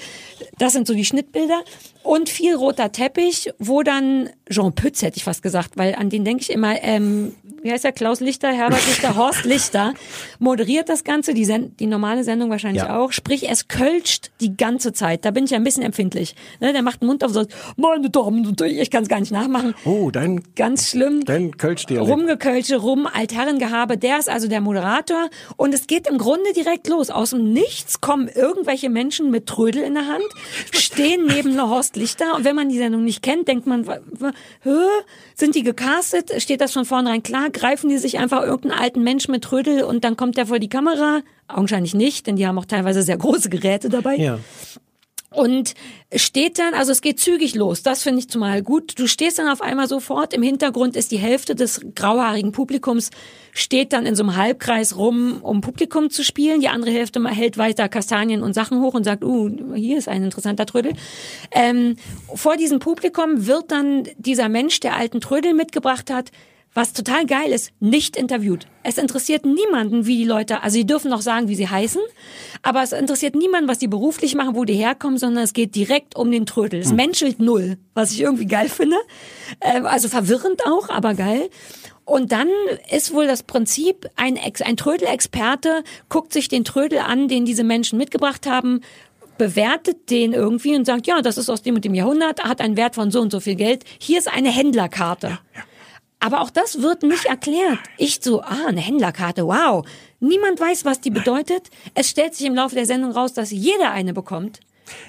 [0.59, 1.62] Das sind so die Schnittbilder.
[2.09, 6.24] Und viel roter Teppich, wo dann Jean Pütz, hätte ich fast gesagt, weil an den
[6.24, 9.93] denke ich immer, ähm, wie heißt der, Klaus Lichter, Herbert Lichter, Horst Lichter,
[10.39, 12.98] moderiert das Ganze, die, Sen die normale Sendung wahrscheinlich Ja.
[12.98, 13.12] auch.
[13.12, 15.24] Sprich, es kölscht die ganze Zeit.
[15.26, 16.35] Da bin ich ja ein bisschen empfindlich.
[16.60, 19.09] Ne, der macht den Mund auf und sagt, meine Damen und Herren, ich kann es
[19.10, 19.74] gar nicht nachmachen.
[19.85, 21.24] Oh, dein, Ganz schlimm.
[21.26, 22.09] dein Kölsch-Dialekt.
[22.10, 25.28] Rumgekölsche, rum, Altherrengehabe, der ist also der Moderator.
[25.59, 27.10] Und es geht im Grunde direkt los.
[27.10, 30.24] Aus dem Nichts kommen irgendwelche Menschen mit Trödel in der Hand,
[30.72, 32.35] stehen neben einer Horst Lichter.
[32.35, 33.85] Und wenn man die Sendung nicht kennt, denkt man,
[35.35, 36.41] sind die gecastet?
[36.41, 37.51] Steht das von vornherein klar?
[37.51, 40.69] Greifen die sich einfach irgendeinen alten Mensch mit Trödel und dann kommt der vor die
[40.69, 41.20] Kamera?
[41.49, 44.16] Augenscheinlich nicht, denn die haben auch teilweise sehr große Geräte dabei.
[44.16, 44.39] Ja.
[45.30, 45.74] Und
[46.14, 48.98] steht dann, also es geht zügig los, das finde ich zumal gut.
[48.98, 53.10] Du stehst dann auf einmal sofort, im Hintergrund ist die Hälfte des grauhaarigen Publikums,
[53.52, 56.60] steht dann in so einem Halbkreis rum, um Publikum zu spielen.
[56.60, 60.24] Die andere Hälfte hält weiter Kastanien und Sachen hoch und sagt, uh, hier ist ein
[60.24, 60.94] interessanter Trödel.
[61.50, 61.96] Ähm,
[62.34, 66.30] vor diesem Publikum wird dann dieser Mensch, der alten Trödel mitgebracht hat,
[66.78, 68.68] was total geil ist, nicht interviewt.
[68.84, 72.00] Es interessiert niemanden, wie die Leute, also sie dürfen noch sagen, wie sie heißen,
[72.62, 76.14] aber es interessiert niemanden, was die beruflich machen, wo die herkommen, sondern es geht direkt
[76.14, 76.78] um den Trödel.
[76.78, 78.96] Es menschelt null, was ich irgendwie geil finde.
[79.60, 81.50] Ähm, also verwirrend auch, aber geil.
[82.05, 82.48] Und dann
[82.92, 87.98] ist wohl das Prinzip, ein, ein Trödelexperte guckt sich den Trödel an, den diese Menschen
[87.98, 88.82] mitgebracht haben,
[89.36, 92.76] bewertet den irgendwie und sagt, ja, das ist aus dem und dem Jahrhundert, hat einen
[92.76, 93.84] Wert von so und so viel Geld.
[93.98, 95.40] Hier ist eine Händlerkarte.
[96.20, 97.78] Aber auch das wird nicht erklärt.
[97.97, 99.86] Ich so, ah, eine Händlerkarte, wow.
[100.20, 101.70] Niemand weiß, was die bedeutet.
[101.95, 104.61] Es stellt sich im Laufe der Sendung raus, dass jeder eine bekommt.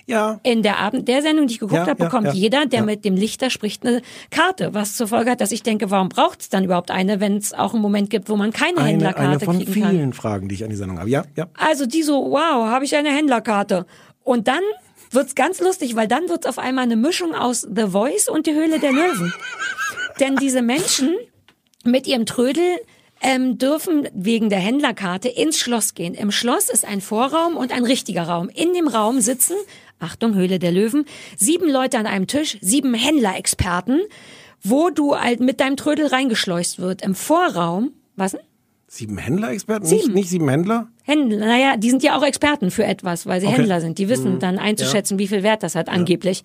[0.05, 0.39] Ja.
[0.43, 2.79] In der Abend, der Sendung, die ich geguckt Ja, habe, ja, bekommt ja, jeder, der
[2.79, 2.85] ja.
[2.85, 4.73] mit dem Lichter spricht, eine Karte.
[4.73, 7.53] Was zur Folge hat, dass ich denke, warum braucht es dann überhaupt eine, wenn es
[7.53, 9.91] auch einen Moment gibt, wo man keine Eine, Händlerkarte eine von kriegen kann.
[9.91, 11.09] vielen Fragen, die ich an die Sendung habe.
[11.09, 11.47] Ja, ja.
[11.57, 13.85] Also die so, wow, habe ich eine Händlerkarte.
[14.23, 14.61] Und dann
[15.11, 18.53] wird's ganz lustig, weil dann wird's auf einmal eine Mischung aus The Voice und die
[18.53, 19.33] Höhle der Löwen.
[20.19, 21.15] Denn diese Menschen
[21.83, 22.79] mit ihrem Trödel
[23.21, 26.13] ähm, dürfen wegen der Händlerkarte ins Schloss gehen.
[26.13, 28.49] Im Schloss ist ein Vorraum und ein richtiger Raum.
[28.49, 29.55] In dem Raum sitzen,
[29.99, 31.05] Achtung, Höhle der Löwen,
[31.37, 34.01] sieben Leute an einem Tisch, sieben Händlerexperten,
[34.61, 37.01] wo du halt mit deinem Trödel reingeschleust wird.
[37.01, 38.48] Im Vorraum, was denn?
[38.91, 39.87] Sieben Händler-Experten?
[39.87, 40.15] Nicht, Sieben.
[40.15, 40.87] nicht sieben Händler?
[41.03, 43.57] Händler, naja, die sind ja auch Experten für etwas, weil sie Okay.
[43.57, 43.99] Händler sind.
[43.99, 46.41] Die wissen dann einzuschätzen, wie viel Wert das hat, angeblich.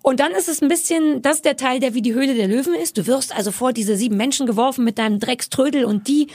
[0.00, 2.48] Und dann ist es ein bisschen, das ist der Teil, der wie die Höhle der
[2.48, 2.96] Löwen ist.
[2.96, 6.28] Du wirst also vor diese sieben Menschen geworfen mit deinem Dreckströdel und die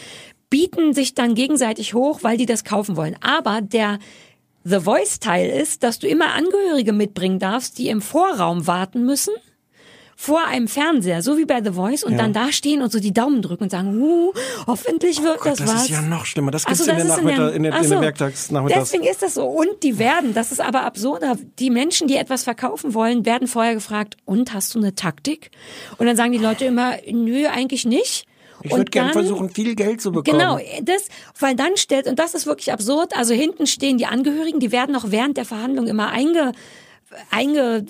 [0.52, 3.16] bieten sich dann gegenseitig hoch, weil die das kaufen wollen.
[3.22, 3.98] Aber der
[4.66, 9.34] The Voice-Teil ist, dass du immer Angehörige mitbringen darfst, die im Vorraum warten müssen
[10.22, 12.18] vor einem Fernseher, so wie bei The Voice, und Ja.
[12.18, 14.34] dann da stehen und so die Daumen drücken und sagen, uh,
[14.68, 15.84] hoffentlich wird das, Oh das was.
[15.84, 16.52] ist ja noch schlimmer.
[16.52, 18.02] Das gibt's so, in der das Nachmittag, in der, in der so.
[18.02, 18.90] Werktagsnachmittags.
[18.91, 19.46] Deswegen ist das so.
[19.46, 23.74] Und die werden, das ist aber absurder, die Menschen, die etwas verkaufen wollen, werden vorher
[23.74, 25.52] gefragt, und hast du eine Taktik?
[25.98, 28.26] Und dann sagen die Leute immer, nö, eigentlich nicht.
[28.62, 30.38] Ich würde gerne versuchen, viel Geld zu bekommen.
[30.38, 31.06] Genau, das,
[31.40, 34.98] weil dann stellt, und das ist wirklich absurd, also hinten stehen die Angehörigen, die werden
[34.98, 36.52] auch während der Verhandlung immer einge,
[37.31, 37.86] einge,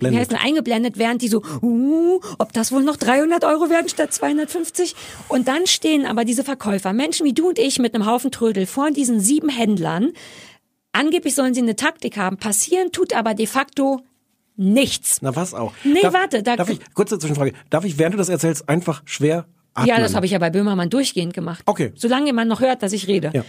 [0.00, 3.88] wie heißt das, eingeblendet, während die so, uh, ob das wohl noch 300 Euro werden
[3.88, 4.94] statt 250?
[5.28, 8.66] Und dann stehen aber diese Verkäufer, Menschen wie du und ich mit einem Haufen Trödel
[8.66, 10.12] vor diesen sieben Händlern.
[10.92, 14.00] Angeblich sollen sie eine Taktik haben, passieren tut aber de facto
[14.56, 15.18] nichts.
[15.20, 15.72] Na was auch.
[15.84, 19.02] Nee, darf, warte, da- darf ich, kurze Zwischenfrage, darf ich, während du das erzählst, einfach
[19.04, 19.88] schwer atmen?
[19.88, 21.62] Ja, das habe ich ja bei Böhmermann durchgehend gemacht.
[21.66, 21.92] Okay.
[21.94, 23.30] Solange man noch hört, dass ich rede.
[23.34, 23.44] Ja.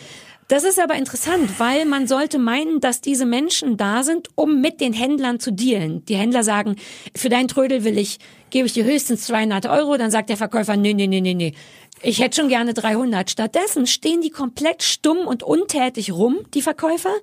[0.48, 4.80] Das ist aber interessant, weil man sollte meinen, dass diese Menschen da sind, um mit
[4.80, 6.06] den Händlern zu dealen.
[6.06, 6.78] Die Händler sagen,
[7.14, 8.20] für dein Trödel will ich,
[8.50, 9.98] gebe ich dir höchstens 200 Euro.
[9.98, 11.54] Dann sagt der Verkäufer, nee, nee, nee, nee, nee.
[12.02, 13.30] Ich hätte schon gerne 300.
[13.30, 17.14] Stattdessen stehen die komplett stumm und untätig rum, die Verkäufer,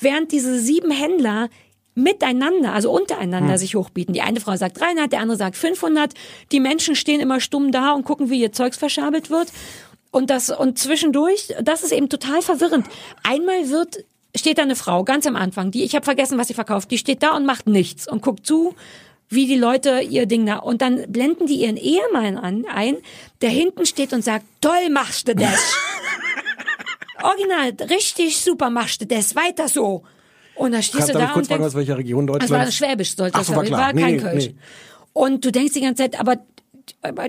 [0.00, 1.50] während diese sieben Händler
[1.94, 4.14] miteinander, also untereinander sich hochbieten.
[4.14, 6.14] Die eine Frau sagt 300, der andere sagt 500.
[6.50, 9.52] Die Menschen stehen immer stumm da und gucken, wie ihr Zeugs verschabelt wird.
[10.12, 12.86] Und das, und zwischendurch, das ist eben total verwirrend.
[13.24, 14.04] Einmal wird,
[14.36, 16.98] steht da eine Frau, ganz am Anfang, die, ich habe vergessen, was sie verkauft, die
[16.98, 18.74] steht da und macht nichts und guckt zu,
[19.30, 22.98] wie die Leute ihr Ding da, und dann blenden die ihren Ehemann an, ein,
[23.40, 25.74] der hinten steht und sagt, toll machst du das.
[27.22, 30.02] Original, richtig super machst du das, weiter so.
[30.54, 32.70] Und dann stehst Darf du da kurz und denkst, aus welcher Region das war?
[32.70, 33.80] Schwäbisch, sollte Ach das so, war klar.
[33.80, 34.46] war kein nee, Kölsch.
[34.48, 34.54] nee.
[35.14, 36.36] Und du denkst die ganze Zeit, aber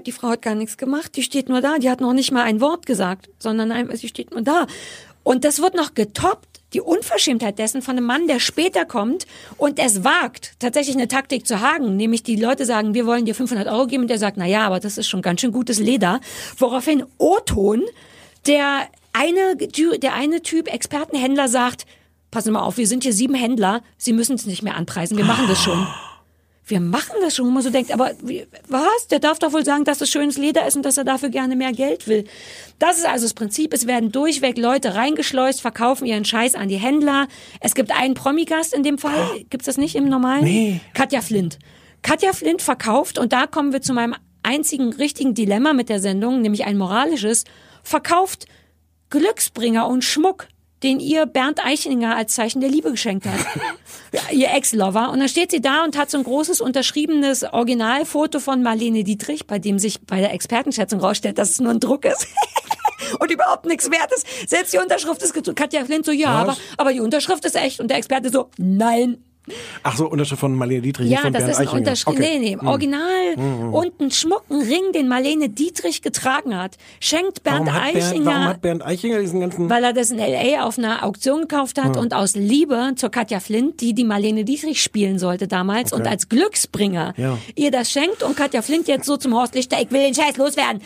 [0.06, 2.44] die Frau hat gar nichts gemacht, die steht nur da, die hat noch nicht mal
[2.44, 4.68] ein Wort gesagt, sondern sie steht nur da.
[5.24, 9.26] Und das wird noch getoppt, die Unverschämtheit dessen von einem Mann, der später kommt
[9.58, 13.36] und es wagt, tatsächlich eine Taktik zu hagen, nämlich die Leute sagen, wir wollen dir
[13.36, 15.80] 500 Euro geben und der sagt, na ja, aber das ist schon ganz schön gutes
[15.80, 16.20] Leder,
[16.58, 17.84] woraufhin O-Ton,
[18.48, 21.86] der eine, der eine Typ Expertenhändler sagt,
[22.32, 25.18] passen Sie mal auf, wir sind hier sieben Händler, Sie müssen es nicht mehr anpreisen,
[25.18, 25.88] wir machen das schon.
[26.66, 29.08] Wir machen das schon, wo man so denkt, aber wie, was?
[29.12, 31.58] Der darf doch wohl sagen, dass es schönes Leder ist und dass er dafür gerne
[31.58, 32.24] mehr Geld will.
[32.80, 33.74] Das ist also das Prinzip.
[33.74, 37.28] Es werden durchweg Leute reingeschleust, verkaufen ihren Scheiß an die Händler.
[37.60, 39.44] Es gibt einen Promigast in dem Fall.
[39.50, 40.46] Gibt's das nicht im normalen?
[40.46, 40.80] Nee.
[40.94, 41.60] Katja Flint.
[42.02, 46.42] Katja Flint verkauft, und da kommen wir zu meinem einzigen richtigen Dilemma mit der Sendung,
[46.42, 47.46] nämlich ein moralisches,
[47.82, 48.46] verkauft
[49.10, 50.48] Glücksbringer und Schmuck,
[50.84, 53.40] den ihr Bernd Eichinger als Zeichen der Liebe geschenkt hat.
[54.32, 55.10] Ihr Ex-Lover.
[55.12, 59.48] Und dann steht sie da und hat so ein großes unterschriebenes Originalfoto von Marlene Dietrich,
[59.48, 62.28] bei dem sich bei der Expertenschätzung rausstellt, dass es nur ein Druck ist.
[63.20, 64.28] und überhaupt nichts wert ist.
[64.48, 65.58] Selbst die Unterschrift ist gedruckt.
[65.58, 67.80] Katja Flint so, ja, aber, aber die Unterschrift ist echt.
[67.80, 69.24] Und der Experte so, nein.
[69.84, 71.80] Ach so, Unterschrift von Marlene Dietrich, Ja, von das Bernd ist ein Eichinger.
[71.80, 72.08] Unterschied.
[72.08, 72.40] Okay.
[72.40, 73.72] Nee, nee, original.
[73.74, 78.26] Und ein schmucken Ring, den Marlene Dietrich getragen hat, schenkt Bernd Warum hat, Bernd, Eichinger.
[78.26, 79.70] warum hat Bernd Eichinger diesen ganzen...
[79.70, 80.64] weil er das in L.A.
[80.64, 84.82] auf einer Auktion gekauft hat und aus Liebe zur Katja Flint, die die Marlene Dietrich
[84.82, 87.38] spielen sollte damals und als Glücksbringer Ja.
[87.56, 90.38] ihr das schenkt und Katja Flint jetzt so zum Horst Lichter, ich will den Scheiß
[90.38, 90.82] loswerden.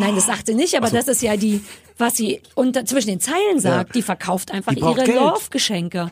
[0.00, 1.62] Nein, das sagt sie nicht, aber das ist ja die,
[1.96, 5.16] was sie unter, zwischen den Zeilen sagt, die verkauft einfach Die ihre Geld.
[5.16, 6.10] Love-Geschenke.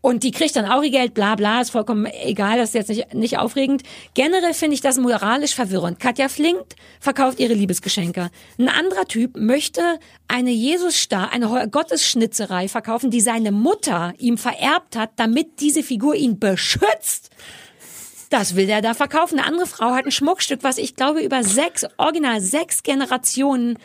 [0.00, 2.88] Und die kriegt dann auch ihr Geld, bla bla, ist vollkommen egal, das ist jetzt
[2.88, 3.82] nicht, nicht aufregend.
[4.14, 5.98] Generell finde ich das moralisch verwirrend.
[5.98, 6.62] Katja Flink
[7.00, 8.30] verkauft ihre Liebesgeschenke.
[8.58, 9.98] Ein anderer Typ möchte
[10.28, 16.38] eine Jesus-Star, eine Gottesschnitzerei verkaufen, die seine Mutter ihm vererbt hat, damit diese Figur ihn
[16.38, 17.30] beschützt.
[18.30, 19.38] Das will der da verkaufen.
[19.38, 23.78] Eine andere Frau hat ein Schmuckstück, was ich glaube über sechs, original sechs Generationen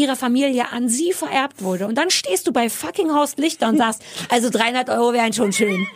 [0.00, 1.86] ihrer Familie an sie vererbt wurde.
[1.86, 5.52] Und dann stehst du bei fucking Horst Lichter und sagst, also 300 Euro wären schon
[5.52, 5.86] schön.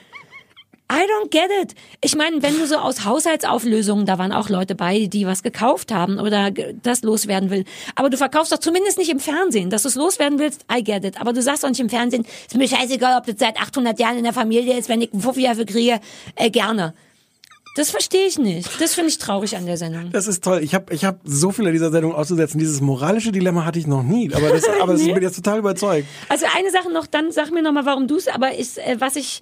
[0.93, 1.74] I don't get it.
[2.02, 5.93] Ich meine, wenn du so aus Haushaltsauflösungen, da waren auch Leute bei, die was gekauft
[5.93, 7.64] haben oder das loswerden will.
[7.94, 10.66] Aber du verkaufst doch zumindest nicht im Fernsehen, dass du es loswerden willst.
[10.70, 11.18] I get it.
[11.20, 14.18] Aber du sagst doch nicht im Fernsehen, ist mir scheißegal, ob das seit 800 Jahren
[14.18, 16.01] in der Familie ist, wenn ich einen Fuffi dafür kriege,
[16.36, 16.93] äh, gerne.
[17.74, 18.80] Das verstehe ich nicht.
[18.80, 20.10] Das finde ich traurig an der Sendung.
[20.12, 20.60] Das ist toll.
[20.62, 22.59] Ich habe ich hab so viele dieser Sendung auszusetzen.
[22.60, 24.32] Dieses moralische Dilemma hatte ich noch nie.
[24.32, 26.06] Aber das, aber das, ich bin jetzt total überzeugt.
[26.28, 28.96] Also eine Sache noch, dann sag mir noch mal, warum du es, aber ist, äh,
[29.01, 29.40] was ich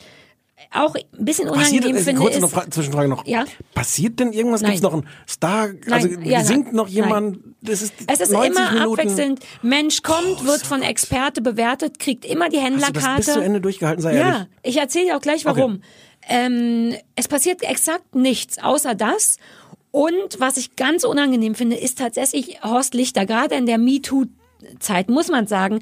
[0.71, 3.27] auch ein bisschen Passiert, unangenehm äh, finde, kurze ist, noch Fra Zwischenfrage noch.
[3.27, 3.45] Ja?
[3.75, 4.63] Passiert denn irgendwas?
[4.63, 4.93] Gibt's Nein.
[4.93, 5.69] noch einen Star?
[5.91, 7.45] Also Nein, ja, singt nein, noch jemand?
[7.45, 7.55] nein.
[7.63, 8.93] Das ist Es ist 90 immer Minuten.
[8.93, 9.41] abwechselnd.
[9.63, 13.17] Mensch kommt, wird von Experte bewertet, kriegt immer die Hast du das Händlerkarte.
[13.25, 14.03] bis zu Ende durchgehalten?
[14.03, 14.49] Sei ja, ehrlich.
[14.63, 15.83] ich erzähle dir auch gleich warum.
[16.29, 19.39] Ähm, es passiert exakt nichts, außer das.
[19.91, 24.25] Und was ich ganz unangenehm finde, ist tatsächlich Horst Lichter, gerade in der MeToo
[24.79, 25.81] Zeit, muss man sagen.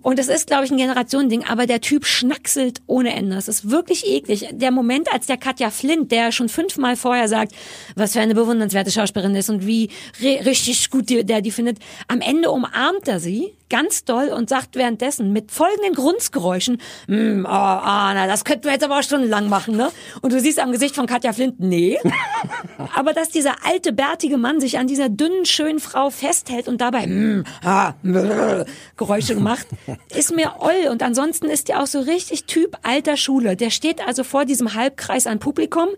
[0.00, 3.36] Und es ist, glaube ich, ein Generationending, aber der Typ schnackselt ohne Ende.
[3.36, 4.48] Es ist wirklich eklig.
[4.52, 7.52] Der Moment, als der Katja Flint, der schon fünfmal vorher sagt,
[7.94, 9.90] was für eine bewundernswerte Schauspielerin ist und wie
[10.20, 11.78] ri- richtig gut der die findet,
[12.08, 16.76] am Ende umarmt er sie ganz doll und sagt währenddessen mit folgenden Grundgeräuschen,
[17.08, 19.90] "Hm, oh, ah, na, das könnten wir jetzt aber auch stundenlang machen, ne?
[20.20, 21.98] Und du siehst am Gesicht von Katja Flint, nee.
[22.94, 27.04] aber dass dieser alte, bärtige Mann sich an dieser dünnen, schönen Frau festhält und dabei
[27.04, 28.66] "Hm, ah, brr",
[28.98, 29.68] Geräusche macht,
[30.14, 30.90] ist mir oll.
[30.90, 33.56] Und ansonsten ist der auch so richtig Typ alter Schule.
[33.56, 35.88] Der steht also vor diesem Halbkreis an Publikum,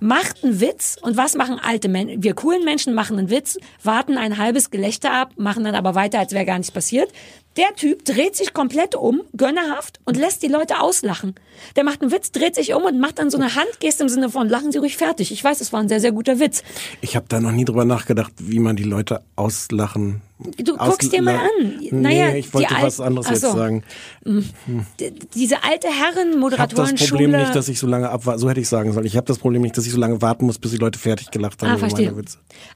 [0.00, 0.96] macht einen Witz.
[1.00, 2.22] Und was machen alte Menschen?
[2.22, 6.20] Wir coolen Menschen machen einen Witz, warten ein halbes Gelächter ab, machen dann aber weiter,
[6.20, 7.10] als wäre gar nichts passiert.
[7.58, 11.34] Der Typ dreht sich komplett um, gönnerhaft, und lässt die Leute auslachen.
[11.74, 14.30] Der macht einen Witz, dreht sich um und macht dann so eine Handgeste im Sinne
[14.30, 15.32] von, lachen Sie ruhig fertig.
[15.32, 16.62] Ich weiß, es war ein sehr, sehr guter Witz.
[17.00, 20.22] Ich habe da noch nie drüber nachgedacht, wie man die Leute auslachen.
[20.38, 21.78] Du guckst dir mal an.
[21.80, 23.52] Nee, Naja, ich wollte was anderes jetzt so.
[23.56, 23.82] sagen.
[24.24, 27.08] D- Diese alte Herren, Ich habe das Moderatorenschule.
[27.08, 29.04] Problem nicht, dass ich so lange abwarten, so hätte ich sagen sollen.
[29.06, 31.30] Ich habe das Problem nicht, dass ich so lange warten muss, bis die Leute fertig
[31.32, 32.14] gelacht haben Ah, verstehe.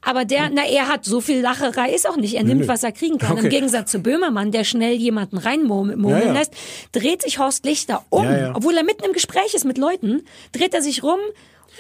[0.01, 2.35] Aber der, na, er hat so viel Lacherei, ist auch nicht.
[2.35, 3.33] Er nimmt, was er kriegen kann.
[3.33, 3.45] Okay.
[3.45, 6.33] Im Gegensatz zu Böhmermann, der schnell jemanden reinmurmeln Ja, ja.
[6.33, 6.53] lässt,
[6.91, 8.25] dreht sich Horst Lichter um.
[8.25, 8.55] Ja.
[8.57, 10.23] Obwohl er mitten im Gespräch ist mit Leuten,
[10.53, 11.19] dreht er sich rum,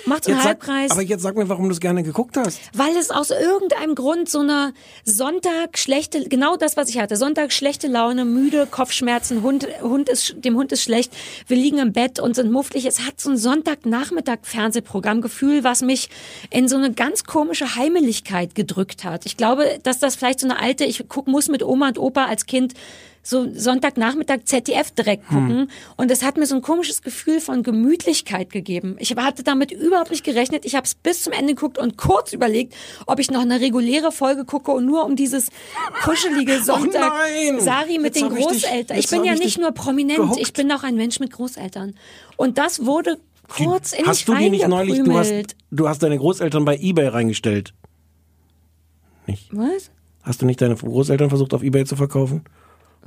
[0.06, 2.58] macht so einen Jetzt sag, aber jetzt sag mir, warum du es gerne geguckt hast.
[2.74, 4.74] Weil es aus irgendeinem Grund so eine
[5.04, 7.16] Sonntag schlechte, genau das, was ich hatte.
[7.16, 11.12] Sonntag schlechte Laune, müde, Kopfschmerzen, Hund, Hund ist, dem Hund ist schlecht.
[11.46, 12.86] Wir liegen im Bett und sind mufflig.
[12.86, 16.08] Es hat so ein Sonntagnachmittag-Fernsehprogrammgefühl, was mich
[16.50, 19.26] in so eine ganz komische Heimeligkeit gedrückt hat.
[19.26, 22.24] Ich glaube, dass das vielleicht so eine alte, ich guck, muss mit Oma und Opa
[22.26, 22.72] als Kind
[23.22, 25.70] so Sonntagnachmittag ZDF-Dreck gucken.
[25.96, 28.96] Und es hat mir so ein komisches Gefühl von Gemütlichkeit gegeben.
[28.98, 30.64] Ich hatte damit überhaupt nicht gerechnet.
[30.64, 32.74] Ich habe es bis zum Ende geguckt und kurz überlegt,
[33.06, 35.48] ob ich noch eine reguläre Folge gucke und nur um dieses
[36.02, 37.60] kuschelige Sonntag nein!
[37.60, 38.96] Sari mit Jetzt den ich Großeltern.
[38.96, 40.40] Ich jetzt bin ja ich nicht nur prominent, gehuckt.
[40.40, 41.94] ich bin auch ein Mensch mit Großeltern.
[42.36, 43.18] Und das wurde
[43.48, 47.08] kurz in hast du die nicht neulich, du hast, du hast deine Großeltern bei Ebay
[47.08, 47.72] reingestellt.
[49.26, 49.48] Nicht?
[49.52, 49.90] Was?
[50.22, 52.44] Hast du nicht deine Großeltern versucht auf Ebay zu verkaufen?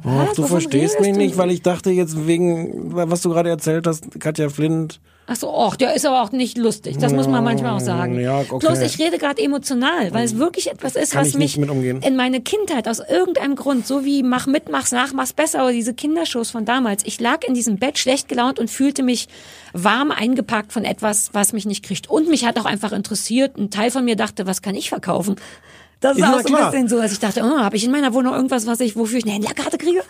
[0.03, 0.33] Was?
[0.35, 1.17] du Wovon verstehst mich du?
[1.17, 4.99] nicht, weil ich dachte jetzt wegen, was du gerade erzählt hast, Katja Flint.
[5.27, 6.97] Ach so, och, der ist aber auch nicht lustig.
[6.99, 8.19] Das muss man manchmal auch sagen.
[8.19, 8.59] Ja, okay.
[8.59, 11.99] Bloß ich rede gerade emotional, weil es wirklich etwas ist, Kann was mich mit umgehen.
[12.03, 15.71] in meine Kindheit aus irgendeinem Grund, so wie mach mit, mach's nach, mach's besser oder
[15.73, 17.03] diese Kindershows von damals.
[17.07, 19.27] Ich lag in diesem Bett schlecht gelaunt und fühlte mich
[19.73, 22.07] warm eingepackt von etwas, was mich nicht kriegt.
[22.07, 23.57] Und mich hat auch einfach interessiert.
[23.57, 25.37] Ein Teil von mir dachte, was kann ich verkaufen?
[25.99, 27.91] Das ist Ja, auch so ein bisschen so, dass ich dachte, oh, habe ich in
[27.91, 30.03] meiner Wohnung irgendwas, was ich, wofür ich eine Händlerkarte kriege?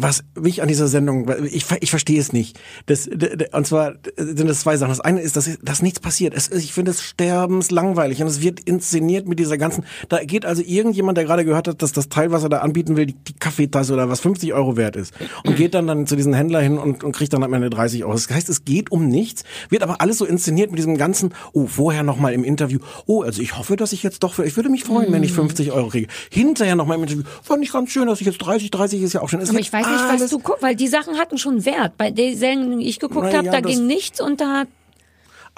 [0.00, 2.58] Was mich an dieser Sendung, ich, ich verstehe es nicht.
[2.86, 4.90] Das, und zwar sind das zwei Sachen.
[4.90, 6.34] Das eine ist, dass, dass nichts passiert.
[6.34, 9.84] Es, ich finde es sterbenslangweilig und es wird inszeniert mit dieser ganzen.
[10.08, 12.96] Da geht also irgendjemand, der gerade gehört hat, dass das Teil, was er da anbieten
[12.96, 15.12] will, die, die Kaffeetasse oder was 50 Euro wert ist
[15.44, 18.04] und geht dann dann zu diesem Händler hin und, und kriegt dann am Ende 30
[18.04, 18.12] Euro.
[18.12, 21.34] Das heißt, es geht um nichts, wird aber alles so inszeniert mit diesem ganzen.
[21.52, 22.78] Oh, vorher noch mal im Interview.
[23.06, 24.38] Oh, also ich hoffe, dass ich jetzt doch.
[24.38, 26.06] Ich würde mich freuen, wenn ich 50 Euro kriege.
[26.30, 27.24] Hinterher noch mal im Interview.
[27.42, 29.40] Fand ich ganz schön, dass ich jetzt 30, 30 ist ja auch schon.
[29.40, 31.96] Es Aber ich weiß nicht, was alles- du weil die Sachen hatten schon Wert.
[31.96, 34.64] Bei den Serien, die ich geguckt Na habe, da ging nichts und da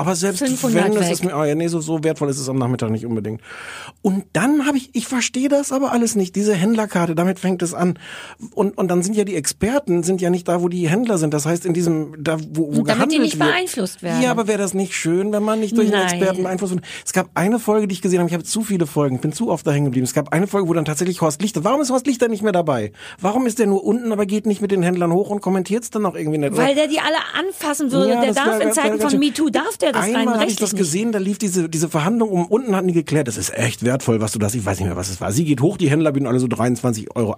[0.01, 1.13] Aber selbst 500 wenn, das weg.
[1.13, 3.43] ist mir, oh ja, nee, so, so wertvoll ist es am Nachmittag nicht unbedingt.
[4.01, 7.75] Und dann habe ich, ich verstehe das aber alles nicht, diese Händlerkarte, damit fängt es
[7.75, 7.99] an.
[8.55, 11.35] Und, und dann sind ja die Experten, sind ja nicht da, wo die Händler sind.
[11.35, 13.51] Das heißt, in diesem, da, wo, wo Und damit die nicht wird.
[13.51, 14.23] beeinflusst werden.
[14.23, 16.15] Ja, aber wäre das nicht schön, wenn man nicht durch einen Nein.
[16.19, 16.85] Experten beeinflusst wird?
[17.05, 19.33] Es gab eine Folge, die ich gesehen habe, ich habe zu viele Folgen, ich bin
[19.33, 20.05] zu oft da hängen geblieben.
[20.05, 22.53] Es gab eine Folge, wo dann tatsächlich Horst Lichter, warum ist Horst Lichter nicht mehr
[22.53, 22.93] dabei?
[23.21, 25.91] Warum ist der nur unten, aber geht nicht mit den Händlern hoch und kommentiert es
[25.91, 26.57] dann noch irgendwie nicht?
[26.57, 28.13] Weil der die alle anfassen würde.
[28.15, 29.19] Ja, der darf wär- in Zeiten von.
[29.19, 32.31] MeToo, darf der das rein Einmal habe ich das gesehen, da lief diese, diese Verhandlung
[32.31, 34.87] um, unten hatten die geklärt, das ist echt wertvoll, was du das, ich weiß nicht
[34.87, 35.33] mehr, was es war.
[35.33, 37.37] Sie geht hoch, die Händler bieten alle so 23,80 Euro.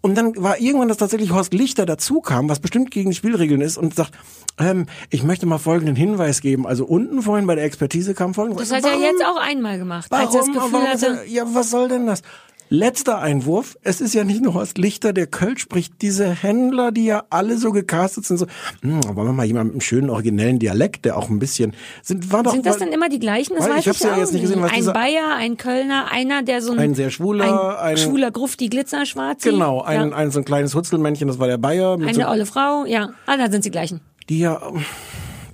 [0.00, 3.60] Und dann war irgendwann, dass tatsächlich Horst Lichter dazu kam, was bestimmt gegen die Spielregeln
[3.60, 4.12] ist und sagt,
[4.58, 6.66] ähm, ich möchte mal folgenden Hinweis geben.
[6.66, 8.68] Also unten vorhin bei der Expertise kam folgendes.
[8.68, 10.54] Das hat er jetzt auch einmal gemacht, als er das Warum?
[10.54, 11.24] Gefühl Warum hatte.
[11.28, 12.22] ja, was soll denn das?
[12.68, 13.76] Letzter Einwurf.
[13.82, 16.02] Es ist ja nicht nur Horst Lichter, der Kölsch spricht.
[16.02, 18.46] Diese Händler, die ja alle so gecastet sind, so,
[18.82, 22.32] hm, wollen wir mal jemanden mit einem schönen originellen Dialekt, der auch ein bisschen, sind,
[22.32, 23.54] war doch, Sind das dann immer die gleichen?
[23.56, 26.10] Das weiß ich hab's ja auch jetzt nicht gesehen, was Ein dieser- Bayer, ein Kölner,
[26.10, 26.78] einer, der so ein...
[26.80, 29.50] Ein sehr schwuler, ein, ein- schwuler Grufti Glitzerschwarzi.
[29.50, 30.16] Genau, ein, ja.
[30.16, 31.96] ein so ein kleines Hutzelmännchen, das war der Bayer.
[31.96, 33.10] Mit Eine so, olle Frau, ja.
[33.26, 34.00] Ah, da sind sie gleichen.
[34.28, 34.60] die ja,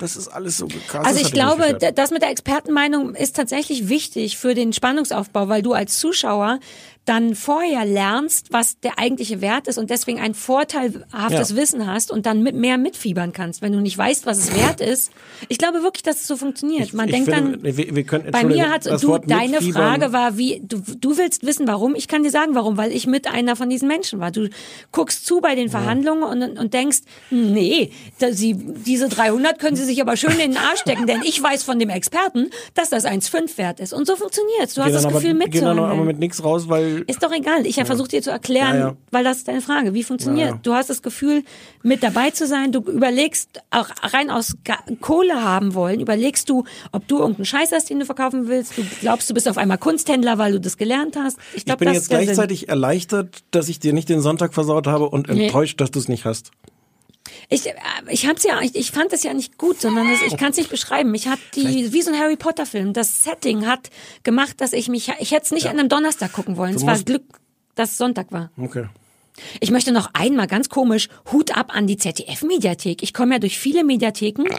[0.03, 1.05] das ist alles so gecastet.
[1.05, 5.73] Also ich glaube, das mit der Expertenmeinung ist tatsächlich wichtig für den Spannungsaufbau, weil du
[5.73, 6.59] als Zuschauer
[7.05, 11.55] dann vorher lernst, was der eigentliche Wert ist und deswegen ein vorteilhaftes Ja.
[11.57, 13.61] Wissen hast und dann mit mehr mitfiebern kannst.
[13.61, 15.11] Wenn du nicht weißt, was es wert ist.
[15.49, 16.93] Ich glaube wirklich, dass es so funktioniert.
[16.93, 19.73] Man ich denkt finde, dann, wir- wir können- bei mir hat du, Wort deine mitfiebern-
[19.73, 21.93] Frage war, wie, du, du willst wissen, warum?
[21.95, 24.31] Ich kann dir sagen, warum, weil ich mit einer von diesen Menschen war.
[24.31, 24.47] Du
[24.93, 26.99] guckst zu bei den Verhandlungen und, und denkst,
[27.29, 27.91] nee,
[28.31, 31.63] sie, diese 300 können sie sich aber schön in den Arsch stecken, denn ich weiß
[31.63, 33.93] von dem Experten, dass das 1,5 wert ist.
[33.93, 34.73] Und so funktioniert's.
[34.75, 37.31] Du hast Gehen das Gefühl aber, gehen dann aber mit nichts raus, weil Ist doch
[37.31, 37.65] egal.
[37.65, 38.95] Ich habe versucht dir zu erklären, Ja, ja.
[39.11, 39.93] weil das ist deine Frage.
[39.93, 40.47] Wie funktioniert?
[40.49, 40.59] Ja, ja.
[40.63, 41.43] Du hast das Gefühl,
[41.83, 42.71] mit dabei zu sein.
[42.71, 44.55] Du überlegst auch rein aus
[45.01, 45.99] Kohle haben wollen.
[45.99, 48.77] Überlegst du, ob du irgendeinen Scheiß hast, den du verkaufen willst.
[48.77, 51.37] Du glaubst, du bist auf einmal Kunsthändler, weil du das gelernt hast.
[51.51, 52.25] Ich, ich glaub, bin das jetzt der Sinn.
[52.27, 55.45] gleichzeitig erleichtert, dass ich dir nicht den Sonntag versaut habe und Nee.
[55.45, 56.51] enttäuscht, dass du es nicht hast.
[57.49, 57.73] Ich, äh,
[58.09, 60.57] ich hab's ja, ich, ich fand es ja nicht gut, sondern das, ich kann es
[60.57, 61.11] nicht beschreiben.
[61.11, 63.89] Mich hat die, wie so ein Harry Potter Film, das Setting hat
[64.23, 66.75] gemacht, dass ich mich, ich hätte es nicht an einem Donnerstag gucken wollen.
[66.75, 67.23] es war Glück,
[67.75, 68.51] dass es Sonntag war.
[68.57, 68.87] Okay.
[69.59, 73.01] Ich möchte noch einmal ganz komisch Hut ab an die ZDF-Mediathek.
[73.01, 74.45] Ich komme ja durch viele Mediatheken.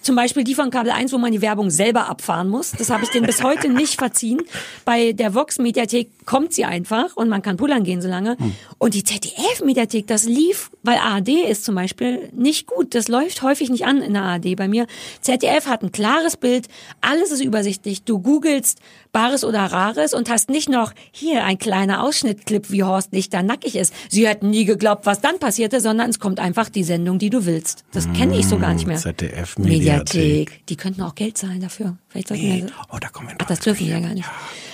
[0.00, 2.70] Zum Beispiel die von Kabel 1, wo man die Werbung selber abfahren muss.
[2.70, 4.40] Das habe ich denen bis heute nicht verziehen.
[4.84, 8.36] Bei der Vox-Mediathek kommt sie einfach und man kann pullern gehen so lange.
[8.78, 12.94] Und die ZDF-Mediathek, das lief, weil ARD ist zum Beispiel nicht gut.
[12.94, 14.86] Das läuft häufig nicht an in der ARD bei mir.
[15.20, 16.68] ZDF hat ein klares Bild,
[17.00, 18.02] alles ist übersichtlich.
[18.04, 18.78] Du googelst
[19.12, 23.76] Bares oder Rares und hast nicht noch hier ein kleiner Ausschnittclip, wie Horst Lichter nackig
[23.76, 23.92] ist.
[24.08, 27.44] Sie hätten nie geglaubt, was dann passierte, sondern es kommt einfach die Sendung, die du
[27.46, 27.84] willst.
[27.92, 28.98] Das kenne ich so gar nicht mehr.
[28.98, 29.64] ZDF-Mediathek.
[29.64, 30.66] Mediathek.
[30.66, 31.96] Die könnten auch Geld zahlen dafür.
[32.08, 32.62] Vielleicht sollten Nee.
[32.64, 34.28] wir Oh, da kommen wir Ach, das dürfen wir ja gar nicht.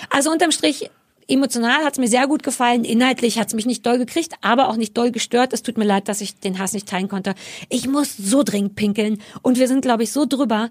[0.09, 0.89] Also unterm Strich,
[1.27, 2.83] emotional hat's mir sehr gut gefallen.
[2.85, 5.53] Inhaltlich hat's mich nicht doll gekriegt, aber auch nicht doll gestört.
[5.53, 7.33] Es tut mir leid, dass ich den Hass nicht teilen konnte.
[7.69, 9.21] Ich muss so dringend pinkeln.
[9.41, 10.69] Und wir sind, glaube ich, so drüber.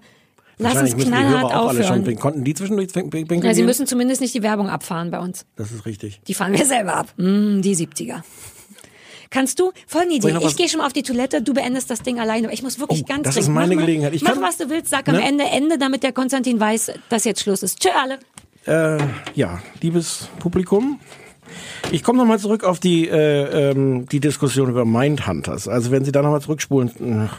[0.57, 2.15] Lass uns knallhart aufhören.
[2.17, 3.65] Konnten die zwischendurch pin- pin- pinkeln Ja, sie gehen?
[3.65, 5.45] müssen zumindest nicht die Werbung abfahren bei uns.
[5.57, 6.21] Das ist richtig.
[6.27, 7.13] Die fahren wir selber ab.
[7.17, 8.23] Mm, die 70er.
[9.31, 9.73] Kannst du?
[9.87, 10.37] Folgende Idee.
[10.39, 12.53] ich Ich, gehe schon mal auf die Toilette, du beendest das Ding alleine.
[12.53, 13.55] Ich muss wirklich Oh, ganz das ist dringend.
[13.55, 14.13] meine mach Gelegenheit.
[14.13, 15.27] Ich mach, kann- was du willst, sag am Ne?
[15.27, 17.79] Ende Ende, damit der Konstantin weiß, dass jetzt Schluss ist.
[17.81, 18.19] Tschö alle.
[18.65, 18.97] Äh,
[19.35, 20.99] ja, liebes Publikum.
[21.91, 25.67] Ich komme nochmal zurück auf die, äh, ähm, die Diskussion über Mindhunters.
[25.67, 27.29] Also wenn Sie da nochmal zurückspulen.
[27.29, 27.37] ach.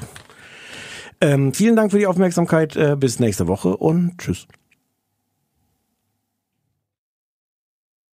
[1.21, 2.77] Ähm, vielen Dank für die Aufmerksamkeit.
[2.77, 4.47] Äh, bis nächste Woche und tschüss.